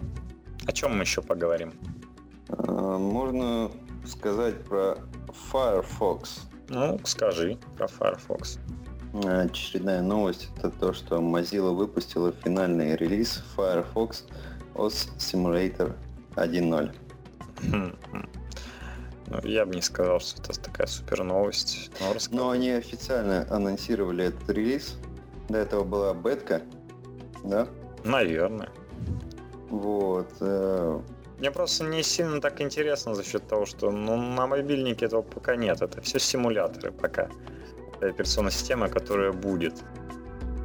о 0.65 0.71
чем 0.71 0.95
мы 0.95 1.03
еще 1.03 1.21
поговорим? 1.21 1.73
А, 2.49 2.97
можно 2.97 3.71
сказать 4.05 4.63
про 4.63 4.97
Firefox. 5.51 6.50
Ну, 6.73 6.97
скажи 7.03 7.57
про 7.75 7.87
Firefox. 7.87 8.57
Очередная 9.13 10.01
новость 10.01 10.47
это 10.55 10.71
то, 10.71 10.93
что 10.93 11.17
Mozilla 11.17 11.75
выпустила 11.75 12.31
финальный 12.31 12.95
релиз 12.95 13.43
Firefox 13.57 14.23
OS 14.75 15.09
Simulator 15.17 15.93
1.0. 16.35 16.95
Хм, 17.61 17.95
хм. 18.09 18.29
Ну, 19.27 19.39
я 19.43 19.65
бы 19.65 19.75
не 19.75 19.81
сказал, 19.81 20.21
что 20.21 20.41
это 20.41 20.61
такая 20.61 20.87
супер 20.87 21.25
новость. 21.25 21.91
Но, 21.99 22.15
Но 22.31 22.49
они 22.51 22.69
официально 22.69 23.45
анонсировали 23.49 24.25
этот 24.25 24.49
релиз. 24.49 24.95
До 25.49 25.57
этого 25.57 25.83
была 25.83 26.13
бетка, 26.13 26.61
да? 27.43 27.67
Наверное. 28.05 28.69
Вот. 29.69 30.31
Мне 31.41 31.49
просто 31.49 31.85
не 31.85 32.03
сильно 32.03 32.39
так 32.39 32.61
интересно 32.61 33.15
за 33.15 33.23
счет 33.23 33.47
того, 33.47 33.65
что 33.65 33.89
ну, 33.89 34.15
на 34.15 34.45
мобильнике 34.45 35.05
этого 35.05 35.23
пока 35.23 35.55
нет. 35.55 35.81
Это 35.81 35.99
все 35.99 36.19
симуляторы 36.19 36.91
пока. 36.91 37.29
Это 37.95 38.09
операционная 38.09 38.51
система, 38.51 38.89
которая 38.89 39.31
будет. 39.31 39.73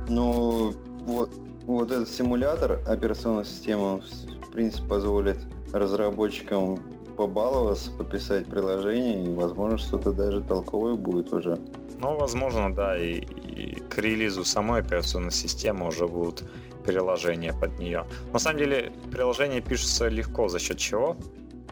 Ну, 0.06 0.74
вот, 1.06 1.30
вот 1.64 1.90
этот 1.90 2.10
симулятор, 2.10 2.78
операционная 2.86 3.44
система, 3.44 4.02
в 4.42 4.52
принципе, 4.52 4.86
позволит 4.86 5.38
разработчикам 5.72 6.78
побаловаться, 7.16 7.90
пописать 7.92 8.44
приложение, 8.44 9.24
и, 9.24 9.34
возможно, 9.34 9.78
что-то 9.78 10.12
даже 10.12 10.42
толковое 10.42 10.96
будет 10.96 11.32
уже. 11.32 11.58
Ну, 11.98 12.18
возможно, 12.18 12.74
да, 12.74 12.98
и, 12.98 13.20
и 13.20 13.80
к 13.80 13.96
релизу 13.96 14.44
самой 14.44 14.80
операционной 14.80 15.32
системы 15.32 15.88
уже 15.88 16.06
будут 16.06 16.44
приложение 16.86 17.52
под 17.52 17.78
нее. 17.78 18.06
На 18.32 18.38
самом 18.38 18.58
деле, 18.58 18.92
приложение 19.10 19.60
пишется 19.60 20.08
легко. 20.08 20.48
За 20.48 20.58
счет 20.58 20.78
чего? 20.78 21.16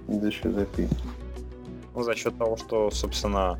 За 0.08 0.30
счет 0.30 0.46
API. 0.46 0.88
Ну, 1.94 2.02
за 2.02 2.14
счет 2.14 2.36
того, 2.36 2.56
что, 2.56 2.90
собственно, 2.90 3.58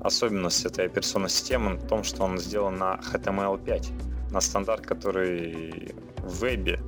особенность 0.00 0.64
этой 0.64 0.86
операционной 0.86 1.28
системы 1.30 1.74
в 1.76 1.86
том, 1.88 2.04
что 2.04 2.22
он 2.22 2.38
сделан 2.38 2.76
на 2.76 3.00
HTML5, 3.12 4.32
на 4.32 4.40
стандарт, 4.40 4.86
который 4.86 5.94
в 6.18 6.40
вебе 6.40 6.80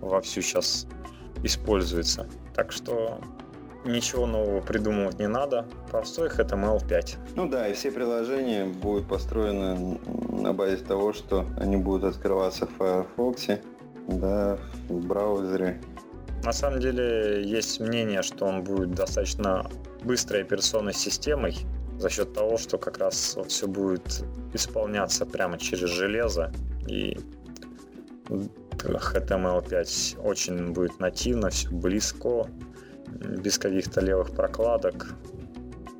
вовсю 0.00 0.42
сейчас 0.42 0.86
используется. 1.42 2.28
Так 2.54 2.72
что 2.72 3.20
ничего 3.84 4.26
нового 4.26 4.60
придумывать 4.60 5.18
не 5.18 5.28
надо. 5.28 5.66
Простой 5.90 6.28
HTML5. 6.28 7.16
Ну 7.36 7.48
да, 7.48 7.68
и 7.68 7.74
все 7.74 7.90
приложения 7.90 8.66
будут 8.66 9.08
построены 9.08 9.98
на 10.30 10.52
базе 10.52 10.76
того, 10.78 11.12
что 11.12 11.46
они 11.58 11.76
будут 11.76 12.04
открываться 12.04 12.66
в 12.66 12.70
Firefox, 12.78 13.46
да, 14.08 14.58
в 14.88 15.06
браузере. 15.06 15.80
На 16.44 16.52
самом 16.52 16.80
деле 16.80 17.42
есть 17.44 17.80
мнение, 17.80 18.22
что 18.22 18.44
он 18.44 18.64
будет 18.64 18.92
достаточно 18.92 19.66
быстрой 20.02 20.42
операционной 20.42 20.92
системой 20.92 21.56
за 21.98 22.10
счет 22.10 22.34
того, 22.34 22.58
что 22.58 22.76
как 22.76 22.98
раз 22.98 23.38
все 23.48 23.66
будет 23.66 24.24
исполняться 24.52 25.24
прямо 25.24 25.58
через 25.58 25.88
железо 25.88 26.52
и 26.86 27.18
HTML5 28.28 30.20
очень 30.22 30.72
будет 30.72 30.98
нативно, 30.98 31.50
все 31.50 31.70
близко, 31.70 32.46
без 33.06 33.58
каких-то 33.58 34.00
левых 34.00 34.32
прокладок. 34.32 35.14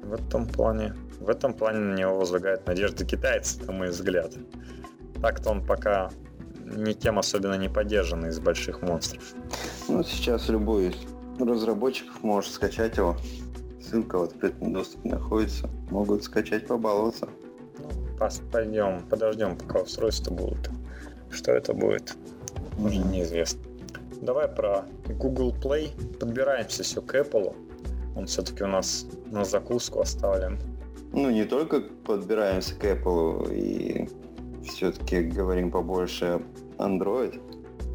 В 0.03 0.13
этом 0.13 0.47
плане, 0.47 0.95
в 1.21 1.29
этом 1.29 1.55
плане 1.55 1.79
на 1.79 1.95
него 1.95 2.17
возлагают 2.17 2.67
надежды 2.67 3.05
китайцы, 3.05 3.63
на 3.65 3.73
мой 3.73 3.89
взгляд. 3.89 4.33
так-то 5.21 5.51
он 5.51 5.65
пока 5.65 6.11
никем 6.65 7.19
особенно 7.19 7.55
не 7.55 7.69
поддержан 7.69 8.27
из 8.27 8.39
больших 8.39 8.83
монстров. 8.83 9.23
Ну, 9.89 10.03
сейчас 10.03 10.49
любой 10.49 10.89
из 10.89 10.97
разработчиков 11.41 12.23
может 12.23 12.53
скачать 12.53 12.97
его. 12.97 13.17
Ссылка 13.83 14.19
в 14.19 14.23
открытом 14.25 14.73
доступе 14.73 15.11
находится. 15.11 15.69
Могут 15.91 16.25
скачать, 16.25 16.67
побаловаться. 16.67 17.29
Ну, 17.79 18.29
пойдем, 18.51 19.03
подождем, 19.09 19.57
пока 19.57 19.81
устройства 19.81 20.33
будут. 20.33 20.71
Что 21.31 21.53
это 21.53 21.75
будет, 21.75 22.17
уже 22.79 22.99
неизвестно. 22.99 23.61
Давай 24.23 24.49
про 24.49 24.85
Google 25.09 25.55
Play. 25.55 25.91
Подбираемся 26.19 26.83
все 26.83 27.03
к 27.03 27.15
Apple. 27.15 27.55
Он 28.17 28.27
все-таки 28.27 28.65
у 28.65 28.69
нас 28.69 29.07
на 29.27 29.45
закуску 29.45 30.01
оставлен. 30.01 30.59
Ну, 31.13 31.31
не 31.31 31.45
только 31.45 31.81
подбираемся 31.81 32.75
к 32.75 32.85
Apple 32.85 33.55
и 33.55 34.09
все-таки 34.65 35.23
говорим 35.23 35.71
побольше 35.71 36.43
Android, 36.79 37.41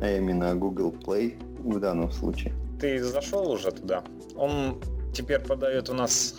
а 0.02 0.12
именно 0.12 0.56
Google 0.56 0.92
Play 0.92 1.38
в 1.60 1.80
данном 1.80 2.12
случае. 2.12 2.54
Ты 2.80 3.04
зашел 3.04 3.52
уже 3.52 3.72
туда? 3.72 4.04
Он 4.36 4.80
теперь 5.14 5.40
подает 5.40 5.90
у 5.90 5.94
нас 5.94 6.36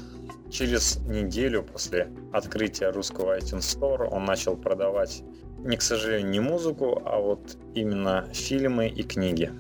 через 0.50 0.98
неделю 1.06 1.62
после 1.62 2.08
открытия 2.32 2.90
русского 2.90 3.38
iTunes 3.38 3.78
Store. 3.78 4.08
Он 4.10 4.24
начал 4.24 4.56
продавать 4.56 5.22
не, 5.58 5.76
к 5.76 5.82
сожалению, 5.82 6.30
не 6.30 6.40
музыку, 6.40 7.02
а 7.04 7.18
вот 7.18 7.58
именно 7.74 8.26
фильмы 8.32 8.88
и 8.88 9.02
книги. 9.02 9.52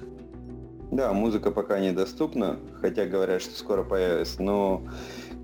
Да, 0.90 1.12
музыка 1.12 1.52
пока 1.52 1.78
недоступна, 1.78 2.58
хотя 2.80 3.06
говорят, 3.06 3.42
что 3.42 3.56
скоро 3.56 3.84
появится, 3.84 4.42
но 4.42 4.82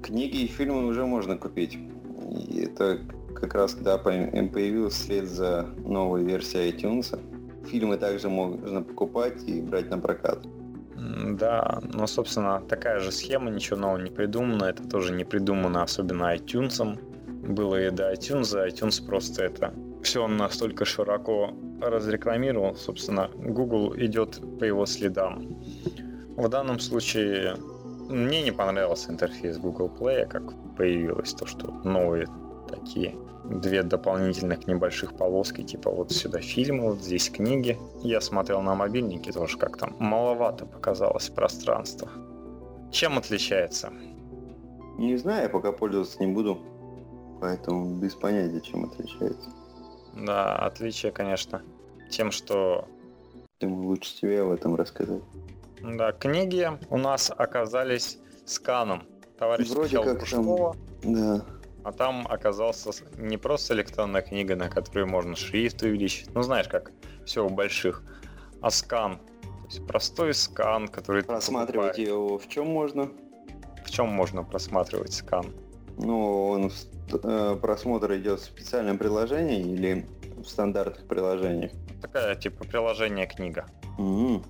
книги 0.02 0.38
и 0.38 0.46
фильмы 0.48 0.86
уже 0.86 1.06
можно 1.06 1.36
купить. 1.36 1.78
И 2.30 2.60
это 2.60 2.98
как 3.34 3.54
раз 3.54 3.74
когда 3.74 3.96
появилась 3.98 4.94
вслед 4.94 5.28
за 5.28 5.66
новой 5.84 6.24
версией 6.24 6.72
iTunes. 6.72 7.18
Фильмы 7.66 7.96
также 7.96 8.28
можно 8.28 8.82
покупать 8.82 9.42
и 9.44 9.60
брать 9.60 9.88
на 9.90 9.98
прокат. 9.98 10.40
Да, 10.96 11.80
но, 11.92 12.06
собственно, 12.06 12.60
такая 12.68 12.98
же 12.98 13.12
схема, 13.12 13.50
ничего 13.50 13.78
нового 13.78 13.98
не 13.98 14.10
придумано. 14.10 14.64
Это 14.64 14.88
тоже 14.88 15.12
не 15.12 15.24
придумано 15.24 15.82
особенно 15.82 16.34
iTunes. 16.34 16.98
Было 17.46 17.80
и 17.86 17.90
до 17.90 18.12
iTunes, 18.12 18.56
а 18.58 18.66
iTunes 18.66 19.04
просто 19.04 19.44
это 19.44 19.72
все 20.02 20.26
настолько 20.28 20.84
широко 20.84 21.52
разрекламировал, 21.80 22.76
собственно, 22.76 23.30
Google 23.34 23.94
идет 23.96 24.40
по 24.58 24.64
его 24.64 24.86
следам. 24.86 25.62
В 26.36 26.48
данном 26.48 26.78
случае 26.80 27.56
мне 28.08 28.42
не 28.42 28.52
понравился 28.52 29.10
интерфейс 29.10 29.58
Google 29.58 29.90
Play, 29.98 30.26
как 30.26 30.42
появилось 30.76 31.32
то, 31.32 31.46
что 31.46 31.70
новые 31.84 32.26
такие 32.68 33.16
две 33.44 33.82
дополнительных 33.82 34.66
небольших 34.66 35.14
полоски, 35.14 35.62
типа 35.62 35.90
вот 35.90 36.12
сюда 36.12 36.40
фильмы, 36.40 36.90
вот 36.90 37.00
здесь 37.00 37.30
книги. 37.30 37.78
Я 38.02 38.20
смотрел 38.20 38.60
на 38.60 38.74
мобильнике 38.74 39.32
тоже 39.32 39.56
как 39.56 39.76
там 39.76 39.94
маловато 39.98 40.66
показалось 40.66 41.28
пространство. 41.28 42.10
Чем 42.90 43.18
отличается? 43.18 43.92
Не 44.98 45.16
знаю, 45.16 45.44
я 45.44 45.48
пока 45.48 45.72
пользоваться 45.72 46.22
не 46.24 46.32
буду, 46.32 46.58
поэтому 47.40 47.96
без 47.96 48.14
понятия, 48.14 48.60
чем 48.60 48.84
отличается. 48.84 49.50
Да, 50.16 50.56
отличие, 50.56 51.12
конечно, 51.12 51.62
тем, 52.10 52.30
что... 52.30 52.88
Думаю, 53.60 53.88
лучше 53.88 54.16
тебе 54.16 54.42
об 54.42 54.50
этом 54.50 54.74
рассказать. 54.74 55.22
Да, 55.82 56.12
книги 56.12 56.70
у 56.90 56.96
нас 56.96 57.30
оказались 57.36 58.18
сканом. 58.44 59.04
Товарищ 59.38 59.68
Вроде 59.68 60.02
как 60.02 60.20
Пушкова, 60.20 60.76
там... 61.02 61.14
Да. 61.14 61.44
А 61.84 61.92
там 61.92 62.26
оказался 62.28 62.90
не 63.18 63.36
просто 63.36 63.74
электронная 63.74 64.22
книга, 64.22 64.56
на 64.56 64.68
которой 64.68 65.04
можно 65.04 65.36
шрифт 65.36 65.82
увеличить, 65.82 66.34
ну 66.34 66.42
знаешь, 66.42 66.66
как 66.66 66.90
все 67.24 67.46
у 67.46 67.48
больших, 67.48 68.02
а 68.60 68.70
скан. 68.70 69.18
То 69.18 69.66
есть 69.66 69.86
простой 69.86 70.34
скан, 70.34 70.88
который... 70.88 71.22
Просматривать 71.22 71.98
его 71.98 72.38
в 72.38 72.48
чем 72.48 72.68
можно? 72.68 73.10
В 73.84 73.90
чем 73.90 74.08
можно 74.08 74.42
просматривать 74.42 75.12
скан? 75.12 75.54
Ну, 75.98 76.48
он 76.48 76.72
э, 77.12 77.56
просмотр 77.60 78.14
идет 78.16 78.40
в 78.40 78.44
специальном 78.44 78.98
приложении 78.98 79.60
или 79.60 80.06
в 80.36 80.44
стандартных 80.44 81.06
приложениях? 81.06 81.72
Такая 82.02 82.34
типа 82.34 82.64
приложение 82.64 83.26
книга. 83.26 83.66
Mm-hmm. 83.98 84.44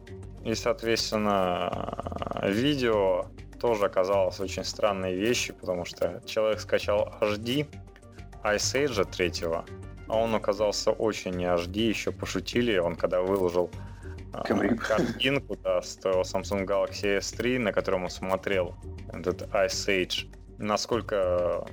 И, 0.44 0.54
соответственно, 0.54 2.42
видео 2.44 3.26
тоже 3.60 3.86
оказалось 3.86 4.38
очень 4.40 4.64
странной 4.64 5.14
вещью, 5.14 5.54
потому 5.54 5.84
что 5.84 6.22
человек 6.26 6.60
скачал 6.60 7.12
HD 7.20 7.66
Ice 8.44 8.86
Age 8.86 9.04
3, 9.10 9.32
а 10.08 10.16
он 10.16 10.34
оказался 10.34 10.92
очень 10.92 11.32
не 11.32 11.46
HD, 11.46 11.88
еще 11.88 12.12
пошутили, 12.12 12.78
он 12.78 12.94
когда 12.94 13.22
выложил 13.22 13.70
Камрик. 14.44 14.86
картинку 14.86 15.56
да, 15.62 15.82
с 15.82 15.98
Samsung 15.98 16.66
Galaxy 16.66 17.18
S3, 17.18 17.58
на 17.58 17.72
котором 17.72 18.04
он 18.04 18.10
смотрел 18.10 18.74
этот 19.12 19.42
Ice 19.42 19.88
Age, 19.88 20.32
насколько 20.58 21.66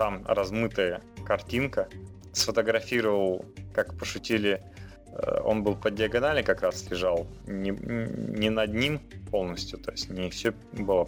там 0.00 0.24
размытая 0.26 1.02
картинка. 1.26 1.86
Сфотографировал, 2.32 3.44
как 3.74 3.98
пошутили, 3.98 4.62
э, 5.12 5.40
он 5.44 5.62
был 5.62 5.76
по 5.76 5.90
диагонали 5.90 6.40
как 6.40 6.62
раз 6.62 6.90
лежал, 6.90 7.26
не, 7.46 7.70
не 8.38 8.48
над 8.48 8.72
ним 8.72 8.98
полностью, 9.30 9.78
то 9.78 9.90
есть 9.90 10.08
не 10.08 10.30
все 10.30 10.54
было 10.72 11.04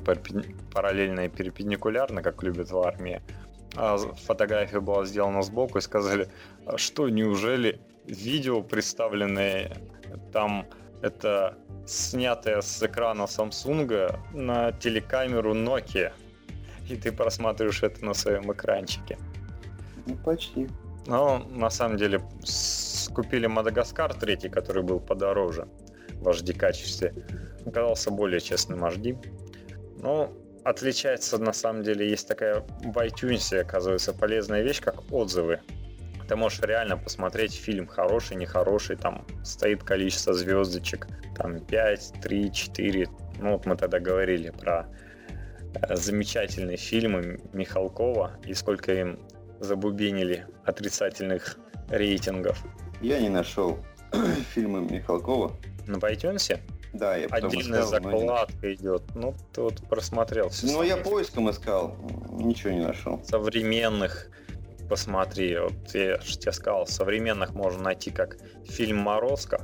параллельно 0.75 1.21
и 1.21 1.29
перпендикулярно, 1.29 2.23
как 2.23 2.43
любят 2.43 2.71
в 2.71 2.79
армии, 2.79 3.23
а 3.77 3.97
фотография 3.97 4.81
была 4.81 5.07
сделана 5.07 5.41
сбоку 5.41 5.79
и 5.79 5.81
сказали, 5.81 6.29
«А 6.67 6.77
что 6.77 7.09
неужели 7.09 7.81
видео 8.07 8.63
представленное 8.63 9.73
там 10.35 10.67
это 11.01 11.57
снятое 11.87 12.61
с 12.61 12.83
экрана 12.83 13.23
Samsung 13.23 14.19
на 14.35 14.73
телекамеру 14.73 15.55
Nokia 15.55 16.13
и 16.89 16.97
ты 16.97 17.13
просматриваешь 17.13 17.83
это 17.83 18.05
на 18.05 18.15
своем 18.15 18.53
экранчике. 18.53 19.19
Ну, 20.07 20.17
почти. 20.17 20.69
Но 21.07 21.39
на 21.51 21.71
самом 21.71 21.97
деле 21.97 22.23
купили 23.15 23.47
Мадагаскар 23.47 24.15
третий, 24.15 24.49
который 24.49 24.83
был 24.83 25.01
подороже 25.01 25.69
в 26.15 26.29
HD 26.29 26.57
качестве. 26.57 27.15
Оказался 27.67 28.11
более 28.11 28.41
честным 28.41 28.85
HD. 28.85 29.17
Но 29.99 30.33
отличается 30.65 31.39
на 31.39 31.53
самом 31.53 31.83
деле, 31.83 32.09
есть 32.09 32.29
такая 32.29 32.61
в 32.61 32.97
iTunes, 32.99 33.57
оказывается, 33.59 34.13
полезная 34.13 34.63
вещь, 34.63 34.81
как 34.81 35.13
отзывы. 35.13 35.61
Ты 36.29 36.37
можешь 36.37 36.61
реально 36.61 36.97
посмотреть 36.97 37.53
фильм 37.53 37.87
хороший, 37.87 38.37
нехороший, 38.37 38.97
там 38.97 39.27
стоит 39.45 39.83
количество 39.83 40.33
звездочек, 40.33 41.09
там 41.37 41.61
5, 41.61 42.15
3, 42.23 42.53
4. 42.53 43.09
Ну 43.41 43.53
вот 43.53 43.67
мы 43.67 43.77
тогда 43.77 43.99
говорили 43.99 44.51
про 44.51 44.87
замечательные 45.91 46.77
фильмы 46.77 47.41
Михалкова 47.53 48.39
и 48.47 48.55
сколько 48.55 48.93
им 48.93 49.19
забубенили 49.61 50.47
отрицательных 50.65 51.59
рейтингов. 51.89 52.63
Я 53.01 53.21
не 53.21 53.29
нашел 53.29 53.79
фильмы 54.55 54.81
Михалкова. 54.83 55.53
На 55.87 55.97
iTunes? 55.97 56.61
Да, 56.93 57.17
я 57.17 57.27
Отдельная 57.29 57.81
искал, 57.81 58.03
закладка 58.03 58.57
но... 58.63 58.73
идет. 58.73 59.03
Ну, 59.15 59.35
ты 59.53 59.63
вот 59.63 59.83
просмотрел 59.89 60.51
все. 60.51 60.67
Ну, 60.67 60.83
я 60.83 60.99
поиском 60.99 61.51
искал, 61.51 61.97
ничего 62.31 62.71
не 62.73 62.83
нашел. 62.83 63.23
Современных 63.25 64.29
посмотри, 64.93 65.57
вот 65.57 65.95
я 65.95 66.21
же 66.21 66.37
тебе 66.37 66.53
сказал, 66.53 66.87
современных 66.87 67.55
можно 67.55 67.83
найти 67.83 68.11
как 68.11 68.37
фильм 68.67 68.99
«Морозко», 68.99 69.63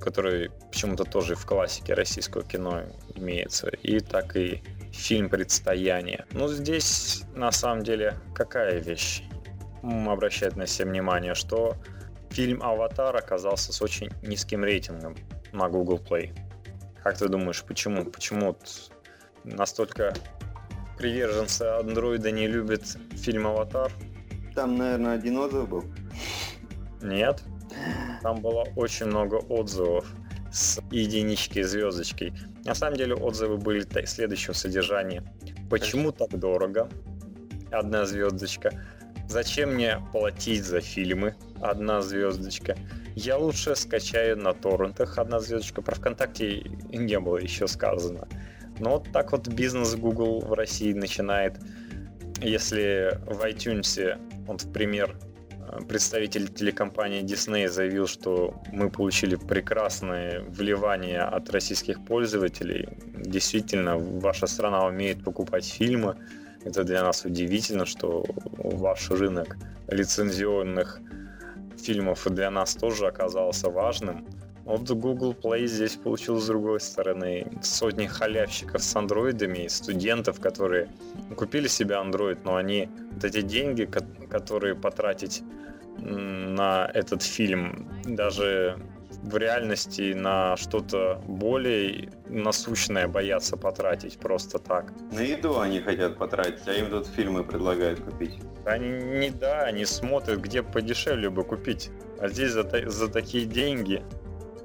который 0.00 0.50
почему-то 0.72 1.04
тоже 1.04 1.36
в 1.36 1.46
классике 1.46 1.94
российского 1.94 2.42
кино 2.42 2.82
имеется, 3.14 3.68
и 3.68 4.00
так 4.00 4.34
и 4.34 4.62
фильм 4.94 5.28
«Предстояние». 5.28 6.24
Ну, 6.32 6.48
здесь, 6.48 7.24
на 7.34 7.52
самом 7.52 7.82
деле, 7.82 8.14
какая 8.34 8.78
вещь 8.78 9.22
обращает 9.82 10.56
на 10.56 10.66
себя 10.66 10.88
внимание, 10.88 11.34
что 11.34 11.76
фильм 12.30 12.62
«Аватар» 12.62 13.14
оказался 13.16 13.72
с 13.72 13.82
очень 13.82 14.10
низким 14.22 14.64
рейтингом 14.64 15.14
на 15.52 15.68
Google 15.68 15.98
Play. 15.98 16.30
Как 17.02 17.18
ты 17.18 17.28
думаешь, 17.28 17.62
почему? 17.64 18.06
Почему 18.06 18.56
настолько 19.44 20.14
приверженцы 20.96 21.62
андроида 21.62 22.30
не 22.30 22.46
любят 22.46 22.82
фильм 23.12 23.46
«Аватар»? 23.46 23.92
Там, 24.54 24.76
наверное, 24.76 25.14
один 25.14 25.36
отзыв 25.36 25.68
был. 25.68 25.84
Нет. 27.02 27.42
Там 28.22 28.40
было 28.40 28.64
очень 28.76 29.06
много 29.06 29.34
отзывов 29.34 30.06
с 30.54 30.80
единичкой, 30.92 31.64
звездочкой. 31.64 32.32
На 32.64 32.74
самом 32.74 32.96
деле 32.96 33.14
отзывы 33.14 33.56
были 33.56 33.84
следующего 34.06 34.52
содержания. 34.52 35.24
Почему 35.68 36.12
так 36.12 36.38
дорого? 36.38 36.88
Одна 37.72 38.06
звездочка. 38.06 38.70
Зачем 39.28 39.74
мне 39.74 40.00
платить 40.12 40.64
за 40.64 40.80
фильмы? 40.80 41.34
Одна 41.60 42.02
звездочка. 42.02 42.76
Я 43.16 43.36
лучше 43.36 43.74
скачаю 43.74 44.36
на 44.36 44.52
торрентах. 44.52 45.18
Одна 45.18 45.40
звездочка. 45.40 45.82
Про 45.82 45.96
ВКонтакте 45.96 46.60
не 46.92 47.18
было 47.18 47.38
еще 47.38 47.66
сказано. 47.66 48.28
Но 48.78 48.90
вот 48.90 49.08
так 49.12 49.32
вот 49.32 49.48
бизнес 49.48 49.96
Google 49.96 50.40
в 50.40 50.52
России 50.52 50.92
начинает. 50.92 51.58
Если 52.40 53.18
в 53.26 53.40
iTunes, 53.44 54.20
вот 54.46 54.62
в 54.62 54.72
пример, 54.72 55.16
представитель 55.88 56.48
телекомпании 56.48 57.22
Disney 57.22 57.68
заявил, 57.68 58.06
что 58.06 58.54
мы 58.72 58.90
получили 58.90 59.36
прекрасное 59.36 60.40
вливание 60.40 61.20
от 61.20 61.50
российских 61.50 62.04
пользователей. 62.04 62.88
Действительно, 63.16 63.98
ваша 63.98 64.46
страна 64.46 64.86
умеет 64.86 65.24
покупать 65.24 65.66
фильмы. 65.66 66.16
Это 66.64 66.84
для 66.84 67.02
нас 67.02 67.24
удивительно, 67.24 67.86
что 67.86 68.24
ваш 68.58 69.10
рынок 69.10 69.56
лицензионных 69.88 71.00
фильмов 71.76 72.26
для 72.30 72.50
нас 72.50 72.74
тоже 72.74 73.06
оказался 73.06 73.70
важным. 73.70 74.26
Вот 74.64 74.90
Google 74.90 75.34
Play 75.34 75.66
здесь 75.66 75.96
получил 75.96 76.40
с 76.40 76.46
другой 76.46 76.80
стороны 76.80 77.46
сотни 77.62 78.06
халявщиков 78.06 78.82
с 78.82 78.96
андроидами, 78.96 79.68
студентов, 79.68 80.40
которые 80.40 80.88
купили 81.36 81.68
себе 81.68 81.96
Android, 81.96 82.38
но 82.44 82.56
они 82.56 82.88
вот 83.12 83.24
эти 83.24 83.42
деньги, 83.42 83.84
которые 83.84 84.74
потратить 84.74 85.42
на 85.98 86.90
этот 86.94 87.22
фильм, 87.22 87.88
даже 88.04 88.78
в 89.22 89.36
реальности 89.36 90.12
на 90.12 90.56
что-то 90.56 91.22
более 91.26 92.10
насущное 92.28 93.08
боятся 93.08 93.56
потратить 93.56 94.18
просто 94.18 94.58
так. 94.58 94.92
На 95.12 95.20
еду 95.20 95.60
они 95.60 95.80
хотят 95.80 96.16
потратить, 96.18 96.66
а 96.66 96.72
им 96.72 96.90
тут 96.90 97.06
фильмы 97.06 97.44
предлагают 97.44 98.00
купить. 98.00 98.34
Они 98.64 98.88
не 98.88 99.30
да, 99.30 99.62
они 99.62 99.84
смотрят, 99.84 100.40
где 100.40 100.62
подешевле 100.62 101.30
бы 101.30 101.44
купить. 101.44 101.90
А 102.18 102.28
здесь 102.28 102.50
за, 102.50 102.64
за 102.90 103.08
такие 103.08 103.46
деньги 103.46 104.02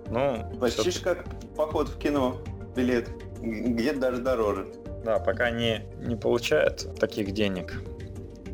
ну, 0.10 0.51
Почти 0.60 0.91
ж 0.91 1.01
как 1.01 1.26
поход 1.55 1.89
в 1.89 1.97
кино, 1.97 2.41
билет. 2.76 3.10
Где-то 3.41 3.99
даже 3.99 4.22
дороже. 4.22 4.68
Да, 5.03 5.20
пока 5.20 5.49
не, 5.49 5.86
не 5.99 6.16
получают 6.16 6.99
таких 6.99 7.32
денег. 7.32 7.82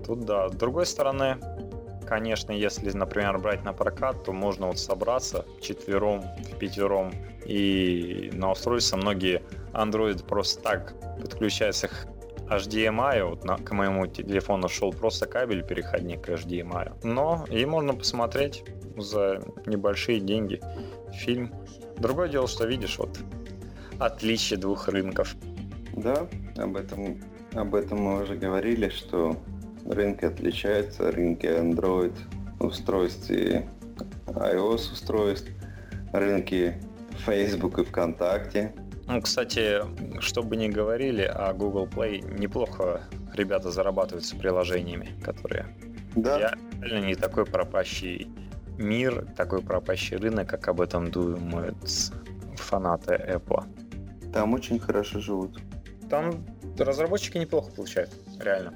Тут 0.06 0.26
да. 0.26 0.50
С 0.50 0.54
другой 0.54 0.86
стороны, 0.86 1.38
конечно, 2.06 2.52
если, 2.52 2.92
например, 2.92 3.40
брать 3.40 3.64
на 3.64 3.74
прокат, 3.74 4.24
то 4.24 4.32
можно 4.32 4.68
вот 4.68 4.80
собраться 4.80 5.46
четвером, 5.62 6.22
в 6.22 6.58
пятером 6.58 7.12
и 7.46 8.30
на 8.34 8.52
устройство 8.52 8.98
многие 8.98 9.42
Android 9.74 10.26
просто 10.26 10.62
так 10.62 10.94
подключаются 11.20 11.88
к 11.88 12.08
HDMI, 12.48 13.24
вот 13.24 13.44
на, 13.44 13.58
к 13.58 13.72
моему 13.72 14.06
телефону 14.06 14.70
шел 14.70 14.94
просто 14.94 15.26
кабель 15.26 15.66
переходник 15.66 16.22
к 16.22 16.30
HDMI. 16.30 17.00
Но 17.04 17.46
и 17.50 17.66
можно 17.66 17.94
посмотреть 17.94 18.64
за 18.98 19.42
небольшие 19.66 20.20
деньги 20.20 20.62
фильм. 21.16 21.54
Другое 21.98 22.30
дело, 22.30 22.48
что 22.48 22.66
видишь 22.66 22.98
вот 22.98 23.20
отличие 24.00 24.60
двух 24.60 24.88
рынков. 24.88 25.36
Да, 25.96 26.28
об 26.58 26.76
этом, 26.76 27.22
об 27.54 27.76
этом 27.76 28.00
мы 28.00 28.24
уже 28.24 28.36
говорили, 28.36 28.90
что 28.90 29.38
рынки 29.86 30.26
отличаются, 30.26 31.12
рынки 31.12 31.46
Android 31.46 32.14
устройств 32.60 33.30
и 33.32 33.66
iOS 34.28 34.92
устройств, 34.94 35.50
рынки 36.12 36.82
Facebook 37.26 37.80
и 37.80 37.84
ВКонтакте. 37.84 38.74
Ну, 39.08 39.22
кстати, 39.22 39.82
что 40.20 40.42
бы 40.42 40.58
ни 40.58 40.68
говорили, 40.68 41.22
а 41.22 41.54
Google 41.54 41.86
Play 41.86 42.40
неплохо 42.40 43.04
ребята 43.34 43.70
зарабатывают 43.70 44.26
с 44.26 44.34
приложениями, 44.34 45.12
которые 45.24 45.68
да. 46.16 46.56
реально 46.82 47.06
не 47.06 47.16
такой 47.16 47.46
пропащий 47.46 48.28
мир, 48.78 49.26
такой 49.36 49.62
пропащий 49.62 50.18
рынок, 50.18 50.50
как 50.50 50.68
об 50.68 50.82
этом 50.82 51.12
думают 51.12 51.78
фанаты 52.56 53.14
Apple. 53.14 53.66
Там 54.34 54.54
очень 54.54 54.80
хорошо 54.80 55.20
живут. 55.20 55.60
Там 56.10 56.46
разработчики 56.78 57.38
неплохо 57.38 57.72
получают, 57.72 58.12
реально. 58.40 58.74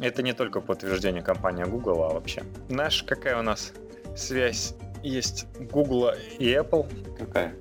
Это 0.00 0.22
не 0.22 0.32
только 0.32 0.60
подтверждение 0.60 1.22
компании 1.22 1.64
Google, 1.64 2.04
а 2.04 2.14
вообще. 2.14 2.42
Знаешь, 2.68 3.02
какая 3.02 3.38
у 3.38 3.42
нас 3.42 3.72
связь 4.16 4.74
есть 5.02 5.46
Google 5.72 6.12
и 6.38 6.46
Apple? 6.52 6.86
Какая? 7.18 7.54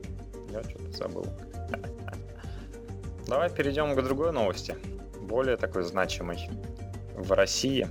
Я 0.51 0.63
что-то 0.63 0.91
забыл. 0.91 1.25
Давай 3.27 3.49
перейдем 3.49 3.93
к 3.93 4.01
другой 4.01 4.31
новости, 4.31 4.75
более 5.21 5.57
такой 5.57 5.83
значимой. 5.83 6.49
В 7.15 7.31
России 7.33 7.87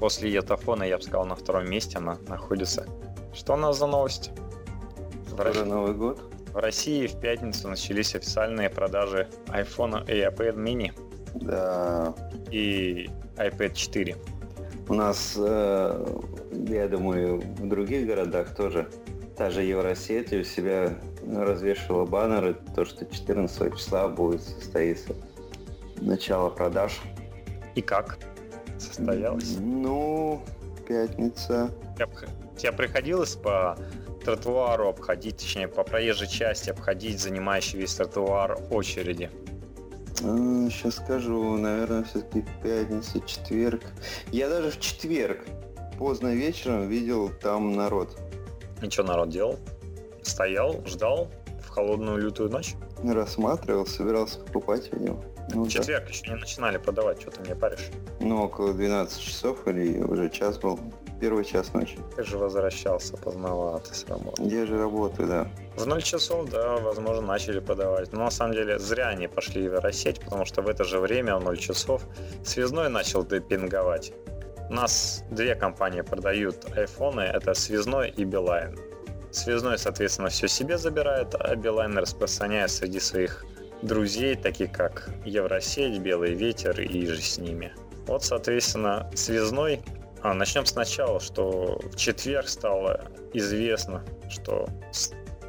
после 0.00 0.32
Етафона, 0.32 0.82
я 0.82 0.96
бы 0.96 1.02
сказал, 1.02 1.26
на 1.26 1.36
втором 1.36 1.70
месте 1.70 1.98
она 1.98 2.16
находится. 2.26 2.86
Что 3.34 3.52
у 3.52 3.56
нас 3.56 3.78
за 3.78 3.86
новость? 3.86 4.32
В 5.28 5.38
России, 5.38 5.62
Новый 5.62 5.94
год. 5.94 6.20
В 6.52 6.56
России 6.56 7.06
в 7.06 7.20
пятницу 7.20 7.68
начались 7.68 8.14
официальные 8.14 8.70
продажи 8.70 9.28
iPhone 9.48 10.02
и 10.10 10.24
iPad 10.24 10.56
mini. 10.56 10.92
Да. 11.34 12.14
И 12.50 13.10
iPad 13.36 13.74
4. 13.74 14.16
У 14.88 14.94
нас, 14.94 15.34
э, 15.36 16.06
я 16.68 16.88
думаю, 16.88 17.40
в 17.40 17.68
других 17.68 18.06
городах 18.06 18.56
тоже 18.56 18.88
та 19.36 19.50
же 19.50 19.62
Евросеть 19.62 20.32
у 20.32 20.42
себя 20.42 20.94
развешивала 21.30 22.06
баннеры, 22.06 22.56
то, 22.74 22.84
что 22.84 23.04
14 23.04 23.76
числа 23.76 24.08
будет 24.08 24.42
состоиться 24.42 25.14
начало 26.00 26.48
продаж. 26.48 27.00
И 27.74 27.82
как? 27.82 28.18
Состоялось? 28.80 29.56
Ну, 29.58 30.42
пятница. 30.86 31.70
Тебе 32.56 32.72
приходилось 32.72 33.36
по 33.36 33.76
тротуару 34.24 34.88
обходить, 34.88 35.38
точнее, 35.38 35.68
по 35.68 35.82
проезжей 35.82 36.28
части 36.28 36.70
обходить 36.70 37.20
занимающий 37.20 37.78
весь 37.78 37.94
тротуар 37.94 38.58
очереди? 38.70 39.30
Сейчас 40.16 40.98
а, 40.98 41.04
скажу, 41.04 41.56
наверное, 41.56 42.04
все-таки 42.04 42.44
пятница, 42.62 43.20
четверг. 43.20 43.82
Я 44.30 44.50
даже 44.50 44.70
в 44.70 44.78
четверг 44.78 45.40
поздно 45.98 46.34
вечером 46.34 46.88
видел 46.88 47.30
там 47.40 47.72
народ. 47.72 48.18
И 48.82 48.90
что 48.90 49.02
народ 49.02 49.30
делал? 49.30 49.58
Стоял, 50.22 50.84
ждал 50.86 51.30
в 51.64 51.68
холодную 51.68 52.18
лютую 52.18 52.50
ночь? 52.50 52.74
Рассматривал, 53.02 53.86
собирался 53.86 54.40
покупать, 54.40 54.92
видел. 54.92 55.24
Ну, 55.54 55.64
в 55.64 55.68
четверг 55.68 56.04
да. 56.04 56.10
еще 56.10 56.28
не 56.28 56.36
начинали 56.36 56.78
продавать, 56.78 57.20
что 57.20 57.30
ты 57.30 57.40
мне 57.40 57.54
паришь? 57.54 57.90
Ну, 58.20 58.42
около 58.42 58.72
12 58.72 59.20
часов 59.20 59.66
или 59.66 60.00
уже 60.00 60.30
час 60.30 60.58
был. 60.58 60.78
Первый 61.20 61.44
час 61.44 61.74
ночи. 61.74 61.98
Ты 62.16 62.24
же 62.24 62.38
возвращался 62.38 63.16
поздновато 63.16 63.94
с 63.94 64.06
работы. 64.08 64.42
Я 64.42 64.64
же 64.64 64.78
работаю, 64.78 65.28
да. 65.28 65.48
В 65.76 65.86
0 65.86 66.02
часов, 66.02 66.48
да, 66.50 66.76
возможно, 66.78 67.26
начали 67.26 67.60
продавать. 67.60 68.12
Но 68.12 68.24
на 68.24 68.30
самом 68.30 68.54
деле 68.54 68.78
зря 68.78 69.08
они 69.08 69.28
пошли 69.28 69.68
в 69.68 69.74
Евросеть, 69.74 70.20
потому 70.20 70.46
что 70.46 70.62
в 70.62 70.68
это 70.68 70.84
же 70.84 70.98
время, 70.98 71.36
в 71.36 71.44
0 71.44 71.58
часов, 71.58 72.02
связной 72.42 72.88
начал 72.88 73.24
депинговать. 73.24 74.12
У 74.70 74.72
нас 74.72 75.24
две 75.30 75.56
компании 75.56 76.00
продают 76.00 76.64
айфоны, 76.76 77.22
это 77.22 77.54
Связной 77.54 78.08
и 78.10 78.24
Билайн. 78.24 78.78
Связной, 79.32 79.78
соответственно, 79.78 80.28
все 80.28 80.48
себе 80.48 80.78
забирает, 80.78 81.34
а 81.34 81.54
Билайн 81.54 81.98
распространяет 81.98 82.70
среди 82.70 83.00
своих 83.00 83.44
друзей, 83.82 84.36
таких 84.36 84.72
как 84.72 85.10
Евросеть, 85.24 85.98
Белый 85.98 86.34
ветер 86.34 86.80
и 86.80 87.06
же 87.06 87.20
с 87.20 87.38
ними. 87.38 87.72
Вот, 88.06 88.24
соответственно, 88.24 89.10
связной. 89.14 89.82
А, 90.22 90.34
начнем 90.34 90.66
сначала, 90.66 91.20
что 91.20 91.80
в 91.82 91.96
четверг 91.96 92.48
стало 92.48 93.04
известно, 93.32 94.04
что 94.28 94.68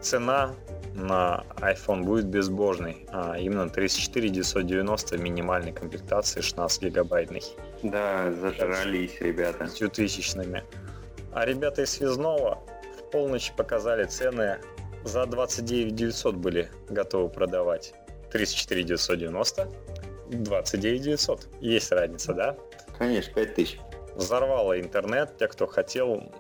цена 0.02 0.54
на 0.94 1.44
iPhone 1.58 2.04
будет 2.04 2.26
безбожной, 2.26 3.06
а 3.12 3.38
именно 3.38 3.70
34 3.70 4.30
990 4.30 5.18
минимальной 5.18 5.72
комплектации 5.72 6.42
16 6.42 6.84
гигабайтной. 6.84 7.44
Да, 7.84 8.32
зажрались 8.32 9.20
ребята. 9.20 9.68
С 9.68 9.90
тысячными. 9.90 10.64
А 11.34 11.46
ребята 11.46 11.84
из 11.84 11.92
связного 11.92 12.60
в 12.98 13.10
полночь 13.12 13.54
показали 13.56 14.04
цены 14.04 14.60
за 15.04 15.26
29 15.26 15.96
900 15.96 16.36
были 16.36 16.70
готовы 16.90 17.30
продавать. 17.30 17.94
34 18.32 18.84
990, 18.84 19.70
29 20.30 21.02
900. 21.02 21.48
Есть 21.60 21.92
разница, 21.92 22.34
да? 22.34 22.58
Конечно, 22.98 23.34
5000. 23.34 23.80
Взорвало 24.16 24.80
интернет, 24.80 25.38
те, 25.38 25.48
кто 25.48 25.68
хотел. 25.68 26.32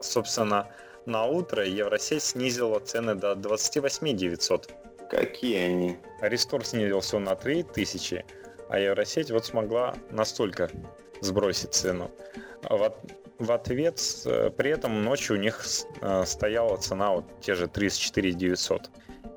Собственно, 0.00 0.68
на 1.06 1.26
утро 1.26 1.64
Евросеть 1.64 2.22
снизила 2.22 2.78
цены 2.80 3.14
до 3.14 3.34
28 3.34 4.16
900. 4.16 4.70
Какие 5.10 5.58
они? 5.58 5.98
Рестор 6.20 6.64
снизил 6.64 7.00
все 7.00 7.18
на 7.18 7.34
3000, 7.34 8.24
а 8.68 8.78
Евросеть 8.78 9.30
вот 9.30 9.44
смогла 9.44 9.94
настолько 10.10 10.70
сбросить 11.20 11.74
цену. 11.74 12.10
В, 12.62 12.94
в 13.38 13.52
ответ 13.52 14.00
при 14.56 14.70
этом 14.70 15.02
ночью 15.02 15.36
у 15.36 15.38
них 15.38 15.64
э, 16.00 16.24
стояла 16.24 16.76
цена 16.76 17.12
вот 17.12 17.24
те 17.40 17.54
же 17.54 17.68
34 17.68 18.32
900 18.32 18.90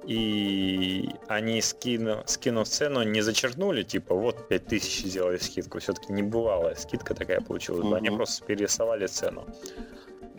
и 0.06 1.10
они 1.28 1.62
скину, 1.62 2.24
скинув 2.26 2.68
цену 2.68 3.04
не 3.04 3.22
зачеркнули, 3.22 3.84
типа 3.84 4.16
вот 4.16 4.48
5000 4.48 5.06
сделали 5.06 5.38
скидку, 5.38 5.80
все-таки 5.80 6.14
не 6.14 6.24
бывалая 6.24 6.76
скидка 6.76 7.16
такая 7.16 7.42
получилась, 7.42 7.86
угу. 7.86 7.96
они 7.96 8.10
просто 8.10 8.46
перерисовали 8.46 9.08
цену. 9.08 9.48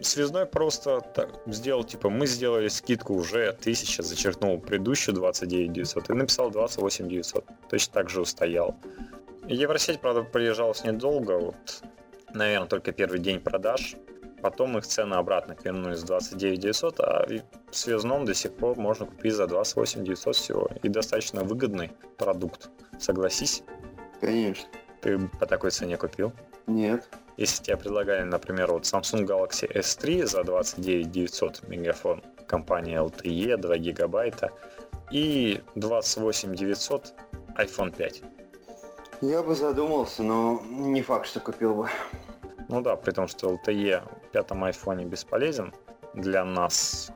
Связной 0.01 0.45
просто 0.45 1.01
так, 1.01 1.41
сделал, 1.47 1.83
типа, 1.83 2.11
мы 2.11 2.27
сделали 2.27 2.69
скидку 2.69 3.15
уже 3.15 3.49
1000, 3.49 4.03
зачеркнул 4.03 4.61
предыдущую 4.61 5.15
29 5.15 5.73
900 5.73 6.11
и 6.11 6.13
написал 6.13 6.51
28 6.51 7.09
900. 7.09 7.45
Точно 7.71 7.95
так 7.95 8.11
же 8.11 8.21
устоял. 8.21 8.77
Евросеть, 9.49 10.01
правда, 10.01 10.23
приезжалась 10.23 10.85
недолго, 10.85 11.39
вот, 11.39 11.83
наверное, 12.35 12.69
только 12.69 12.93
первый 12.93 13.21
день 13.21 13.41
продаж. 13.41 13.97
Потом 14.43 14.77
их 14.79 14.87
цены 14.87 15.15
обратно 15.15 15.57
вернулись 15.65 16.01
в 16.01 16.07
29 16.07 16.61
900, 16.61 17.01
а 17.01 17.27
в 17.71 17.77
связном 17.77 18.25
до 18.25 18.35
сих 18.35 18.53
пор 18.53 18.77
можно 18.77 19.07
купить 19.07 19.35
за 19.35 19.47
28 19.47 20.05
900 20.05 20.37
всего. 20.37 20.69
И 20.83 20.89
достаточно 20.89 21.43
выгодный 21.43 21.93
продукт. 22.19 22.71
Согласись? 22.99 23.63
Конечно. 24.21 24.69
Ты 25.01 25.19
по 25.41 25.47
такой 25.47 25.71
цене 25.71 25.97
купил? 25.97 26.33
Нет. 26.67 27.09
Если 27.37 27.63
тебе 27.63 27.77
предлагали, 27.77 28.23
например, 28.23 28.73
вот 28.73 28.85
Samsung 28.85 29.27
Galaxy 29.27 29.71
S3 29.73 30.27
за 30.27 30.43
29 30.43 31.11
900 31.11 31.69
мегафон, 31.69 32.23
компания 32.47 32.99
LTE, 32.99 33.57
2 33.57 33.79
гигабайта, 33.79 34.51
и 35.11 35.61
28 35.75 36.55
900 36.55 37.15
iPhone 37.59 37.95
5. 37.95 38.23
Я 39.23 39.43
бы 39.43 39.55
задумался, 39.55 40.23
но 40.23 40.63
не 40.69 41.03
факт, 41.03 41.27
что 41.27 41.41
купил 41.41 41.75
бы. 41.75 41.89
Ну 42.69 42.81
да, 42.81 42.97
при 42.97 43.13
том, 43.13 43.29
что 43.29 43.55
LTE 43.55 44.03
пятом 44.37 44.65
айфоне 44.65 45.07
бесполезен 45.07 45.73
для 46.13 46.45
нас. 46.45 47.11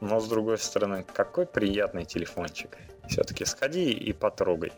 Но 0.00 0.20
с 0.20 0.26
другой 0.26 0.56
стороны, 0.56 1.04
какой 1.04 1.44
приятный 1.44 2.06
телефончик. 2.06 2.78
Все-таки 3.08 3.44
сходи 3.44 3.92
и 3.92 4.14
потрогай. 4.14 4.72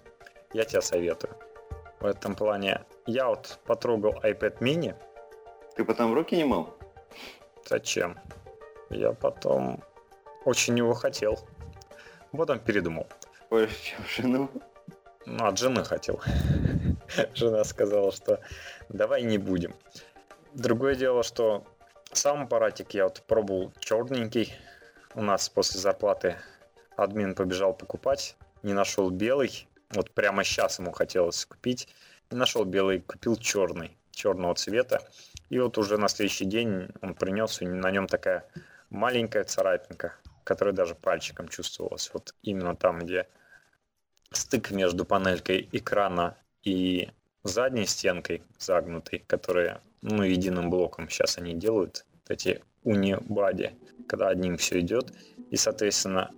Я 0.52 0.64
тебе 0.64 0.82
советую. 0.82 1.36
В 2.00 2.06
этом 2.06 2.34
плане 2.34 2.80
я 3.06 3.28
вот 3.28 3.60
потрогал 3.64 4.14
iPad 4.24 4.58
mini. 4.58 4.96
Ты 5.76 5.84
потом 5.84 6.10
в 6.10 6.14
руки 6.14 6.36
не 6.36 6.44
мыл? 6.44 6.74
Зачем? 7.64 8.18
Я 8.90 9.12
потом 9.12 9.80
очень 10.44 10.76
его 10.76 10.94
хотел. 10.94 11.38
Вот 12.32 12.50
он 12.50 12.58
передумал. 12.58 13.06
Больше, 13.50 13.76
чем 13.80 14.00
жену? 14.16 14.50
Ну, 15.26 15.46
от 15.46 15.56
жены 15.58 15.84
хотел. 15.84 16.20
Жена 17.34 17.62
сказала, 17.62 18.10
что 18.10 18.40
давай 18.88 19.22
не 19.22 19.38
будем. 19.38 19.76
Другое 20.54 20.96
дело, 20.96 21.22
что 21.22 21.64
сам 22.16 22.42
аппаратик 22.42 22.94
я 22.94 23.04
вот 23.04 23.22
пробовал 23.26 23.72
черненький. 23.78 24.54
У 25.14 25.22
нас 25.22 25.48
после 25.48 25.80
зарплаты 25.80 26.36
админ 26.96 27.34
побежал 27.34 27.74
покупать. 27.74 28.36
Не 28.62 28.72
нашел 28.72 29.10
белый. 29.10 29.68
Вот 29.90 30.10
прямо 30.10 30.44
сейчас 30.44 30.78
ему 30.78 30.92
хотелось 30.92 31.44
купить. 31.44 31.88
Не 32.30 32.38
нашел 32.38 32.64
белый, 32.64 33.00
купил 33.00 33.36
черный. 33.36 33.96
Черного 34.10 34.54
цвета. 34.54 35.00
И 35.50 35.58
вот 35.58 35.76
уже 35.78 35.98
на 35.98 36.08
следующий 36.08 36.44
день 36.44 36.88
он 37.02 37.14
принес, 37.14 37.60
и 37.60 37.66
на 37.66 37.90
нем 37.90 38.06
такая 38.06 38.44
маленькая 38.90 39.44
царапинка, 39.44 40.14
которая 40.44 40.74
даже 40.74 40.94
пальчиком 40.94 41.48
чувствовалась. 41.48 42.10
Вот 42.12 42.34
именно 42.42 42.76
там, 42.76 43.00
где 43.00 43.28
стык 44.30 44.70
между 44.70 45.04
панелькой 45.04 45.68
экрана 45.72 46.36
и 46.62 47.10
задней 47.42 47.86
стенкой 47.86 48.42
загнутой, 48.58 49.20
которые, 49.26 49.80
ну, 50.04 50.22
единым 50.22 50.70
блоком 50.70 51.08
сейчас 51.08 51.38
они 51.38 51.54
делают, 51.54 52.06
эти 52.28 52.62
унибади, 52.84 53.76
когда 54.06 54.28
одним 54.28 54.56
все 54.56 54.80
идет, 54.80 55.12
и, 55.50 55.56
соответственно, 55.56 56.30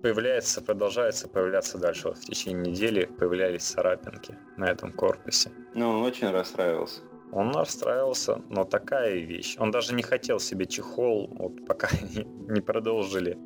появляется, 0.00 0.62
продолжается 0.62 1.28
появляться 1.28 1.78
дальше. 1.78 2.08
Вот 2.08 2.18
в 2.18 2.24
течение 2.24 2.72
недели 2.72 3.04
появлялись 3.04 3.62
царапинки 3.62 4.38
на 4.56 4.64
этом 4.70 4.92
корпусе. 4.92 5.50
Ну, 5.74 5.90
он 5.90 6.02
очень 6.02 6.30
расстраивался. 6.30 7.02
Он 7.32 7.50
расстраивался, 7.54 8.40
но 8.48 8.64
такая 8.64 9.16
вещь. 9.16 9.56
Он 9.58 9.70
даже 9.70 9.94
не 9.94 10.02
хотел 10.02 10.38
себе 10.38 10.66
чехол, 10.66 11.28
вот 11.36 11.66
пока 11.66 11.88
не, 12.02 12.24
не 12.24 12.60
продолжили 12.60 13.36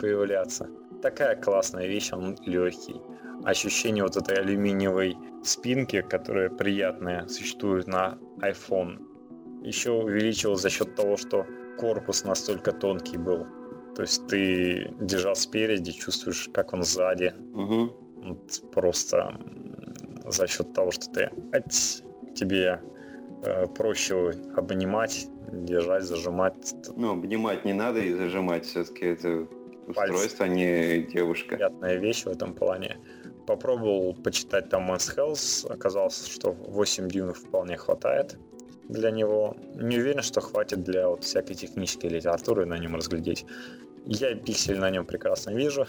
появляться 0.00 0.68
такая 1.00 1.36
классная 1.36 1.86
вещь, 1.86 2.12
он 2.12 2.36
легкий. 2.44 3.00
Ощущение 3.44 4.02
вот 4.02 4.16
этой 4.16 4.36
алюминиевой 4.36 5.16
спинки, 5.42 6.02
которая 6.02 6.50
приятная, 6.50 7.26
существует 7.28 7.86
на 7.86 8.18
iPhone, 8.40 8.98
еще 9.62 9.92
увеличилось 9.92 10.60
за 10.60 10.70
счет 10.70 10.94
того, 10.94 11.16
что 11.16 11.46
корпус 11.78 12.24
настолько 12.24 12.72
тонкий 12.72 13.16
был. 13.16 13.46
То 13.94 14.02
есть 14.02 14.26
ты 14.28 14.94
держал 15.00 15.34
спереди, 15.34 15.92
чувствуешь, 15.92 16.48
как 16.52 16.72
он 16.72 16.82
сзади. 16.82 17.34
Угу. 17.54 17.96
Вот 18.16 18.62
просто 18.72 19.40
за 20.26 20.46
счет 20.46 20.72
того, 20.72 20.90
что 20.90 21.10
ты 21.10 21.30
ать, 21.52 22.02
тебе 22.34 22.80
э, 23.44 23.66
проще 23.66 24.34
обнимать, 24.56 25.28
держать, 25.52 26.04
зажимать. 26.04 26.74
Ну, 26.96 27.12
обнимать 27.12 27.64
не 27.64 27.72
надо 27.72 28.00
и 28.00 28.12
зажимать 28.12 28.66
все-таки 28.66 29.06
это 29.06 29.48
устройство, 29.86 30.46
а 30.46 30.48
не 30.48 31.02
девушка. 31.02 31.56
Приятная 31.56 31.96
вещь 31.96 32.24
в 32.24 32.28
этом 32.28 32.54
плане. 32.54 32.98
Попробовал 33.48 34.12
почитать 34.12 34.68
там 34.68 34.92
Men's 34.92 35.16
Health, 35.16 35.72
оказалось, 35.72 36.26
что 36.28 36.52
8 36.52 37.08
дюймов 37.08 37.38
вполне 37.38 37.78
хватает 37.78 38.36
для 38.88 39.10
него. 39.10 39.56
Не 39.74 39.96
уверен, 39.96 40.22
что 40.22 40.42
хватит 40.42 40.82
для 40.82 41.08
вот 41.08 41.24
всякой 41.24 41.54
технической 41.54 42.10
литературы 42.10 42.66
на 42.66 42.76
нем 42.76 42.94
разглядеть. 42.94 43.46
Я 44.04 44.34
пиксель 44.34 44.78
на 44.78 44.90
нем 44.90 45.06
прекрасно 45.06 45.52
вижу 45.52 45.86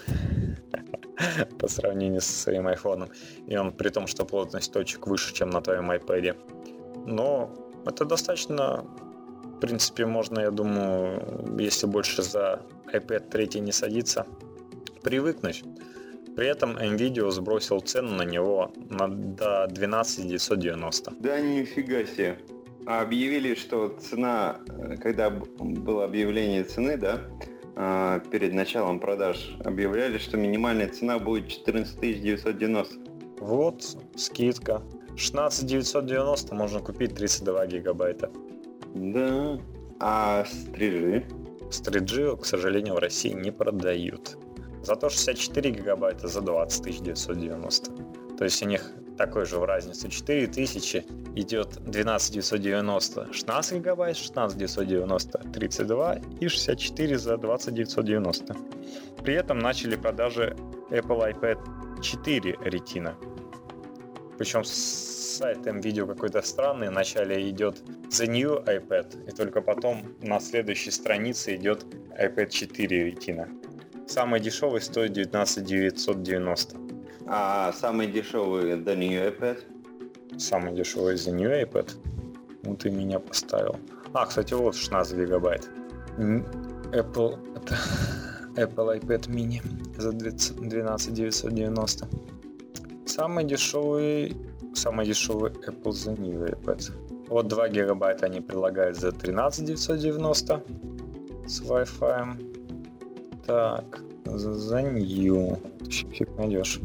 по 1.58 1.68
сравнению 1.68 2.22
со 2.22 2.32
своим 2.32 2.66
айфоном. 2.66 3.10
И 3.46 3.54
он 3.58 3.72
при 3.72 3.90
том, 3.90 4.06
что 4.06 4.24
плотность 4.24 4.72
точек 4.72 5.06
выше, 5.06 5.34
чем 5.34 5.50
на 5.50 5.60
твоем 5.60 5.90
iPad. 5.90 6.36
Но 7.06 7.54
это 7.84 8.06
достаточно 8.06 8.86
в 9.44 9.60
принципе, 9.60 10.06
можно, 10.06 10.40
я 10.40 10.50
думаю, 10.50 11.58
если 11.58 11.86
больше 11.86 12.22
за 12.22 12.62
iPad 12.94 13.28
3 13.28 13.60
не 13.60 13.72
садиться, 13.72 14.26
привыкнуть. 15.02 15.62
При 16.40 16.48
этом 16.48 16.78
NVIDIA 16.78 17.30
сбросил 17.30 17.80
цену 17.80 18.12
на 18.12 18.22
него 18.22 18.72
на, 18.88 19.08
до 19.08 19.66
12 19.68 20.26
990. 20.26 21.12
Да 21.20 21.38
нифига 21.38 22.02
себе. 22.06 22.38
А 22.86 23.02
объявили, 23.02 23.54
что 23.54 23.94
цена, 24.00 24.56
когда 25.02 25.28
было 25.28 26.06
объявление 26.06 26.64
цены, 26.64 26.96
да, 26.96 27.20
а, 27.76 28.20
перед 28.20 28.54
началом 28.54 29.00
продаж, 29.00 29.54
объявляли, 29.66 30.16
что 30.16 30.38
минимальная 30.38 30.88
цена 30.88 31.18
будет 31.18 31.48
14 31.48 32.00
990. 32.00 32.94
Вот, 33.40 33.84
скидка. 34.16 34.80
16 35.16 35.66
990 35.66 36.54
можно 36.54 36.80
купить 36.80 37.14
32 37.16 37.66
гигабайта. 37.66 38.30
Да. 38.94 39.60
А 39.98 40.46
стрижи? 40.46 41.26
Стриджи, 41.70 42.34
к 42.34 42.46
сожалению, 42.46 42.94
в 42.94 42.98
России 42.98 43.34
не 43.34 43.50
продают. 43.50 44.38
Зато 44.82 45.08
64 45.08 45.70
гигабайта 45.70 46.28
за 46.28 46.40
20 46.40 47.02
990. 47.02 47.90
То 48.38 48.44
есть 48.44 48.62
у 48.62 48.66
них 48.66 48.92
такой 49.18 49.44
же 49.44 49.58
в 49.58 49.64
разнице. 49.64 50.08
4000 50.08 51.04
идет 51.36 51.68
12 51.84 52.32
990 52.32 53.32
16 53.32 53.78
гигабайт, 53.78 54.16
16 54.16 54.58
990 54.58 55.38
32 55.52 56.20
и 56.40 56.48
64 56.48 57.18
за 57.18 57.36
20 57.36 57.74
990. 57.74 58.56
При 59.22 59.34
этом 59.34 59.58
начали 59.58 59.96
продажи 59.96 60.56
Apple 60.90 61.32
iPad 61.32 61.58
4 62.00 62.52
Retina. 62.64 63.14
Причем 64.38 64.64
сайт 65.40 65.58
видео 65.84 66.06
какой-то 66.06 66.40
странный. 66.42 66.88
Вначале 66.88 67.48
идет 67.50 67.82
The 68.08 68.26
New 68.26 68.58
iPad, 68.64 69.28
и 69.28 69.30
только 69.36 69.60
потом 69.60 70.16
на 70.22 70.40
следующей 70.40 70.90
странице 70.90 71.56
идет 71.56 71.84
iPad 72.18 72.48
4 72.48 73.10
Retina. 73.10 73.48
Самый 74.10 74.40
дешевый 74.40 74.80
стоит 74.80 75.12
19 75.12 75.70
990. 75.70 76.76
А 77.28 77.72
самый 77.72 78.08
дешевый 78.08 78.72
The 78.72 78.96
New 78.96 79.12
iPad? 79.12 79.58
Самый 80.36 80.74
дешевый 80.74 81.14
The 81.14 81.30
New 81.30 81.48
iPad? 81.48 81.92
Ну 82.64 82.74
ты 82.74 82.90
меня 82.90 83.20
поставил. 83.20 83.76
А, 84.12 84.26
кстати, 84.26 84.52
вот 84.52 84.74
16 84.74 85.16
гигабайт. 85.16 85.70
Apple, 86.18 87.38
это 87.54 87.78
Apple 88.56 89.00
iPad 89.00 89.28
mini 89.28 89.62
за 89.96 90.10
12 90.10 90.60
990. 90.60 92.08
Самый 93.06 93.44
дешевый 93.44 94.36
самый 94.74 95.06
дешевый 95.06 95.52
Apple 95.52 95.92
The 95.92 96.20
New 96.20 96.46
iPad. 96.46 97.28
Вот 97.28 97.46
2 97.46 97.68
гигабайта 97.68 98.26
они 98.26 98.40
предлагают 98.40 98.96
за 98.96 99.12
13 99.12 99.68
990 99.68 100.62
с 101.46 101.62
Wi-Fi. 101.62 102.49
Так, 103.50 104.00
за 104.26 104.80
New. 104.80 105.58
Фиг 105.90 106.28
найдешь. 106.38 106.80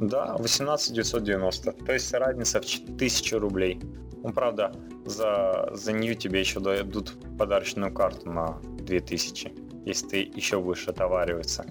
Да, 0.00 0.36
18 0.38 0.94
990. 0.94 1.72
То 1.72 1.92
есть 1.92 2.14
разница 2.14 2.62
в 2.62 2.64
1000 2.64 3.38
рублей. 3.38 3.78
Ну, 4.22 4.32
правда, 4.32 4.72
за, 5.04 5.68
за 5.74 5.92
New 5.92 6.14
тебе 6.14 6.40
еще 6.40 6.60
дадут 6.60 7.12
подарочную 7.38 7.92
карту 7.92 8.30
на 8.30 8.58
2000, 8.86 9.52
если 9.84 10.08
ты 10.08 10.16
еще 10.34 10.58
будешь 10.60 10.88
отовариваться 10.88 11.66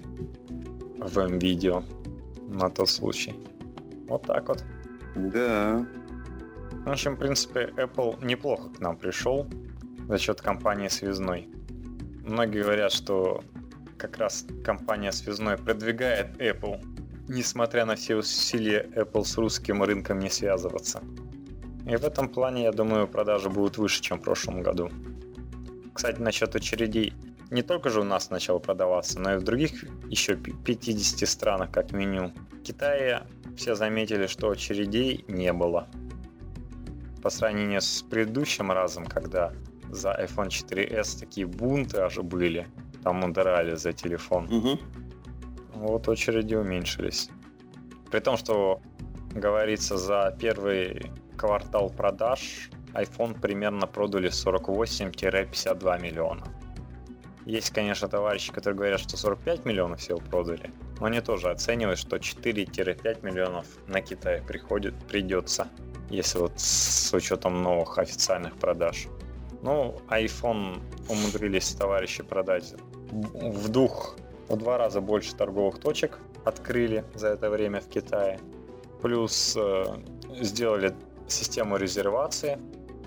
в 0.99 1.27
видео 1.39 1.81
на 2.47 2.69
тот 2.69 2.89
случай. 2.89 3.33
Вот 4.07 4.21
так 4.27 4.49
вот. 4.49 4.63
Да. 5.15 5.83
В 6.85 6.91
общем, 6.91 7.15
в 7.15 7.19
принципе, 7.19 7.73
Apple 7.75 8.23
неплохо 8.23 8.69
к 8.69 8.79
нам 8.79 8.97
пришел 8.97 9.47
за 10.07 10.19
счет 10.19 10.41
компании 10.41 10.89
связной. 10.89 11.49
Многие 12.23 12.61
говорят, 12.61 12.91
что 12.91 13.43
как 13.99 14.17
раз 14.17 14.45
компания 14.63 15.11
связной 15.11 15.57
продвигает 15.57 16.37
Apple, 16.41 16.81
несмотря 17.27 17.85
на 17.85 17.95
все 17.95 18.15
усилия 18.15 18.89
Apple 18.95 19.25
с 19.25 19.37
русским 19.37 19.83
рынком 19.83 20.19
не 20.19 20.29
связываться. 20.29 21.03
И 21.85 21.95
в 21.95 22.05
этом 22.05 22.29
плане, 22.29 22.63
я 22.63 22.71
думаю, 22.71 23.07
продажи 23.07 23.49
будут 23.49 23.77
выше, 23.77 24.01
чем 24.01 24.19
в 24.19 24.23
прошлом 24.23 24.61
году. 24.61 24.89
Кстати, 25.93 26.19
насчет 26.21 26.55
очередей. 26.55 27.13
Не 27.51 27.61
только 27.61 27.89
же 27.89 28.01
у 28.01 28.03
нас 28.03 28.29
начало 28.29 28.59
продаваться, 28.59 29.19
но 29.19 29.33
и 29.33 29.37
в 29.37 29.43
других 29.43 29.83
еще 30.09 30.35
50 30.35 31.27
странах 31.27 31.71
как 31.71 31.91
меню. 31.91 32.31
В 32.51 32.61
Китае 32.61 33.23
все 33.57 33.75
заметили, 33.75 34.27
что 34.27 34.49
очередей 34.49 35.25
не 35.27 35.51
было. 35.51 35.87
По 37.21 37.29
сравнению 37.29 37.81
с 37.81 38.03
предыдущим 38.03 38.71
разом, 38.71 39.05
когда 39.05 39.51
за 39.89 40.11
iPhone 40.11 40.47
4s 40.47 41.19
такие 41.19 41.47
бунты 41.47 41.97
аж 41.97 42.17
были, 42.19 42.67
там 43.03 43.23
ударали 43.23 43.75
за 43.75 43.93
телефон. 43.93 44.45
Угу. 44.51 44.79
Вот 45.75 46.07
очереди 46.07 46.55
уменьшились. 46.55 47.29
При 48.11 48.19
том, 48.19 48.37
что 48.37 48.81
говорится, 49.33 49.97
за 49.97 50.35
первый 50.39 51.11
квартал 51.37 51.89
продаж 51.89 52.69
iPhone 52.93 53.39
примерно 53.39 53.87
продали 53.87 54.29
48-52 54.29 56.01
миллиона. 56.01 56.43
Есть, 57.45 57.71
конечно, 57.71 58.07
товарищи, 58.07 58.51
которые 58.51 58.77
говорят, 58.77 58.99
что 58.99 59.17
45 59.17 59.65
миллионов 59.65 59.99
всего 59.99 60.19
продали, 60.19 60.71
но 60.99 61.07
они 61.07 61.21
тоже 61.21 61.49
оценивают, 61.49 61.97
что 61.97 62.17
4-5 62.17 63.25
миллионов 63.25 63.65
на 63.87 64.01
Китай 64.01 64.41
приходит, 64.41 64.93
придется, 65.07 65.67
если 66.09 66.39
вот 66.39 66.59
с 66.59 67.13
учетом 67.13 67.63
новых 67.63 67.97
официальных 67.97 68.55
продаж. 68.55 69.07
Ну, 69.61 69.95
iPhone 70.07 70.81
умудрились 71.09 71.73
товарищи 71.73 72.23
продать 72.23 72.75
в 73.11 73.69
двух, 73.69 74.15
в 74.47 74.55
два 74.55 74.77
раза 74.77 75.01
больше 75.01 75.35
торговых 75.35 75.79
точек 75.79 76.19
открыли 76.45 77.03
за 77.13 77.29
это 77.29 77.49
время 77.49 77.81
в 77.81 77.87
Китае. 77.87 78.39
Плюс 79.01 79.57
э, 79.57 79.83
сделали 80.41 80.93
систему 81.27 81.77
резервации 81.77 82.57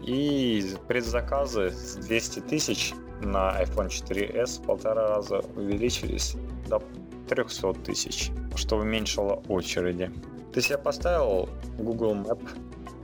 и 0.03 0.65
предзаказы 0.89 1.71
с 1.71 1.97
200 1.97 2.41
тысяч 2.41 2.95
на 3.21 3.63
iPhone 3.63 3.89
4s 3.89 4.63
в 4.63 4.67
полтора 4.67 5.09
раза 5.09 5.43
увеличились 5.57 6.37
до 6.69 6.83
300 7.29 7.75
тысяч, 7.85 8.31
что 8.57 8.77
уменьшило 8.79 9.43
очереди. 9.49 10.11
Ты 10.53 10.61
себе 10.61 10.79
поставил 10.79 11.49
Google 11.79 12.15
Map? 12.15 12.41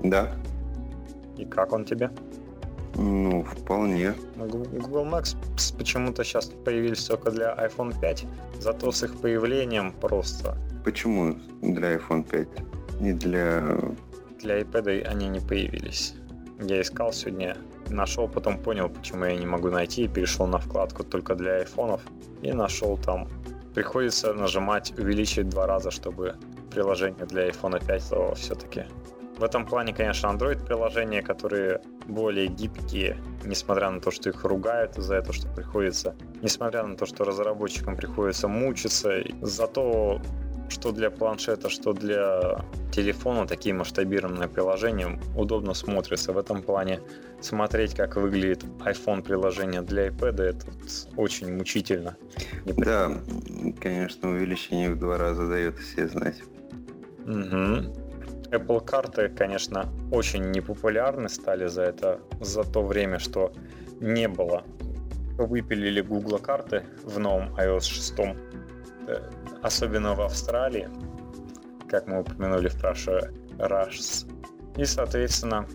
Да. 0.03 0.34
И 1.36 1.44
как 1.44 1.72
он 1.72 1.84
тебе? 1.84 2.11
Ну, 2.99 3.44
вполне. 3.44 4.14
Google 4.36 5.07
Maps 5.07 5.36
почему-то 5.78 6.24
сейчас 6.24 6.46
появились 6.64 7.05
только 7.05 7.30
для 7.30 7.55
iPhone 7.55 7.99
5, 8.01 8.26
зато 8.61 8.90
с 8.90 9.05
их 9.05 9.20
появлением 9.20 9.92
просто... 9.92 10.57
Почему 10.84 11.36
для 11.62 11.94
iPhone 11.94 12.28
5? 12.28 12.49
Не 13.01 13.12
для... 13.12 13.62
Для 14.40 14.61
iPad 14.61 15.03
они 15.03 15.28
не 15.28 15.40
появились. 15.40 16.14
Я 16.61 16.80
искал 16.80 17.12
сегодня, 17.12 17.57
нашел, 17.88 18.28
потом 18.28 18.59
понял, 18.59 18.88
почему 18.88 19.26
я 19.26 19.36
не 19.36 19.46
могу 19.46 19.70
найти, 19.70 20.05
и 20.05 20.09
перешел 20.09 20.49
на 20.49 20.59
вкладку 20.59 21.05
только 21.05 21.36
для 21.36 21.59
айфонов 21.59 22.01
и 22.42 22.53
нашел 22.53 22.99
там. 22.99 23.28
Приходится 23.74 24.34
нажимать 24.34 24.92
увеличить 24.99 25.49
два 25.49 25.68
раза, 25.68 25.92
чтобы 25.92 26.34
приложение 26.72 27.26
для 27.26 27.49
iPhone 27.49 27.78
5 27.86 28.09
то 28.11 28.34
все-таки 28.34 28.84
в 29.39 29.45
этом 29.45 29.64
плане, 29.66 29.95
конечно, 29.95 30.26
Android 30.28 30.64
приложения, 30.64 31.22
которые 31.22 31.80
более 32.07 32.49
гибкие, 32.49 33.16
несмотря 33.45 33.91
на 33.91 34.01
то, 34.01 34.11
что 34.11 34.30
их 34.30 34.45
ругают 34.45 34.99
из-за 34.99 35.16
этого, 35.16 35.32
что 35.32 35.49
приходится, 35.49 36.16
несмотря 36.43 36.82
на 36.84 36.97
то, 36.97 37.07
что 37.07 37.24
разработчикам 37.24 37.97
приходится 37.97 38.49
мучиться, 38.49 39.22
зато 39.41 40.20
что 40.68 40.93
для 40.93 41.11
планшета, 41.11 41.70
что 41.70 41.93
для 41.95 42.64
телефона 42.93 43.47
такие 43.47 43.74
масштабированные 43.74 44.49
приложения 44.49 45.18
удобно 45.34 45.72
смотрятся. 45.72 46.32
В 46.32 46.39
этом 46.39 46.62
плане 46.62 47.01
смотреть, 47.41 47.95
как 47.95 48.16
выглядит 48.16 48.64
iPhone 48.80 49.22
приложение 49.22 49.80
для 49.80 50.09
iPad, 50.09 50.43
это 50.43 50.66
очень 51.16 51.57
мучительно. 51.57 52.16
Да, 52.66 53.16
конечно, 53.80 54.30
увеличение 54.30 54.91
в 54.91 54.99
два 54.99 55.16
раза 55.16 55.49
дает 55.49 55.78
все 55.78 56.07
знать. 56.07 56.43
Угу. 57.24 58.07
Apple 58.51 58.84
карты, 58.84 59.28
конечно, 59.28 59.88
очень 60.11 60.51
непопулярны 60.51 61.28
стали 61.28 61.66
за 61.66 61.82
это, 61.82 62.20
за 62.40 62.64
то 62.64 62.82
время, 62.82 63.18
что 63.18 63.53
не 64.01 64.26
было. 64.26 64.64
Выпилили 65.36 66.01
Google 66.01 66.38
карты 66.38 66.84
в 67.05 67.18
новом 67.18 67.55
iOS 67.57 67.82
6, 67.82 68.14
э, 68.18 69.22
особенно 69.62 70.14
в 70.14 70.22
Австралии, 70.22 70.88
как 71.88 72.07
мы 72.07 72.20
упомянули 72.20 72.68
в 72.68 72.80
прошлый 72.80 73.22
раз. 73.59 74.26
И, 74.76 74.84
соответственно, 74.86 75.66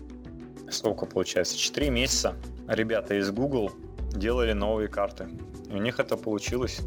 сколько 0.68 1.06
получается? 1.06 1.56
4 1.56 1.90
месяца 1.90 2.34
ребята 2.66 3.14
из 3.14 3.30
Google 3.30 3.70
делали 4.12 4.52
новые 4.52 4.88
карты. 4.88 5.28
И 5.70 5.74
у 5.74 5.78
них 5.78 6.00
это 6.00 6.16
получилось. 6.16 6.80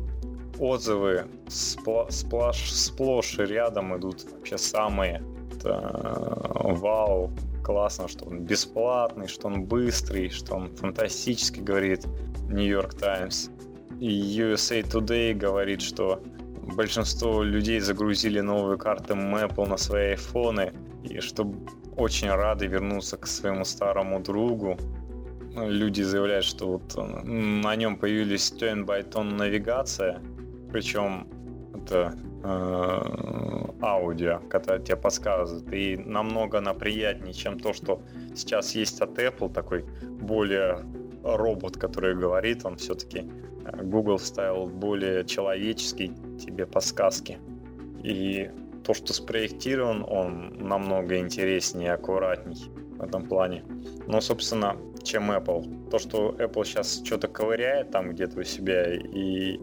Отзывы 0.60 1.28
сплошь, 1.48 2.72
сплошь 2.72 3.40
и 3.40 3.44
рядом 3.44 3.96
идут 3.98 4.26
вообще 4.32 4.58
самые 4.58 5.24
э, 5.66 6.74
вау, 6.74 7.32
классно, 7.64 8.08
что 8.08 8.26
он 8.26 8.42
бесплатный, 8.42 9.28
что 9.28 9.48
он 9.48 9.64
быстрый, 9.64 10.30
что 10.30 10.56
он 10.56 10.70
фантастически, 10.76 11.60
говорит 11.60 12.06
Нью-Йорк 12.50 12.94
Таймс. 12.94 13.50
И 14.00 14.10
USA 14.40 14.82
Today 14.82 15.34
говорит, 15.34 15.82
что 15.82 16.22
большинство 16.76 17.44
людей 17.44 17.80
загрузили 17.80 18.40
новые 18.42 18.78
карты 18.78 19.14
Apple 19.14 19.68
на 19.68 19.78
свои 19.78 20.12
айфоны, 20.12 20.74
и 21.04 21.20
что 21.20 21.52
очень 21.96 22.30
рады 22.30 22.68
вернуться 22.68 23.18
к 23.18 23.28
своему 23.28 23.66
старому 23.66 24.20
другу. 24.20 24.78
Люди 25.56 26.04
заявляют, 26.04 26.46
что 26.46 26.68
вот 26.68 26.96
на 26.96 27.76
нем 27.76 27.98
появились 27.98 28.54
turn-by-turn 28.54 29.34
навигация, 29.34 30.22
причем 30.72 31.28
это 31.74 32.14
Э, 32.14 32.27
аудио, 32.44 34.40
которое 34.50 34.80
тебе 34.80 34.98
подсказывает. 34.98 35.74
И 35.74 35.98
намного 35.98 36.60
она 36.60 36.74
приятнее, 36.74 37.34
чем 37.34 37.60
то, 37.60 37.74
что 37.74 38.02
сейчас 38.36 38.76
есть 38.76 39.02
от 39.02 39.18
Apple, 39.18 39.52
такой 39.52 39.86
более 40.04 40.80
робот, 41.24 41.78
который 41.78 42.16
говорит, 42.16 42.66
он 42.66 42.78
все-таки 42.78 43.30
э, 43.66 43.84
Google 43.84 44.18
вставил 44.18 44.68
более 44.68 45.26
человеческие 45.26 46.10
тебе 46.38 46.66
подсказки. 46.66 47.40
И 48.04 48.50
то, 48.84 48.94
что 48.94 49.14
спроектирован, 49.14 50.06
он 50.08 50.58
намного 50.60 51.18
интереснее 51.18 51.88
и 51.88 51.92
аккуратней 51.92 52.72
в 52.98 53.04
этом 53.04 53.28
плане. 53.28 53.64
Но, 54.08 54.22
собственно, 54.22 54.78
чем 55.04 55.32
Apple. 55.32 55.90
То, 55.90 56.00
что 56.00 56.36
Apple 56.38 56.66
сейчас 56.66 57.02
что-то 57.04 57.28
ковыряет 57.28 57.92
там 57.92 58.12
где-то 58.12 58.40
у 58.40 58.44
себя 58.44 58.94
и 58.94 59.60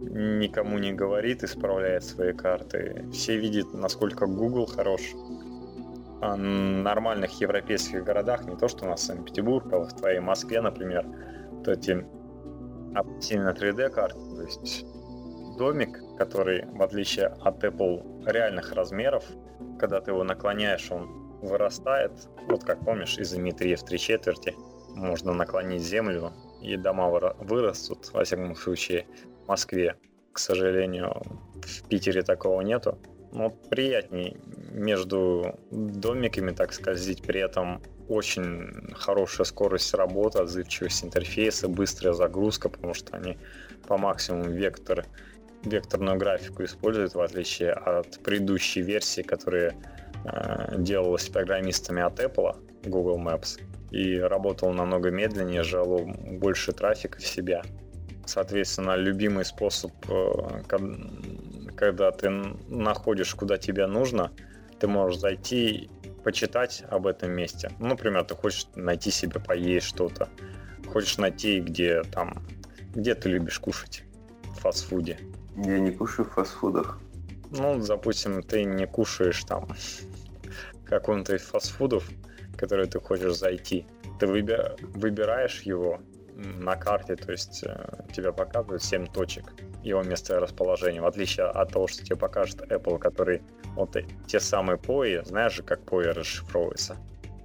никому 0.00 0.78
не 0.78 0.92
говорит, 0.92 1.42
исправляет 1.44 2.04
свои 2.04 2.32
карты. 2.32 3.06
Все 3.12 3.36
видят, 3.36 3.72
насколько 3.72 4.26
Google 4.26 4.66
хорош. 4.66 5.00
А 6.20 6.36
нормальных 6.36 7.40
европейских 7.40 8.04
городах, 8.04 8.46
не 8.46 8.56
то 8.56 8.68
что 8.68 8.86
у 8.86 8.88
нас 8.88 9.02
Санкт-Петербург, 9.02 9.70
а 9.72 9.80
в 9.80 9.92
твоей 9.92 10.20
Москве, 10.20 10.60
например, 10.60 11.06
то 11.64 11.72
эти 11.72 12.06
сильно 13.20 13.50
3D 13.50 13.90
карты, 13.90 14.18
то 14.18 14.42
есть 14.42 14.86
домик, 15.58 16.00
который, 16.16 16.64
в 16.66 16.82
отличие 16.82 17.26
от 17.26 17.62
Apple 17.62 18.24
реальных 18.30 18.72
размеров, 18.72 19.24
когда 19.78 20.00
ты 20.00 20.10
его 20.10 20.24
наклоняешь, 20.24 20.90
он 20.90 21.06
вырастает. 21.42 22.12
Вот 22.48 22.64
как 22.64 22.84
помнишь, 22.84 23.18
изометрия 23.18 23.76
в 23.76 23.84
три 23.84 23.98
четверти. 23.98 24.54
Можно 24.94 25.34
наклонить 25.34 25.82
землю, 25.82 26.32
и 26.62 26.76
дома 26.76 27.10
вырастут, 27.10 28.10
во 28.14 28.24
всяком 28.24 28.54
случае, 28.56 29.06
Москве. 29.48 29.96
К 30.32 30.38
сожалению, 30.38 31.22
в 31.62 31.88
Питере 31.88 32.22
такого 32.22 32.60
нету. 32.60 32.98
Но 33.32 33.50
приятней 33.50 34.36
между 34.70 35.58
домиками 35.70 36.52
так 36.52 36.72
скользить, 36.72 37.22
при 37.22 37.40
этом 37.40 37.82
очень 38.08 38.92
хорошая 38.94 39.44
скорость 39.44 39.92
работы, 39.94 40.38
отзывчивость 40.38 41.04
интерфейса, 41.04 41.68
быстрая 41.68 42.14
загрузка, 42.14 42.68
потому 42.68 42.94
что 42.94 43.16
они 43.16 43.36
по 43.86 43.98
максимуму 43.98 44.50
вектор, 44.50 45.04
векторную 45.64 46.18
графику 46.18 46.64
используют, 46.64 47.14
в 47.14 47.20
отличие 47.20 47.72
от 47.72 48.18
предыдущей 48.22 48.82
версии, 48.82 49.22
которая 49.22 49.74
э, 50.24 50.76
делалась 50.78 51.28
программистами 51.28 52.02
от 52.02 52.20
Apple, 52.20 52.56
Google 52.84 53.18
Maps, 53.18 53.60
и 53.90 54.18
работала 54.18 54.72
намного 54.72 55.10
медленнее, 55.10 55.62
жало 55.62 55.98
больше 56.04 56.72
трафика 56.72 57.18
в 57.18 57.26
себя. 57.26 57.62
Соответственно, 58.26 58.96
любимый 58.96 59.44
способ, 59.44 59.92
э, 60.08 60.62
когда 61.76 62.10
ты 62.10 62.28
находишь, 62.68 63.34
куда 63.34 63.56
тебе 63.56 63.86
нужно, 63.86 64.32
ты 64.78 64.88
можешь 64.88 65.20
зайти, 65.20 65.88
почитать 66.24 66.82
об 66.90 67.06
этом 67.06 67.30
месте. 67.30 67.70
Ну, 67.78 67.86
например, 67.86 68.24
ты 68.24 68.34
хочешь 68.34 68.66
найти 68.74 69.12
себе 69.12 69.38
поесть 69.38 69.86
что-то, 69.86 70.28
хочешь 70.88 71.18
найти, 71.18 71.60
где 71.60 72.02
там, 72.02 72.42
где 72.96 73.14
ты 73.14 73.28
любишь 73.28 73.60
кушать 73.60 74.02
в 74.42 74.60
фастфуде. 74.60 75.20
Я 75.56 75.78
не 75.78 75.92
кушаю 75.92 76.28
в 76.28 76.32
фастфудах. 76.32 76.98
Ну, 77.52 77.80
допустим, 77.80 78.42
ты 78.42 78.64
не 78.64 78.88
кушаешь 78.88 79.44
там 79.44 79.68
каком-то 80.84 81.36
из 81.36 81.42
фастфудов, 81.42 82.10
в 82.54 82.56
который 82.56 82.88
ты 82.88 82.98
хочешь 82.98 83.36
зайти. 83.36 83.86
Ты 84.18 84.26
выбираешь 84.26 85.62
его 85.62 86.00
на 86.36 86.76
карте, 86.76 87.16
то 87.16 87.32
есть 87.32 87.64
э, 87.64 88.04
тебе 88.12 88.32
показывают 88.32 88.82
7 88.82 89.06
точек 89.06 89.52
его 89.82 90.02
место 90.02 90.38
расположения, 90.40 91.00
в 91.00 91.06
отличие 91.06 91.46
от 91.46 91.72
того, 91.72 91.86
что 91.86 92.04
тебе 92.04 92.16
покажет 92.16 92.60
Apple, 92.70 92.98
который 92.98 93.42
вот 93.74 93.96
те 94.26 94.40
самые 94.40 94.76
POI, 94.76 95.24
знаешь 95.24 95.54
же, 95.54 95.62
как 95.62 95.80
POI 95.80 96.12
расшифровывается? 96.12 96.96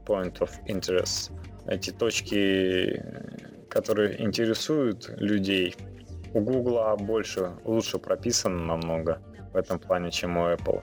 Point 0.05 0.39
of 0.39 0.49
Interest. 0.67 1.31
Эти 1.67 1.91
точки, 1.91 3.03
которые 3.69 4.21
интересуют 4.21 5.09
людей, 5.17 5.75
у 6.33 6.41
Google 6.41 6.97
больше, 6.97 7.51
лучше 7.63 7.97
прописано 7.99 8.65
намного 8.65 9.21
в 9.53 9.55
этом 9.57 9.79
плане, 9.79 10.11
чем 10.11 10.37
у 10.37 10.47
Apple. 10.47 10.81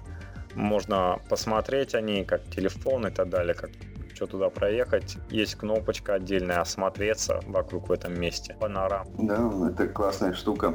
Можно 0.54 1.18
посмотреть 1.28 1.94
они, 1.94 2.24
как 2.24 2.44
телефон 2.50 3.06
и 3.06 3.10
так 3.10 3.28
далее, 3.28 3.54
как 3.54 3.70
что 4.18 4.26
туда 4.26 4.50
проехать. 4.50 5.16
Есть 5.30 5.54
кнопочка 5.54 6.14
отдельная 6.14 6.60
«Осмотреться» 6.60 7.40
вокруг 7.46 7.88
в 7.88 7.92
этом 7.92 8.20
месте. 8.20 8.56
Панорам. 8.58 9.06
Да, 9.16 9.48
это 9.70 9.86
классная 9.86 10.32
штука, 10.32 10.74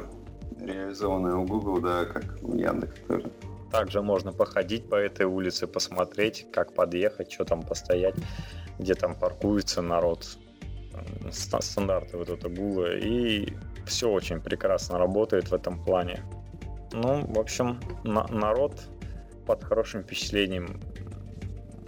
реализованная 0.58 1.34
у 1.34 1.44
Google, 1.44 1.78
да, 1.82 2.06
как 2.06 2.38
у 2.40 2.56
Яндекс 2.56 3.00
тоже. 3.06 3.30
Также 3.70 4.00
можно 4.00 4.32
походить 4.32 4.88
по 4.88 4.94
этой 4.94 5.26
улице, 5.26 5.66
посмотреть, 5.66 6.46
как 6.54 6.72
подъехать, 6.72 7.30
что 7.32 7.44
там 7.44 7.62
постоять, 7.62 8.14
где 8.78 8.94
там 8.94 9.14
паркуется 9.14 9.82
народ, 9.82 10.38
стандарты 11.30 12.16
вот 12.16 12.30
это 12.30 12.48
Google, 12.48 12.96
и 12.96 13.52
все 13.84 14.08
очень 14.08 14.40
прекрасно 14.40 14.96
работает 14.96 15.50
в 15.50 15.54
этом 15.54 15.84
плане. 15.84 16.24
Ну, 16.92 17.26
в 17.26 17.38
общем, 17.38 17.78
на 18.04 18.26
народ 18.28 18.88
под 19.46 19.62
хорошим 19.64 20.02
впечатлением 20.02 20.80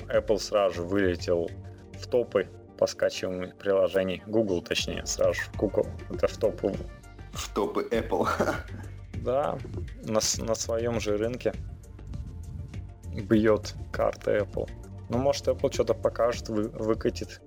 Apple 0.08 0.38
сразу 0.38 0.84
вылетел 0.84 1.50
в 1.98 2.06
топы 2.06 2.48
по 2.78 2.86
скачиванию 2.86 3.54
приложений. 3.56 4.22
Google, 4.26 4.62
точнее, 4.62 5.04
сразу 5.06 5.34
же. 5.34 5.50
Google. 5.56 5.86
Это 6.10 6.28
в 6.28 6.36
топы. 6.36 6.74
В 7.32 7.54
топы 7.54 7.88
Apple. 7.90 8.28
Да, 9.14 9.58
на, 10.04 10.20
на 10.44 10.54
своем 10.54 11.00
же 11.00 11.16
рынке 11.16 11.52
бьет 13.22 13.74
карта 13.90 14.38
Apple. 14.38 14.68
Ну, 15.08 15.18
может, 15.18 15.48
Apple 15.48 15.72
что-то 15.72 15.94
покажет, 15.94 16.48
вы, 16.48 16.68
выкатит, 16.68 17.40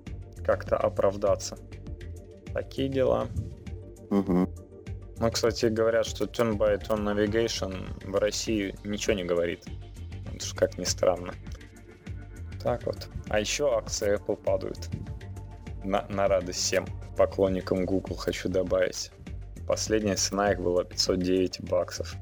как-то 0.45 0.76
оправдаться. 0.77 1.57
Такие 2.53 2.90
дела. 2.90 3.27
Угу. 4.10 4.49
Ну, 5.19 5.31
кстати, 5.31 5.68
говорят, 5.68 6.06
что 6.06 6.26
turn 6.26 6.57
by 6.57 6.81
turn 6.81 7.03
navigation 7.03 7.73
в 8.10 8.15
России 8.15 8.76
ничего 8.84 9.14
не 9.14 9.23
говорит. 9.23 9.65
Как 10.56 10.77
ни 10.77 10.86
странно. 10.86 11.34
Так 12.61 12.86
вот. 12.86 13.07
А 13.30 13.40
еще 13.40 13.76
акции 13.76 14.18
Apple 14.18 14.36
падают. 14.36 14.90
На, 15.84 16.06
на 16.10 16.27
радость 16.27 16.60
всем 16.60 16.86
поклонникам 17.15 17.86
Google 17.86 18.15
хочу 18.15 18.49
добавить. 18.49 19.11
Последняя 19.68 20.15
цена 20.15 20.52
их 20.52 20.60
была 20.60 20.84
509 20.84 21.61
баксов. 21.61 22.15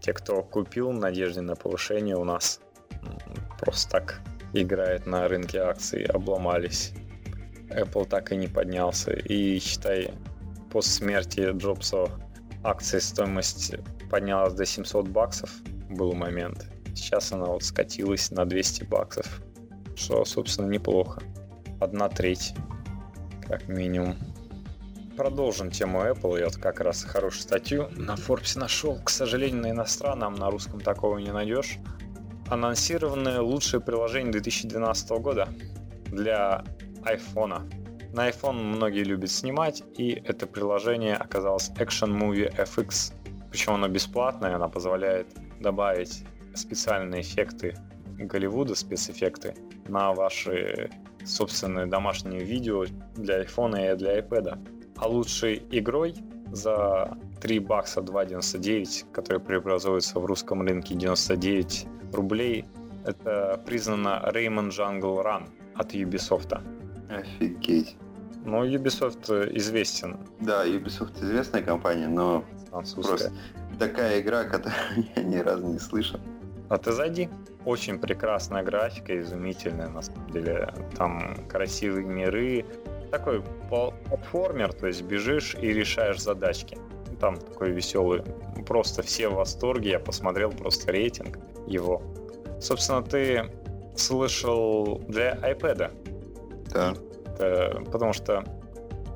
Те, 0.00 0.12
кто 0.12 0.42
купил 0.42 0.92
надежде 0.92 1.40
на 1.40 1.54
повышение 1.54 2.16
у 2.16 2.24
нас 2.24 2.60
просто 3.58 3.90
так 3.90 4.20
играет 4.54 5.06
на 5.06 5.28
рынке 5.28 5.58
акций, 5.58 6.04
обломались. 6.04 6.92
Apple 7.70 8.08
так 8.08 8.32
и 8.32 8.36
не 8.36 8.48
поднялся. 8.48 9.12
И 9.12 9.58
считай, 9.58 10.10
после 10.70 10.92
смерти 10.92 11.50
Джобса 11.52 12.08
акции 12.64 12.98
стоимость 12.98 13.74
поднялась 14.10 14.54
до 14.54 14.64
700 14.64 15.08
баксов, 15.08 15.50
был 15.90 16.14
момент. 16.14 16.66
Сейчас 16.94 17.30
она 17.32 17.46
вот 17.46 17.62
скатилась 17.62 18.30
на 18.30 18.44
200 18.44 18.84
баксов 18.84 19.42
что, 19.98 20.24
собственно, 20.24 20.68
неплохо. 20.70 21.22
Одна 21.80 22.08
треть, 22.08 22.54
как 23.46 23.68
минимум. 23.68 24.16
Продолжим 25.16 25.70
тему 25.70 26.02
Apple. 26.02 26.38
Я 26.38 26.46
вот 26.46 26.56
как 26.56 26.80
раз 26.80 27.02
хорошую 27.02 27.42
статью 27.42 27.88
на 27.96 28.14
Forbes 28.14 28.58
нашел. 28.58 29.00
К 29.02 29.10
сожалению, 29.10 29.62
на 29.62 29.70
иностранном, 29.72 30.34
на 30.34 30.50
русском 30.50 30.80
такого 30.80 31.18
не 31.18 31.32
найдешь. 31.32 31.78
Анонсированы 32.48 33.40
лучшие 33.40 33.80
приложения 33.80 34.30
2012 34.30 35.10
года 35.10 35.48
для 36.06 36.64
iPhone. 37.02 37.68
На 38.14 38.30
iPhone 38.30 38.52
многие 38.52 39.02
любят 39.02 39.30
снимать, 39.30 39.82
и 39.98 40.10
это 40.24 40.46
приложение 40.46 41.16
оказалось 41.16 41.70
Action 41.70 42.16
Movie 42.16 42.54
FX. 42.56 43.12
Причем 43.50 43.74
оно 43.74 43.88
бесплатное, 43.88 44.54
оно 44.54 44.68
позволяет 44.68 45.26
добавить 45.60 46.24
специальные 46.54 47.22
эффекты 47.22 47.76
Голливуда, 48.18 48.74
спецэффекты, 48.74 49.54
на 49.88 50.12
ваши 50.12 50.90
собственные 51.24 51.86
домашние 51.86 52.42
видео 52.42 52.84
для 53.16 53.42
iPhone 53.42 53.92
и 53.92 53.96
для 53.96 54.18
iPad. 54.18 54.58
А 54.96 55.08
лучшей 55.08 55.62
игрой 55.70 56.14
за 56.50 57.16
3 57.40 57.58
бакса 57.60 58.00
2.99, 58.00 59.12
который 59.12 59.40
преобразуется 59.40 60.18
в 60.18 60.26
русском 60.26 60.62
рынке 60.62 60.94
99 60.94 61.86
рублей, 62.12 62.64
это 63.04 63.62
признано 63.64 64.28
Rayman 64.32 64.70
Jungle 64.70 65.22
Run 65.24 65.48
от 65.74 65.94
Ubisoft. 65.94 66.60
Офигеть. 67.08 67.96
Ну, 68.44 68.64
Ubisoft 68.64 69.56
известен. 69.56 70.16
Да, 70.40 70.66
Ubisoft 70.66 71.22
известная 71.22 71.62
компания, 71.62 72.08
но 72.08 72.44
просто 72.94 73.32
такая 73.78 74.20
игра, 74.20 74.44
которую 74.44 75.06
я 75.16 75.22
ни 75.22 75.36
разу 75.36 75.66
не 75.66 75.78
слышал. 75.78 76.20
А 76.68 76.76
ты 76.78 76.92
зайди. 76.92 77.28
Очень 77.64 77.98
прекрасная 77.98 78.62
графика, 78.62 79.18
изумительная 79.20 79.88
на 79.88 80.02
самом 80.02 80.30
деле. 80.30 80.72
Там 80.96 81.46
красивые 81.48 82.06
миры. 82.06 82.64
Такой 83.10 83.42
платформер, 83.68 84.72
то 84.72 84.86
есть 84.86 85.02
бежишь 85.02 85.54
и 85.54 85.72
решаешь 85.72 86.20
задачки. 86.20 86.78
Там 87.20 87.36
такой 87.36 87.72
веселый. 87.72 88.22
Просто 88.66 89.02
все 89.02 89.28
в 89.28 89.34
восторге. 89.34 89.90
Я 89.90 90.00
посмотрел 90.00 90.50
просто 90.50 90.92
рейтинг 90.92 91.38
его. 91.66 92.02
Собственно, 92.60 93.02
ты 93.02 93.50
слышал 93.96 94.98
для 95.08 95.34
iPad. 95.36 95.90
Да. 96.72 96.94
Это, 97.34 97.82
потому 97.90 98.12
что 98.12 98.44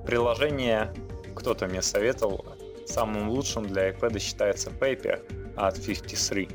приложение 0.06 0.92
кто-то 1.34 1.66
мне 1.66 1.82
советовал, 1.82 2.44
самым 2.86 3.28
лучшим 3.30 3.66
для 3.66 3.90
iPad 3.90 4.18
считается 4.18 4.70
Paper 4.70 5.20
от 5.56 5.80
53. 5.84 6.48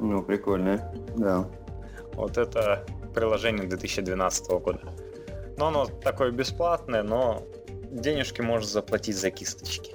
Ну, 0.00 0.22
прикольно, 0.22 0.92
да. 1.16 1.46
Вот 2.14 2.38
это 2.38 2.86
приложение 3.14 3.68
2012 3.68 4.50
года. 4.62 4.80
Но 5.58 5.66
оно 5.68 5.84
такое 5.84 6.30
бесплатное, 6.30 7.02
но 7.02 7.42
денежки 7.90 8.40
можно 8.40 8.66
заплатить 8.66 9.18
за 9.18 9.30
кисточки 9.30 9.94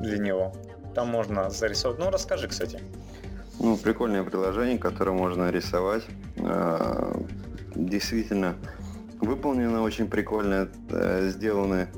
для 0.00 0.18
него. 0.18 0.52
Там 0.94 1.08
можно 1.08 1.48
зарисовать. 1.48 1.98
Ну, 1.98 2.10
расскажи, 2.10 2.48
кстати. 2.48 2.80
Ну, 3.58 3.78
прикольное 3.78 4.22
приложение, 4.24 4.78
которое 4.78 5.12
можно 5.12 5.50
рисовать. 5.50 6.04
А, 6.38 7.18
действительно, 7.74 8.56
выполнено 9.20 9.82
очень 9.82 10.08
прикольно. 10.08 10.68
Э, 10.90 11.28
сделаны 11.30 11.88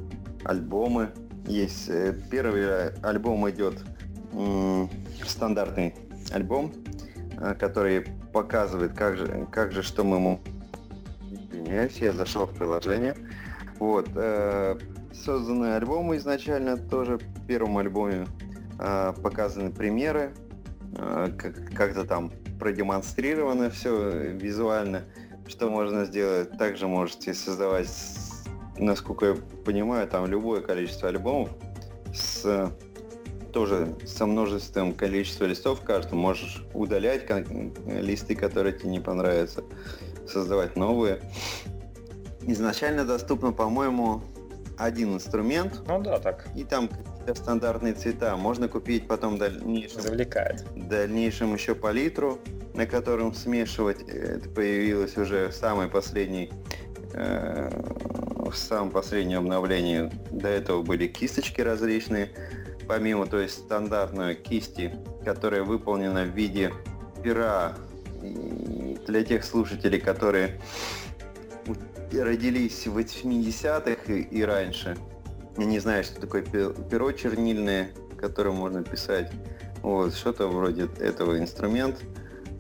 альбомы. 0.45 1.11
Есть 1.47 1.89
э, 1.89 2.17
первый 2.31 2.91
альбом 3.03 3.51
идет 3.51 3.83
стандартный 5.25 5.95
альбом 6.33 6.73
который 7.59 8.07
показывает, 8.33 8.93
как 8.95 9.17
же, 9.17 9.47
как 9.51 9.73
же 9.73 9.83
что 9.83 10.05
мы 10.05 10.17
ему... 10.17 10.41
Извиняюсь, 11.51 11.97
я 11.99 12.13
зашел 12.13 12.47
в 12.47 12.55
приложение. 12.55 13.15
Вот. 13.79 14.09
Э, 14.15 14.77
созданы 15.13 15.77
альбомы 15.77 16.17
изначально, 16.17 16.77
тоже 16.77 17.19
в 17.19 17.47
первом 17.47 17.79
альбоме 17.79 18.27
э, 18.79 19.13
показаны 19.23 19.71
примеры, 19.71 20.33
э, 20.97 21.29
как, 21.37 21.73
как-то 21.75 22.05
там 22.05 22.33
продемонстрировано 22.59 23.71
все 23.71 24.33
визуально, 24.33 25.05
что 25.47 25.71
можно 25.71 26.05
сделать. 26.05 26.57
Также 26.59 26.87
можете 26.87 27.35
создавать, 27.35 27.89
насколько 28.77 29.27
я 29.27 29.37
понимаю, 29.65 30.09
там 30.09 30.27
любое 30.27 30.61
количество 30.61 31.09
альбомов 31.09 31.51
с 32.13 32.73
тоже 33.53 33.95
со 34.07 34.27
множеством 34.27 34.93
количества 34.95 35.45
листов 35.45 35.81
каждым 35.83 36.19
можешь 36.19 36.65
удалять 36.75 37.27
листы, 37.87 38.35
которые 38.35 38.79
тебе 38.79 38.91
не 38.91 39.01
понравятся, 39.01 39.65
создавать 40.27 40.77
новые. 40.77 41.21
Изначально 42.43 43.05
доступно, 43.05 43.53
по-моему, 43.53 44.23
один 44.79 45.15
инструмент. 45.15 45.83
Ну 45.87 46.01
да, 46.01 46.19
так. 46.19 46.49
И 46.55 46.65
там 46.65 46.89
стандартные 47.35 47.95
цвета. 47.95 48.37
Можно 48.37 48.69
купить 48.69 49.07
потом 49.07 49.39
дальнейшем, 49.39 50.01
Завлекает. 50.01 50.65
дальнейшем 50.75 51.53
еще 51.53 51.75
палитру, 51.75 52.39
на 52.75 52.87
котором 52.87 53.35
смешивать. 53.35 54.03
Это 54.09 54.49
появилось 54.49 55.17
уже 55.17 55.49
в 55.49 55.55
самой 55.55 55.89
последней 55.89 56.51
э, 57.13 57.71
в 58.51 58.57
самом 58.57 58.91
последнем 58.91 59.39
обновлении. 59.39 60.11
До 60.31 60.49
этого 60.49 60.83
были 60.83 61.07
кисточки 61.07 61.61
различные 61.61 62.31
помимо, 62.89 63.27
то 63.27 63.39
есть 63.39 63.59
стандартной 63.59 64.35
кисти, 64.35 64.97
которая 65.25 65.63
выполнена 65.63 66.25
в 66.25 66.35
виде 66.35 66.73
пера, 67.23 67.77
для 69.07 69.23
тех 69.25 69.45
слушателей, 69.45 70.01
которые 70.01 70.61
родились 72.13 72.87
в 72.87 72.97
80-х 72.99 74.13
и, 74.13 74.23
и 74.23 74.43
раньше, 74.43 74.97
не 75.57 75.79
знаю, 75.79 76.05
что 76.05 76.21
такое 76.21 76.43
перо 76.43 77.13
чернильное, 77.13 77.91
которым 78.19 78.57
можно 78.57 78.83
писать. 78.83 79.31
Вот, 79.83 80.15
что-то 80.15 80.49
вроде 80.49 80.89
этого 80.99 81.39
инструмент. 81.39 81.97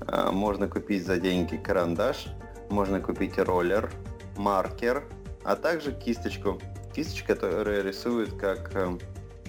А, 0.07 0.31
можно 0.31 0.69
купить 0.69 1.05
за 1.05 1.19
деньги 1.19 1.57
карандаш, 1.57 2.29
можно 2.71 3.01
купить 3.01 3.39
роллер, 3.39 3.91
маркер, 4.37 5.05
а 5.45 5.57
также 5.57 5.93
кисточку. 5.93 6.61
Кисточка, 6.95 7.35
которая 7.35 7.83
рисует 7.83 8.33
как 8.35 8.75
э, 8.75 8.99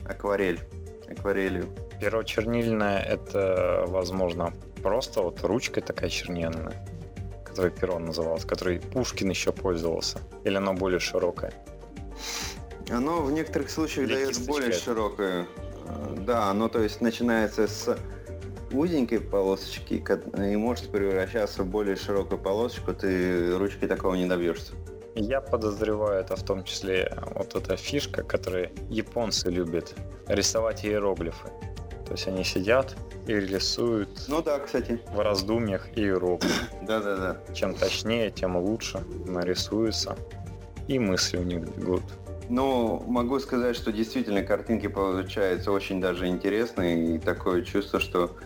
акварель, 0.09 0.59
акварелью. 1.07 1.65
Перо 2.01 2.23
чернильное 2.23 2.99
это, 2.99 3.85
возможно, 3.87 4.53
просто 4.81 5.21
вот 5.21 5.43
ручка 5.43 5.81
такая 5.81 6.09
чернильная, 6.09 6.73
которая 7.43 7.71
перо 7.71 7.99
называлось, 7.99 8.45
которой 8.45 8.79
Пушкин 8.79 9.29
еще 9.29 9.51
пользовался. 9.51 10.19
Или 10.43 10.55
оно 10.55 10.73
более 10.73 10.99
широкое? 10.99 11.53
Оно 12.89 13.21
в 13.21 13.31
некоторых 13.31 13.69
случаях 13.69 14.07
Для 14.07 14.15
дает 14.17 14.39
более 14.47 14.69
это. 14.69 14.79
широкое. 14.79 15.45
Э, 15.85 16.15
да, 16.25 16.49
оно 16.49 16.69
то 16.69 16.81
есть 16.81 17.01
начинается 17.01 17.67
с 17.67 17.97
узенькой 18.71 19.19
полосочки 19.19 20.03
и 20.37 20.55
может 20.55 20.91
превращаться 20.91 21.63
в 21.63 21.67
более 21.67 21.95
широкую 21.95 22.39
полосочку, 22.39 22.93
ты 22.93 23.57
ручкой 23.57 23.87
такого 23.87 24.15
не 24.15 24.25
добьешься. 24.25 24.73
Я 25.21 25.41
подозреваю, 25.41 26.21
это 26.21 26.37
в 26.37 26.43
том 26.43 26.63
числе 26.63 27.13
вот 27.35 27.53
эта 27.53 27.75
фишка, 27.75 28.23
которую 28.23 28.71
японцы 28.89 29.49
любят, 29.49 29.93
рисовать 30.27 30.85
иероглифы. 30.85 31.49
То 32.05 32.13
есть 32.13 32.25
они 32.29 32.45
сидят 32.45 32.95
и 33.27 33.33
рисуют 33.33 34.09
ну 34.29 34.41
да, 34.41 34.59
кстати. 34.59 35.01
в 35.13 35.19
раздумьях 35.19 35.89
иероглифы. 35.97 36.63
Да-да-да. 36.83 37.53
Чем 37.53 37.75
точнее, 37.75 38.31
тем 38.31 38.55
лучше 38.55 39.03
нарисуется. 39.25 40.15
И 40.87 40.97
мысли 40.97 41.37
у 41.37 41.43
них 41.43 41.63
бегут. 41.63 42.03
Ну, 42.47 43.03
могу 43.05 43.39
сказать, 43.39 43.75
что 43.75 43.91
действительно 43.91 44.41
картинки 44.41 44.87
получаются 44.87 45.73
очень 45.73 45.99
даже 45.99 46.27
интересные. 46.27 47.15
И 47.15 47.19
такое 47.19 47.63
чувство, 47.63 47.99
что 47.99 48.37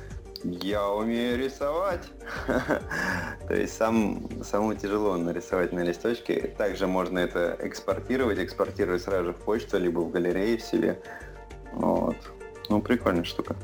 я 0.43 0.87
умею 0.89 1.37
рисовать. 1.37 2.03
То 3.47 3.53
есть 3.53 3.75
сам, 3.75 4.27
самому 4.43 4.75
тяжело 4.75 5.17
нарисовать 5.17 5.73
на 5.73 5.79
листочке. 5.81 6.53
Также 6.57 6.87
можно 6.87 7.19
это 7.19 7.57
экспортировать, 7.61 8.39
экспортировать 8.39 9.01
сразу 9.01 9.25
же 9.25 9.33
в 9.33 9.37
почту, 9.37 9.77
либо 9.79 9.99
в 9.99 10.11
галерее 10.11 10.57
в 10.57 10.61
себе. 10.61 11.01
Вот. 11.73 12.15
Ну, 12.69 12.81
прикольная 12.81 13.23
штука. 13.23 13.55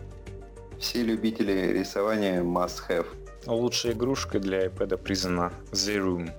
Все 0.80 1.04
любители 1.04 1.74
рисования 1.74 2.42
must 2.42 2.82
have. 2.90 3.08
Лучшей 3.46 3.92
игрушкой 3.92 4.40
для 4.40 4.66
iPad 4.66 4.98
признана 4.98 5.52
The 5.72 5.98
Room 5.98 6.32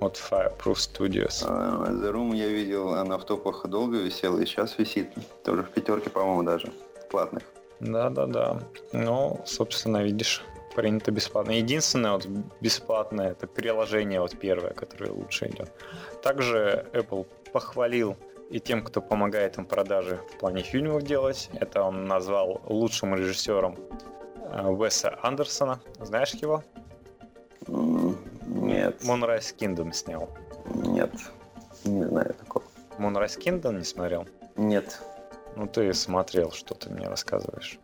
от 0.00 0.16
Fireproof 0.16 0.74
Studios. 0.74 1.44
А, 1.44 1.90
The 1.90 2.12
Room 2.12 2.34
я 2.34 2.48
видел, 2.48 2.94
она 2.94 3.18
в 3.18 3.24
топах 3.24 3.66
долго 3.66 3.98
висела 3.98 4.38
и 4.38 4.46
сейчас 4.46 4.78
висит. 4.78 5.08
Тоже 5.44 5.62
в 5.62 5.70
пятерке, 5.70 6.10
по-моему, 6.10 6.42
даже. 6.42 6.72
Платных. 7.10 7.42
Да-да-да. 7.80 8.60
Ну, 8.92 9.40
собственно, 9.46 10.02
видишь, 10.02 10.42
принято 10.74 11.10
бесплатно. 11.10 11.52
Единственное 11.52 12.12
вот 12.12 12.26
бесплатное 12.60 13.32
это 13.32 13.46
приложение 13.46 14.20
вот 14.20 14.38
первое, 14.38 14.70
которое 14.70 15.10
лучше 15.10 15.48
идет. 15.48 15.72
Также 16.22 16.86
Apple 16.92 17.26
похвалил 17.52 18.16
и 18.50 18.60
тем, 18.60 18.82
кто 18.82 19.00
помогает 19.00 19.58
им 19.58 19.66
продажи 19.66 20.20
в 20.34 20.38
плане 20.38 20.62
фильмов 20.62 21.02
делать. 21.02 21.50
Это 21.54 21.82
он 21.82 22.04
назвал 22.04 22.60
лучшим 22.66 23.14
режиссером 23.14 23.76
э, 24.52 24.68
Уэса 24.68 25.18
Андерсона. 25.22 25.80
Знаешь 26.00 26.34
его? 26.34 26.62
Нет. 27.66 29.02
Moonrise 29.02 29.54
Kingdom 29.56 29.92
снял. 29.92 30.30
Нет, 30.74 31.12
не 31.84 32.04
знаю 32.04 32.34
такого. 32.34 32.64
Moonrise 32.98 33.38
Kingdom 33.38 33.78
не 33.78 33.84
смотрел? 33.84 34.26
Нет. 34.56 35.00
Ну 35.58 35.66
ты 35.66 35.92
смотрел, 35.92 36.52
что 36.52 36.76
ты 36.76 36.88
мне 36.88 37.08
рассказываешь. 37.08 37.80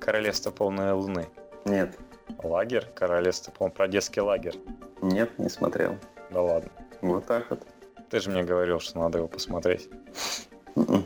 Королевство 0.00 0.50
полной 0.50 0.90
луны. 0.90 1.28
Нет. 1.64 1.96
Лагерь? 2.42 2.86
Королевство, 2.92 3.52
по-моему, 3.52 3.76
про 3.76 3.86
детский 3.86 4.20
лагерь. 4.20 4.58
Нет, 5.00 5.38
не 5.38 5.48
смотрел. 5.48 5.96
Да 6.32 6.42
ладно. 6.42 6.72
Вот 7.02 7.24
так 7.26 7.48
вот. 7.50 7.64
Ты 8.10 8.18
же 8.18 8.30
мне 8.30 8.42
говорил, 8.42 8.80
что 8.80 8.98
надо 8.98 9.18
его 9.18 9.28
посмотреть. 9.28 9.88
М-м. 10.74 11.04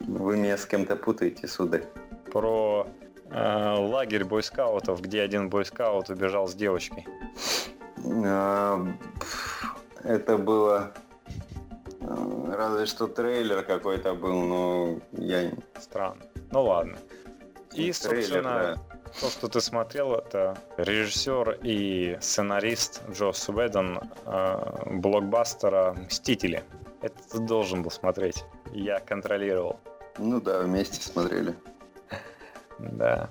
Вы 0.00 0.38
меня 0.38 0.56
с 0.56 0.64
кем-то 0.64 0.96
путаете, 0.96 1.46
сударь. 1.46 1.84
Про 2.32 2.86
э, 3.30 3.74
лагерь 3.76 4.24
бойскаутов, 4.24 5.02
где 5.02 5.20
один 5.20 5.50
бойскаут 5.50 6.08
убежал 6.08 6.48
с 6.48 6.54
девочкой. 6.54 7.06
А, 8.24 8.82
это 10.04 10.38
было 10.38 10.94
Разве 12.58 12.86
что 12.86 13.06
трейлер 13.06 13.62
какой-то 13.62 14.14
был, 14.14 14.42
но 14.42 14.98
я... 15.12 15.52
Странно. 15.78 16.24
Ну 16.50 16.62
ладно. 16.64 16.98
И, 17.72 17.92
трейлер, 17.92 17.92
собственно, 17.92 18.50
да. 18.74 19.10
то, 19.20 19.30
что 19.30 19.46
ты 19.46 19.60
смотрел, 19.60 20.16
это 20.16 20.58
режиссер 20.76 21.60
и 21.62 22.18
сценарист 22.20 23.02
Джос 23.12 23.48
Уэддон 23.48 24.00
э, 24.26 24.90
блокбастера 24.90 25.92
«Мстители». 25.92 26.64
Это 27.00 27.14
ты 27.30 27.38
должен 27.38 27.84
был 27.84 27.92
смотреть. 27.92 28.44
Я 28.72 28.98
контролировал. 28.98 29.78
Ну 30.18 30.40
да, 30.40 30.62
вместе 30.62 31.00
смотрели. 31.00 31.54
Да. 32.80 33.30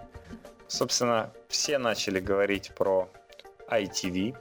Собственно, 0.68 1.34
все 1.50 1.80
начали 1.80 2.22
говорить 2.22 2.72
про 2.76 3.10
ITV, 3.70 4.38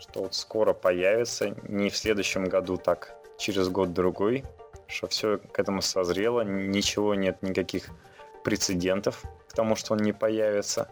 что 0.00 0.22
вот 0.22 0.34
скоро 0.34 0.72
появится, 0.72 1.50
не 1.68 1.90
в 1.90 1.96
следующем 1.96 2.46
году 2.46 2.76
так 2.76 3.15
через 3.38 3.68
год-другой, 3.68 4.44
что 4.86 5.06
все 5.08 5.38
к 5.38 5.58
этому 5.58 5.82
созрело, 5.82 6.42
ничего 6.42 7.14
нет, 7.14 7.42
никаких 7.42 7.88
прецедентов 8.44 9.22
к 9.48 9.52
тому, 9.52 9.76
что 9.76 9.94
он 9.94 10.00
не 10.00 10.12
появится. 10.12 10.88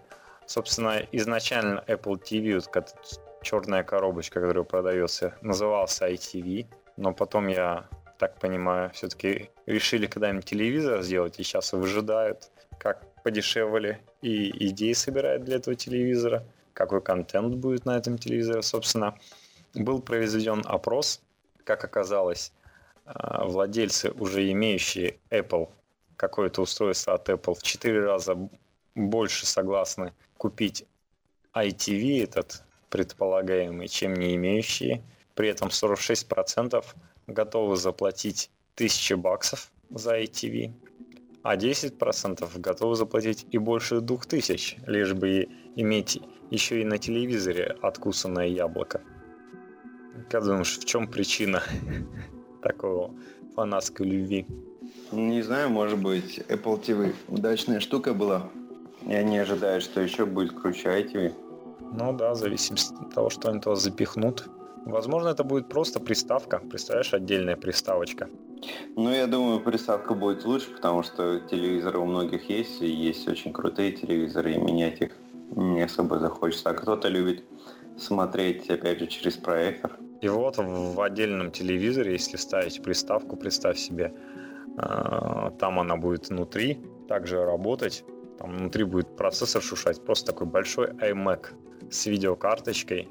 Собственно, 0.47 1.03
изначально 1.13 1.85
Apple 1.87 2.21
TV, 2.21 2.63
вот 2.75 3.21
черная 3.43 3.85
коробочка, 3.85 4.41
которая 4.41 4.65
продается, 4.65 5.35
назывался 5.41 6.11
iTV, 6.11 6.67
но 6.97 7.13
потом 7.13 7.49
я 7.49 7.89
так 8.19 8.39
понимаю, 8.39 8.91
все-таки 8.91 9.51
решили 9.67 10.07
когда-нибудь 10.07 10.45
телевизор 10.45 11.03
сделать, 11.03 11.39
и 11.39 11.43
сейчас 11.43 11.73
выжидают, 11.73 12.51
как 12.79 13.07
подешевле 13.23 14.01
и 14.23 14.69
идеи 14.69 14.93
собирают 14.93 15.45
для 15.45 15.57
этого 15.57 15.75
телевизора, 15.77 16.45
какой 16.73 17.01
контент 17.01 17.55
будет 17.55 17.87
на 17.87 17.97
этом 17.97 18.19
телевизоре. 18.19 18.63
Собственно, 18.63 19.19
был 19.75 20.01
проведен 20.01 20.63
опрос 20.67 21.21
как 21.65 21.85
оказалось, 21.85 22.53
а, 23.05 23.45
владельцы, 23.45 24.11
уже 24.11 24.51
имеющие 24.53 25.19
Apple, 25.31 25.69
какое-то 26.17 26.63
устройство 26.63 27.15
от 27.15 27.29
Apple, 27.29 27.55
в 27.55 27.63
4 27.63 28.05
раза 28.05 28.49
больше 28.95 29.47
согласны 29.47 30.13
купить 30.37 30.87
ITV, 31.55 32.23
этот 32.23 32.63
предполагаемый, 32.91 33.89
чем 33.89 34.15
не 34.15 34.37
имеющие. 34.37 35.03
При 35.35 35.49
этом 35.49 35.69
46% 35.71 36.85
готовы 37.27 37.77
заплатить 37.77 38.51
1000 38.77 39.17
баксов 39.17 39.73
за 39.91 40.21
ITV, 40.21 40.73
а 41.43 41.57
10% 41.57 42.59
готовы 42.61 42.95
заплатить 42.95 43.47
и 43.51 43.59
больше 43.59 44.01
2000, 44.01 44.79
лишь 44.87 45.13
бы 45.13 45.49
иметь 45.77 46.21
еще 46.51 46.81
и 46.81 46.85
на 46.85 46.99
телевизоре 46.99 47.77
откусанное 47.83 48.47
яблоко. 48.47 49.01
Как 50.31 50.45
думаешь, 50.45 50.79
в 50.79 50.85
чем 50.85 51.07
причина 51.07 51.63
такого 52.63 53.11
фанатской 53.55 54.07
любви? 54.07 54.47
Не 55.13 55.43
знаю, 55.43 55.71
может 55.71 55.99
быть, 55.99 56.39
Apple 56.49 56.83
TV 56.83 57.15
удачная 57.29 57.81
штука 57.81 58.15
была. 58.15 58.49
Я 59.07 59.23
не 59.23 59.39
ожидаю, 59.39 59.81
что 59.81 60.01
еще 60.01 60.25
будет 60.25 60.53
круче 60.53 60.89
iTV. 60.89 61.33
Ну 61.93 62.13
да, 62.13 62.35
зависит 62.35 62.79
от 63.01 63.15
того, 63.15 63.31
что 63.31 63.51
они 63.51 63.61
туда 63.61 63.77
запихнут. 63.77 64.49
Возможно, 64.85 65.29
это 65.29 65.45
будет 65.45 65.69
просто 65.69 66.01
приставка. 66.01 66.59
Представляешь, 66.59 67.15
отдельная 67.15 67.57
приставочка. 67.57 68.29
Ну, 68.97 69.11
я 69.11 69.27
думаю, 69.27 69.61
приставка 69.61 70.15
будет 70.15 70.45
лучше, 70.45 70.71
потому 70.71 71.03
что 71.03 71.41
телевизоры 71.41 71.99
у 71.99 72.07
многих 72.07 72.49
есть, 72.49 72.83
и 72.83 72.87
есть 72.87 73.29
очень 73.29 73.53
крутые 73.53 73.93
телевизоры, 73.93 74.55
и 74.55 74.59
менять 74.59 75.01
их 75.01 75.13
не 75.55 75.83
особо 75.83 76.19
захочется. 76.19 76.71
А 76.71 76.75
кто-то 76.75 77.09
любит 77.09 77.45
смотреть, 77.97 78.69
опять 78.71 78.99
же, 78.99 79.07
через 79.07 79.37
проектор. 79.37 79.99
И 80.21 80.29
вот 80.29 80.57
в 80.59 81.01
отдельном 81.03 81.51
телевизоре, 81.51 82.13
если 82.13 82.37
ставить 82.37 82.83
приставку, 82.83 83.37
представь 83.37 83.79
себе, 83.79 84.15
э, 84.79 85.51
там 85.59 85.79
она 85.79 85.97
будет 85.97 86.29
внутри 86.31 86.81
также 87.09 87.45
работать. 87.45 88.05
Там 88.39 88.57
внутри 88.57 88.85
будет 88.85 89.17
процессор 89.17 89.63
шушать, 89.63 90.03
просто 90.05 90.33
такой 90.33 90.47
большой 90.47 90.89
iMac 90.89 91.49
с 91.91 92.07
видеокарточкой, 92.07 93.09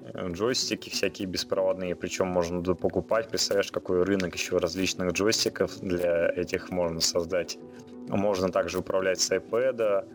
э, 0.00 0.28
джойстики 0.32 0.88
всякие 0.88 1.28
беспроводные, 1.28 1.94
причем 1.94 2.28
можно 2.28 2.62
покупать. 2.74 3.28
Представляешь, 3.28 3.70
какой 3.70 4.02
рынок 4.02 4.34
еще 4.34 4.56
различных 4.56 5.12
джойстиков 5.12 5.78
для 5.80 6.30
этих 6.30 6.70
можно 6.70 7.00
создать. 7.00 7.58
Можно 8.08 8.50
также 8.50 8.78
управлять 8.78 9.20
с 9.20 9.30
iPad, 9.30 10.08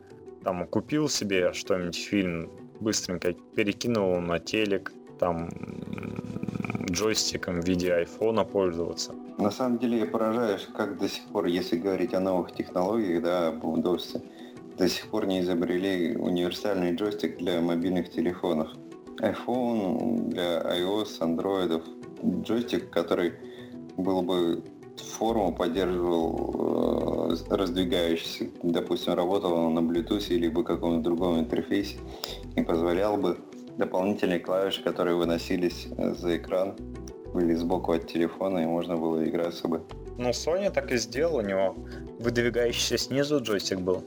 там 0.44 0.66
купил 0.66 1.08
себе 1.08 1.54
что-нибудь, 1.54 1.96
фильм, 1.96 2.50
быстренько 2.82 3.34
перекинул 3.56 4.20
на 4.20 4.40
телек, 4.40 4.92
там 5.20 5.50
джойстиком 6.92 7.62
в 7.62 7.68
виде 7.68 7.94
айфона 7.94 8.44
пользоваться. 8.44 9.14
На 9.38 9.52
самом 9.52 9.78
деле 9.78 10.00
я 10.00 10.06
поражаюсь, 10.06 10.68
как 10.76 10.98
до 11.00 11.08
сих 11.08 11.24
пор, 11.26 11.46
если 11.46 11.78
говорить 11.78 12.14
о 12.14 12.20
новых 12.20 12.52
технологиях, 12.52 13.24
да, 13.24 13.48
об 13.48 13.64
удобстве, 13.66 14.22
до 14.78 14.88
сих 14.90 15.08
пор 15.08 15.26
не 15.28 15.42
изобрели 15.42 16.18
универсальный 16.18 16.96
джойстик 16.96 17.38
для 17.38 17.62
мобильных 17.62 18.10
телефонов. 18.10 18.70
iPhone 19.22 20.30
для 20.30 20.62
iOS, 20.62 21.20
Android, 21.20 21.82
джойстик, 22.44 22.90
который 22.90 23.34
был 23.98 24.22
бы 24.22 24.64
форму 24.98 25.54
поддерживал 25.54 26.54
э, 26.54 27.01
раздвигающийся, 27.50 28.50
допустим, 28.64 29.14
работал 29.14 29.54
он 29.54 29.74
на 29.74 29.80
Bluetooth 29.80 30.28
или 30.30 30.50
бы 30.50 30.64
каком-то 30.64 31.04
другом 31.04 31.40
интерфейсе 31.40 31.98
и 32.56 32.62
позволял 32.62 33.18
бы 33.18 33.38
дополнительные 33.78 34.40
клавиши, 34.40 34.84
которые 34.84 35.16
выносились 35.16 35.88
э, 35.98 36.14
за 36.14 36.38
экран, 36.38 36.76
были 37.34 37.54
сбоку 37.56 37.94
от 37.94 38.08
телефона, 38.08 38.60
и 38.60 38.66
можно 38.66 38.98
было 38.98 39.24
играться 39.28 39.68
бы. 39.68 39.82
Ну, 40.18 40.30
Sony 40.30 40.70
так 40.70 40.92
и 40.92 40.98
сделал, 40.98 41.38
у 41.38 41.42
него 41.42 41.76
выдвигающийся 42.20 42.98
снизу 42.98 43.40
джойстик 43.42 43.80
был. 43.80 44.04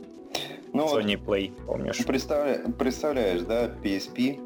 Ну, 0.73 0.87
Sony 0.87 1.17
Play, 1.17 1.53
помнишь? 1.67 2.05
Представля... 2.05 2.61
Представляешь, 2.79 3.43
да, 3.43 3.71
PSP, 3.83 4.39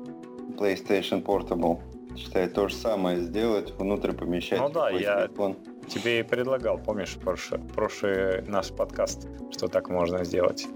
PlayStation 0.57 1.23
Portable, 1.23 1.81
считай, 2.17 2.49
то 2.49 2.69
же 2.69 2.75
самое 2.75 3.21
сделать, 3.21 3.73
внутрь 3.79 4.13
помещать. 4.13 4.61
Ну 4.61 4.69
да, 4.69 4.91
я 4.91 5.27
телефон. 5.27 5.57
Тебе 5.89 6.21
и 6.21 6.23
предлагал, 6.23 6.79
помнишь, 6.79 7.17
прошлый, 7.17 7.61
прошлый 7.75 8.43
наш 8.43 8.71
подкаст, 8.71 9.27
что 9.51 9.69
так 9.69 9.89
можно 9.89 10.25
сделать. 10.25 10.67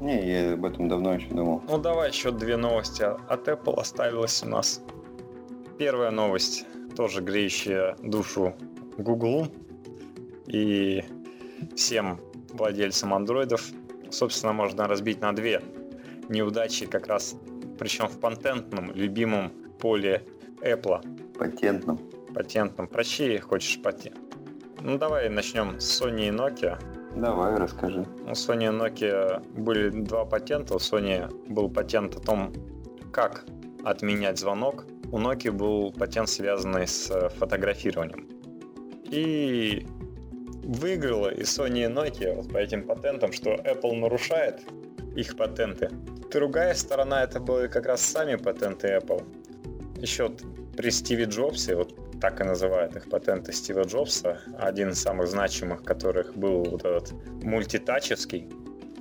Не, 0.00 0.26
я 0.28 0.52
об 0.54 0.64
этом 0.64 0.88
давно 0.88 1.14
еще 1.14 1.28
думал. 1.28 1.62
Ну 1.68 1.78
давай 1.78 2.10
еще 2.10 2.30
две 2.30 2.56
новости 2.56 3.02
от 3.02 3.48
Apple 3.48 3.80
оставилось 3.80 4.42
у 4.42 4.48
нас. 4.48 4.82
Первая 5.78 6.10
новость, 6.10 6.66
тоже 6.96 7.22
греющая 7.22 7.96
душу 8.02 8.54
Google 8.98 9.48
и 10.46 11.04
всем 11.76 12.20
владельцам 12.50 13.14
андроидов. 13.14 13.64
Собственно, 14.10 14.52
можно 14.52 14.86
разбить 14.86 15.20
на 15.20 15.32
две 15.32 15.62
неудачи 16.28 16.86
как 16.86 17.06
раз, 17.06 17.36
причем 17.78 18.08
в 18.08 18.18
патентном, 18.18 18.92
любимом 18.92 19.50
поле 19.78 20.24
Apple. 20.60 21.00
Патентном. 21.38 21.98
Патентном. 22.34 22.88
Прощи, 22.88 23.38
хочешь 23.38 23.80
патент. 23.82 24.18
Ну 24.84 24.98
давай 24.98 25.28
начнем 25.28 25.78
с 25.78 26.02
Sony 26.02 26.26
и 26.26 26.30
Nokia. 26.30 26.76
Давай, 27.14 27.54
расскажи. 27.54 28.04
У 28.26 28.30
Sony 28.32 28.64
и 28.64 28.76
Nokia 28.76 29.40
были 29.56 29.90
два 29.90 30.24
патента. 30.24 30.74
У 30.74 30.78
Sony 30.78 31.32
был 31.48 31.70
патент 31.70 32.16
о 32.16 32.20
том, 32.20 32.52
как 33.12 33.44
отменять 33.84 34.40
звонок. 34.40 34.84
У 35.12 35.20
Nokia 35.20 35.52
был 35.52 35.92
патент, 35.92 36.28
связанный 36.28 36.88
с 36.88 37.08
э, 37.12 37.28
фотографированием. 37.28 38.26
И 39.04 39.86
выиграла 40.64 41.28
и 41.28 41.42
Sony, 41.42 41.84
и 41.84 41.88
Nokia 41.88 42.34
вот 42.34 42.52
по 42.52 42.58
этим 42.58 42.84
патентам, 42.84 43.30
что 43.32 43.54
Apple 43.54 43.94
нарушает 43.94 44.62
их 45.14 45.36
патенты. 45.36 45.90
Другая 46.32 46.74
сторона 46.74 47.22
это 47.22 47.38
были 47.38 47.68
как 47.68 47.86
раз 47.86 48.00
сами 48.00 48.34
патенты 48.34 48.88
Apple. 48.88 49.22
Еще 50.00 50.32
при 50.76 50.90
Стиве 50.90 51.26
Джобсе, 51.26 51.76
вот 51.76 51.94
так 52.22 52.40
и 52.40 52.44
называют 52.44 52.94
их 52.94 53.10
патенты 53.10 53.52
Стива 53.52 53.82
Джобса, 53.82 54.40
один 54.56 54.90
из 54.90 55.00
самых 55.02 55.26
значимых 55.26 55.82
которых 55.82 56.36
был 56.36 56.62
вот 56.62 56.84
этот 56.84 57.12
мультитачевский, 57.42 58.46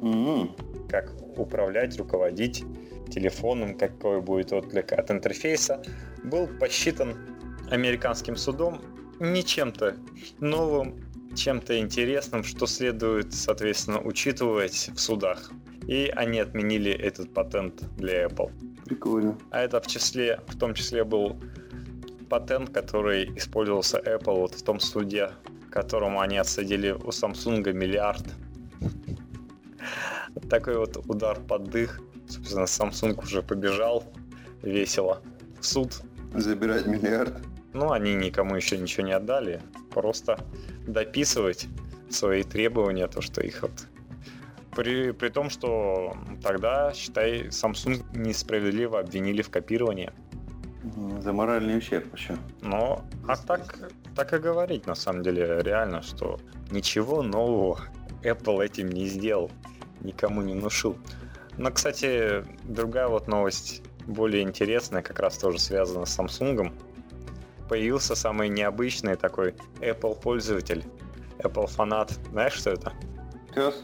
mm-hmm. 0.02 0.90
как 0.90 1.14
управлять, 1.38 1.96
руководить 2.00 2.64
телефоном, 3.12 3.78
какой 3.78 4.22
будет 4.22 4.52
отклик 4.52 4.92
от 4.94 5.12
интерфейса, 5.12 5.84
был 6.24 6.48
посчитан 6.48 7.16
американским 7.70 8.36
судом 8.36 8.82
не 9.20 9.44
чем-то 9.44 9.98
новым, 10.40 11.00
чем-то 11.36 11.78
интересным, 11.78 12.44
что 12.44 12.66
следует, 12.66 13.36
соответственно, 13.36 14.02
учитывать 14.02 14.90
в 14.96 15.00
судах. 15.00 15.52
И 15.88 16.12
они 16.16 16.40
отменили 16.40 16.92
этот 16.92 17.32
патент 17.36 17.84
для 17.98 18.26
Apple. 18.26 18.52
Прикольно. 18.86 19.38
А 19.52 19.62
это 19.62 19.80
в 19.80 19.86
числе, 19.86 20.40
в 20.48 20.58
том 20.58 20.74
числе 20.74 21.04
был 21.04 21.40
патент, 22.32 22.70
который 22.70 23.26
использовался 23.36 24.00
Apple 24.00 24.40
вот 24.40 24.54
в 24.56 24.64
том 24.64 24.80
суде, 24.80 25.32
которому 25.70 26.22
они 26.22 26.38
отсадили 26.38 26.92
у 26.92 27.10
Samsung 27.10 27.74
миллиард. 27.74 28.24
Такой 30.50 30.78
вот 30.78 30.96
удар 31.10 31.38
под 31.42 31.70
дых. 31.70 32.00
Собственно, 32.30 32.64
Samsung 32.64 33.22
уже 33.22 33.44
побежал 33.44 34.06
весело 34.64 35.22
в 35.60 35.66
суд. 35.66 36.02
Забирать 36.34 36.88
миллиард? 36.88 37.34
Ну, 37.74 37.92
они 37.92 38.16
никому 38.16 38.56
еще 38.56 38.78
ничего 38.78 39.06
не 39.06 39.12
отдали. 39.12 39.60
Просто 39.94 40.40
дописывать 40.88 41.68
свои 42.10 42.44
требования, 42.44 43.08
то, 43.08 43.20
что 43.20 43.42
их 43.42 43.62
вот 43.64 43.88
при, 44.74 45.12
при 45.12 45.28
том, 45.30 45.50
что 45.50 46.16
тогда, 46.42 46.94
считай, 46.94 47.48
Samsung 47.48 48.06
несправедливо 48.14 49.00
обвинили 49.02 49.42
в 49.42 49.50
копировании. 49.50 50.12
За 51.20 51.32
моральный 51.32 51.78
ущерб 51.78 52.16
еще. 52.16 52.38
Ну, 52.62 53.02
а 53.28 53.36
так, 53.36 53.78
так 54.16 54.34
и 54.34 54.40
говорить, 54.40 54.88
на 54.88 54.96
самом 54.96 55.22
деле, 55.22 55.62
реально, 55.62 56.02
что 56.02 56.40
ничего 56.72 57.22
нового 57.22 57.80
Apple 58.24 58.66
этим 58.66 58.90
не 58.90 59.06
сделал, 59.06 59.52
никому 60.02 60.42
не 60.42 60.54
внушил. 60.54 60.98
Но, 61.58 61.70
кстати, 61.72 62.44
другая 62.64 63.08
вот 63.08 63.28
новость, 63.28 63.84
более 64.08 64.42
интересная, 64.42 65.04
как 65.04 65.20
раз 65.20 65.38
тоже 65.38 65.60
связана 65.60 66.06
с 66.06 66.18
Samsung. 66.18 66.74
Появился 67.70 68.16
самый 68.16 68.50
необычный 68.50 69.16
такой 69.16 69.54
Apple 69.80 70.20
пользователь, 70.20 70.84
Apple 71.38 71.68
фанат. 71.68 72.12
Знаешь, 72.32 72.54
что 72.54 72.72
это? 72.72 72.94
Пес. 73.54 73.84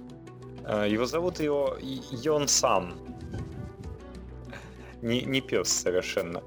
Э, 0.65 0.87
его 0.89 1.05
зовут 1.05 1.39
его 1.39 1.77
Йон 1.79 2.47
Сан. 2.47 2.95
Не, 5.01 5.21
не 5.21 5.41
пес 5.41 5.69
совершенно. 5.69 6.41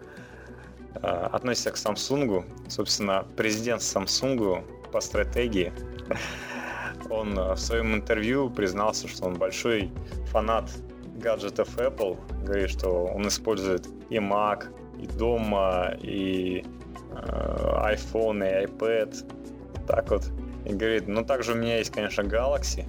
Относится 0.94 1.70
к 1.70 1.76
Samsung. 1.76 2.44
Собственно, 2.68 3.26
президент 3.36 3.82
Samsung 3.82 4.64
по 4.90 5.00
стратегии. 5.00 5.72
Он 7.10 7.38
э, 7.38 7.54
в 7.54 7.58
своем 7.58 7.94
интервью 7.94 8.50
признался, 8.50 9.08
что 9.08 9.24
он 9.24 9.34
большой 9.34 9.90
фанат 10.26 10.70
гаджетов 11.16 11.76
Apple. 11.76 12.18
Говорит, 12.44 12.70
что 12.70 13.06
он 13.06 13.26
использует 13.26 13.88
и 14.10 14.16
Mac, 14.16 14.66
и 15.00 15.06
дома, 15.06 15.94
и 16.00 16.64
э, 17.12 17.94
iPhone, 17.94 18.44
и 18.46 18.66
iPad. 18.66 19.86
Так 19.86 20.10
вот. 20.10 20.30
И 20.66 20.72
говорит, 20.72 21.08
ну 21.08 21.24
также 21.24 21.52
у 21.52 21.56
меня 21.56 21.78
есть, 21.78 21.90
конечно, 21.90 22.22
Galaxy, 22.22 22.84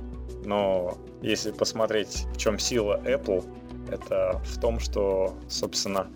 но 0.45 0.97
если 1.21 1.51
посмотреть, 1.51 2.27
в 2.33 2.37
чем 2.37 2.59
сила 2.59 2.99
Apple, 3.05 3.43
это 3.89 4.41
в 4.43 4.59
том, 4.59 4.79
что, 4.79 5.33
собственно, 5.47 6.07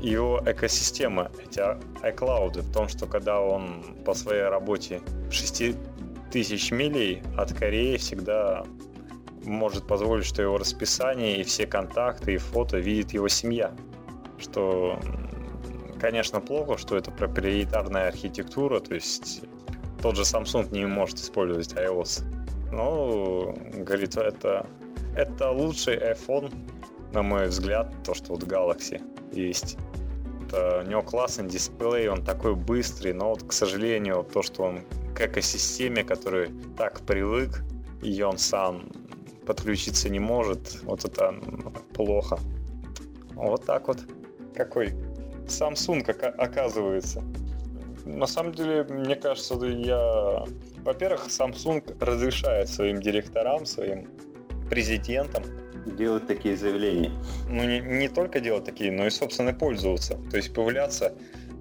его 0.00 0.40
экосистема, 0.46 1.30
эти 1.42 1.60
iCloud, 2.04 2.60
в 2.60 2.72
том, 2.72 2.88
что 2.88 3.06
когда 3.06 3.40
он 3.40 3.96
по 4.04 4.14
своей 4.14 4.44
работе 4.44 5.00
6000 5.30 6.70
милей 6.72 7.22
от 7.36 7.52
Кореи 7.52 7.96
всегда 7.96 8.64
может 9.44 9.86
позволить, 9.86 10.26
что 10.26 10.42
его 10.42 10.58
расписание 10.58 11.40
и 11.40 11.44
все 11.44 11.66
контакты 11.66 12.34
и 12.34 12.36
фото 12.38 12.78
видит 12.78 13.12
его 13.12 13.28
семья. 13.28 13.72
Что, 14.38 14.98
конечно, 16.00 16.40
плохо, 16.40 16.76
что 16.78 16.96
это 16.96 17.10
проприетарная 17.10 18.08
архитектура, 18.08 18.80
то 18.80 18.94
есть 18.94 19.42
тот 20.02 20.16
же 20.16 20.22
Samsung 20.22 20.70
не 20.70 20.86
может 20.86 21.16
использовать 21.16 21.72
iOS. 21.72 22.24
Но, 22.70 23.54
говорит, 23.72 24.16
это, 24.16 24.66
это 25.16 25.50
лучший 25.50 25.96
iPhone, 25.96 26.52
на 27.12 27.22
мой 27.22 27.48
взгляд, 27.48 27.92
то, 28.04 28.14
что 28.14 28.34
вот 28.34 28.44
Galaxy 28.44 29.00
есть. 29.32 29.76
Это, 30.46 30.82
у 30.84 30.88
него 30.88 31.02
классный 31.02 31.48
дисплей, 31.48 32.08
он 32.08 32.24
такой 32.24 32.54
быстрый, 32.54 33.12
но 33.12 33.30
вот, 33.30 33.42
к 33.42 33.52
сожалению, 33.52 34.26
то, 34.32 34.42
что 34.42 34.62
он 34.62 34.80
к 35.14 35.20
экосистеме, 35.20 36.04
который 36.04 36.50
так 36.76 37.00
привык, 37.00 37.62
и 38.02 38.22
он 38.22 38.38
сам 38.38 38.90
подключиться 39.46 40.08
не 40.08 40.20
может, 40.20 40.82
вот 40.82 41.04
это 41.04 41.34
плохо. 41.94 42.38
Вот 43.34 43.64
так 43.64 43.88
вот. 43.88 43.98
Какой 44.54 44.92
Samsung 45.46 46.10
оказывается. 46.38 47.22
На 48.04 48.26
самом 48.26 48.52
деле, 48.52 48.84
мне 48.84 49.16
кажется, 49.16 49.54
я... 49.54 50.44
Во-первых, 50.84 51.28
Samsung 51.28 51.82
разрешает 52.00 52.68
своим 52.68 53.00
директорам, 53.00 53.66
своим 53.66 54.08
президентам 54.70 55.42
делать 55.96 56.26
такие 56.26 56.56
заявления. 56.56 57.12
Ну, 57.48 57.64
не, 57.64 57.80
не 57.80 58.08
только 58.08 58.40
делать 58.40 58.64
такие, 58.64 58.92
но 58.92 59.06
и, 59.06 59.10
собственно, 59.10 59.52
пользоваться. 59.52 60.18
То 60.30 60.36
есть 60.36 60.52
появляться 60.52 61.14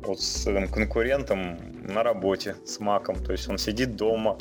вот 0.04 0.22
с 0.22 0.48
этим 0.48 0.68
конкурентом 0.68 1.58
на 1.84 2.04
работе 2.04 2.56
с 2.66 2.80
маком. 2.80 3.24
То 3.24 3.32
есть 3.32 3.48
он 3.50 3.58
сидит 3.58 3.96
дома 3.96 4.38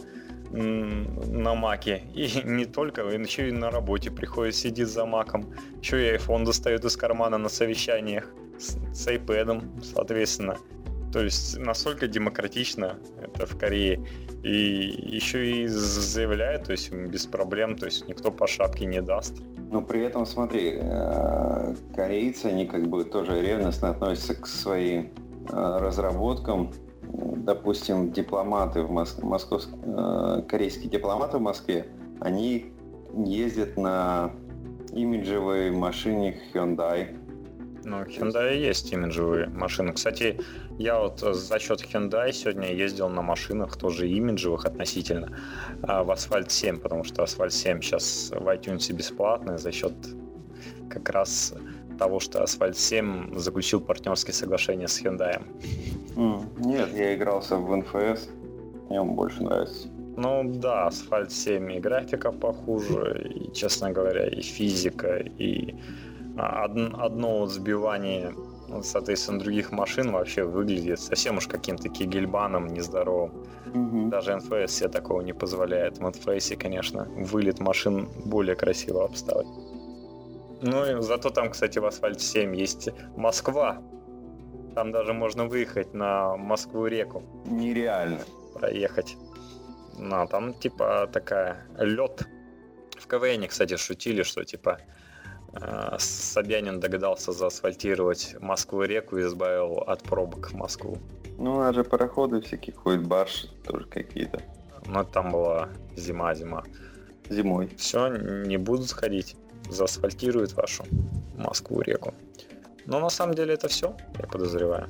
на 0.50 1.54
маке. 1.54 2.02
И 2.14 2.40
не 2.44 2.64
только, 2.64 3.00
он 3.00 3.22
еще 3.22 3.48
и 3.48 3.52
на 3.52 3.70
работе 3.70 4.10
приходит, 4.10 4.54
сидит 4.54 4.88
за 4.88 5.06
маком. 5.06 5.52
Еще 5.80 6.08
и 6.08 6.16
iPhone 6.16 6.44
достает 6.44 6.84
из 6.84 6.96
кармана 6.96 7.38
на 7.38 7.48
совещаниях 7.48 8.26
с, 8.58 8.76
с 8.94 9.08
iPad, 9.08 9.62
соответственно. 9.82 10.58
То 11.12 11.22
есть 11.22 11.58
настолько 11.58 12.08
демократично 12.08 12.98
это 13.22 13.46
в 13.46 13.56
Корее. 13.58 14.00
И 14.46 14.94
еще 15.16 15.44
и 15.44 15.66
заявляет, 15.66 16.66
то 16.66 16.70
есть 16.70 16.92
без 16.92 17.26
проблем, 17.26 17.76
то 17.76 17.86
есть 17.86 18.06
никто 18.06 18.30
по 18.30 18.46
шапке 18.46 18.86
не 18.86 19.02
даст. 19.02 19.34
Но 19.72 19.82
при 19.82 20.04
этом, 20.04 20.24
смотри, 20.24 20.78
э, 20.80 21.74
корейцы, 21.96 22.46
они 22.46 22.64
как 22.64 22.86
бы 22.86 23.04
тоже 23.04 23.42
ревностно 23.42 23.90
относятся 23.90 24.36
к 24.36 24.46
своим 24.46 25.10
э, 25.50 25.78
разработкам. 25.80 26.70
Допустим, 27.02 28.12
дипломаты 28.12 28.82
в 28.82 28.90
Моск... 28.92 29.20
Москов... 29.20 29.62
Э, 29.82 30.42
корейские 30.48 30.90
дипломаты 30.90 31.38
в 31.38 31.40
Москве, 31.40 31.88
они 32.20 32.72
ездят 33.16 33.76
на 33.76 34.30
имиджевой 34.92 35.72
машине 35.72 36.38
Hyundai. 36.54 37.18
Ну, 37.86 38.02
Hyundai 38.02 38.56
есть 38.56 38.92
имиджевые 38.92 39.46
машины. 39.46 39.92
Кстати, 39.92 40.40
я 40.76 40.98
вот 40.98 41.20
за 41.20 41.58
счет 41.60 41.80
Hyundai 41.82 42.32
сегодня 42.32 42.74
ездил 42.74 43.08
на 43.08 43.22
машинах 43.22 43.76
тоже 43.76 44.08
имиджевых 44.08 44.64
относительно 44.64 45.38
а 45.82 46.02
в 46.02 46.10
Asphalt 46.10 46.50
7, 46.50 46.80
потому 46.80 47.04
что 47.04 47.22
Asphalt 47.22 47.50
7 47.50 47.80
сейчас 47.80 48.32
в 48.34 48.48
iTunes 48.48 48.92
бесплатный 48.92 49.56
за 49.56 49.70
счет 49.70 49.92
как 50.90 51.08
раз 51.10 51.54
того, 51.96 52.18
что 52.18 52.42
Asphalt 52.42 52.74
7 52.74 53.38
заключил 53.38 53.80
партнерские 53.80 54.34
соглашения 54.34 54.88
с 54.88 55.00
Hyundai. 55.00 55.40
Mm, 56.16 56.66
нет, 56.66 56.88
я 56.92 57.14
игрался 57.14 57.56
в 57.56 57.72
NFS, 57.72 58.18
мне 58.88 59.00
он 59.00 59.10
больше 59.10 59.44
нравится. 59.44 59.86
Ну 60.16 60.42
да, 60.44 60.88
Asphalt 60.88 61.30
7 61.30 61.72
и 61.76 61.78
графика 61.78 62.32
похуже, 62.32 63.30
и, 63.32 63.52
честно 63.52 63.92
говоря, 63.92 64.26
и 64.26 64.42
физика, 64.42 65.18
и 65.18 65.72
а, 65.72 66.05
одно 66.36 67.46
сбивание, 67.46 68.34
ну, 68.68 68.82
соответственно, 68.82 69.38
других 69.38 69.72
машин 69.72 70.12
вообще 70.12 70.44
выглядит 70.44 71.00
совсем 71.00 71.38
уж 71.38 71.46
каким-то 71.46 71.88
кигельбаном 71.88 72.66
нездоровым. 72.66 73.46
Mm-hmm. 73.66 74.08
Даже 74.08 74.32
NFS 74.32 74.68
себе 74.68 74.88
такого 74.88 75.22
не 75.22 75.32
позволяет. 75.32 75.98
В 75.98 76.06
NFS, 76.06 76.56
конечно, 76.56 77.04
вылет 77.04 77.60
машин 77.60 78.08
более 78.24 78.56
красиво 78.56 79.04
обставить. 79.04 79.48
Ну 80.62 80.84
и 80.84 81.02
зато 81.02 81.30
там, 81.30 81.50
кстати, 81.50 81.78
в 81.78 81.84
Асфальте 81.84 82.24
7 82.24 82.56
есть 82.56 82.88
Москва. 83.16 83.82
Там 84.74 84.92
даже 84.92 85.12
можно 85.12 85.46
выехать 85.46 85.94
на 85.94 86.36
Москву-реку. 86.36 87.22
Нереально. 87.46 88.20
Проехать. 88.54 89.16
Ну, 89.98 90.26
там 90.26 90.54
типа 90.54 91.08
такая 91.12 91.66
лед. 91.78 92.26
В 92.98 93.06
КВН, 93.06 93.46
кстати, 93.46 93.76
шутили, 93.76 94.22
что 94.22 94.44
типа 94.44 94.78
Собянин 95.98 96.80
догадался 96.80 97.32
заасфальтировать 97.32 98.36
Москву-реку 98.40 99.18
и 99.18 99.22
избавил 99.22 99.78
от 99.86 100.02
пробок 100.02 100.52
Москву. 100.52 100.98
Ну, 101.38 101.60
а 101.60 101.72
же 101.72 101.84
пароходы 101.84 102.40
всякие 102.40 102.74
ходят, 102.74 103.06
барши 103.06 103.48
тоже 103.64 103.86
какие-то. 103.86 104.42
Ну, 104.86 105.04
там 105.04 105.32
была 105.32 105.68
зима-зима. 105.96 106.64
Зимой. 107.28 107.68
Все, 107.76 108.08
не 108.08 108.56
будут 108.56 108.88
сходить. 108.88 109.36
Заасфальтируют 109.68 110.52
вашу 110.54 110.84
Москву-реку. 111.36 112.14
Но 112.86 113.00
на 113.00 113.10
самом 113.10 113.34
деле 113.34 113.54
это 113.54 113.68
все, 113.68 113.96
я 114.18 114.26
подозреваю. 114.26 114.88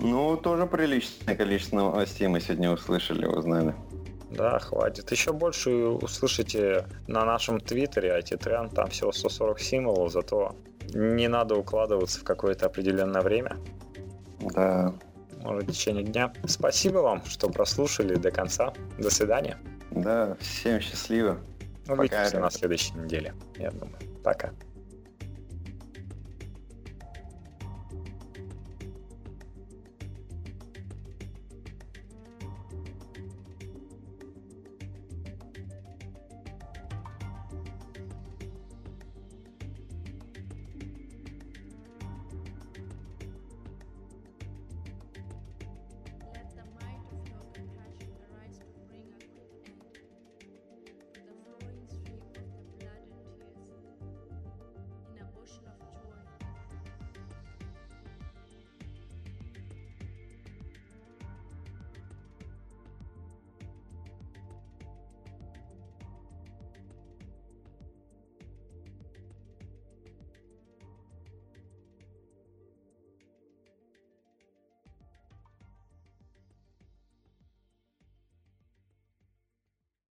Ну, 0.00 0.36
тоже 0.36 0.66
приличное 0.66 1.36
количество 1.36 1.76
новостей 1.76 2.26
мы 2.26 2.40
сегодня 2.40 2.72
услышали, 2.72 3.26
узнали. 3.26 3.74
Да, 4.36 4.58
хватит. 4.58 5.10
Еще 5.10 5.32
больше 5.32 5.70
услышите 5.70 6.86
на 7.06 7.24
нашем 7.24 7.60
твиттере 7.60 8.18
IT-тренд, 8.18 8.74
там 8.74 8.88
всего 8.88 9.12
140 9.12 9.60
символов, 9.60 10.12
зато 10.12 10.56
не 10.94 11.28
надо 11.28 11.56
укладываться 11.56 12.20
в 12.20 12.24
какое-то 12.24 12.66
определенное 12.66 13.22
время. 13.22 13.56
Да. 14.54 14.94
Может, 15.42 15.64
в 15.64 15.72
течение 15.72 16.04
дня. 16.04 16.32
Спасибо 16.46 16.98
вам, 16.98 17.24
что 17.24 17.48
прослушали 17.48 18.14
до 18.14 18.30
конца. 18.30 18.72
До 18.98 19.10
свидания. 19.10 19.58
Да, 19.90 20.36
всем 20.40 20.80
счастливо. 20.80 21.38
Увидимся 21.88 22.24
Пока. 22.24 22.40
на 22.40 22.50
следующей 22.50 22.94
неделе, 22.94 23.34
я 23.56 23.70
думаю. 23.70 23.98
Пока. 24.22 24.50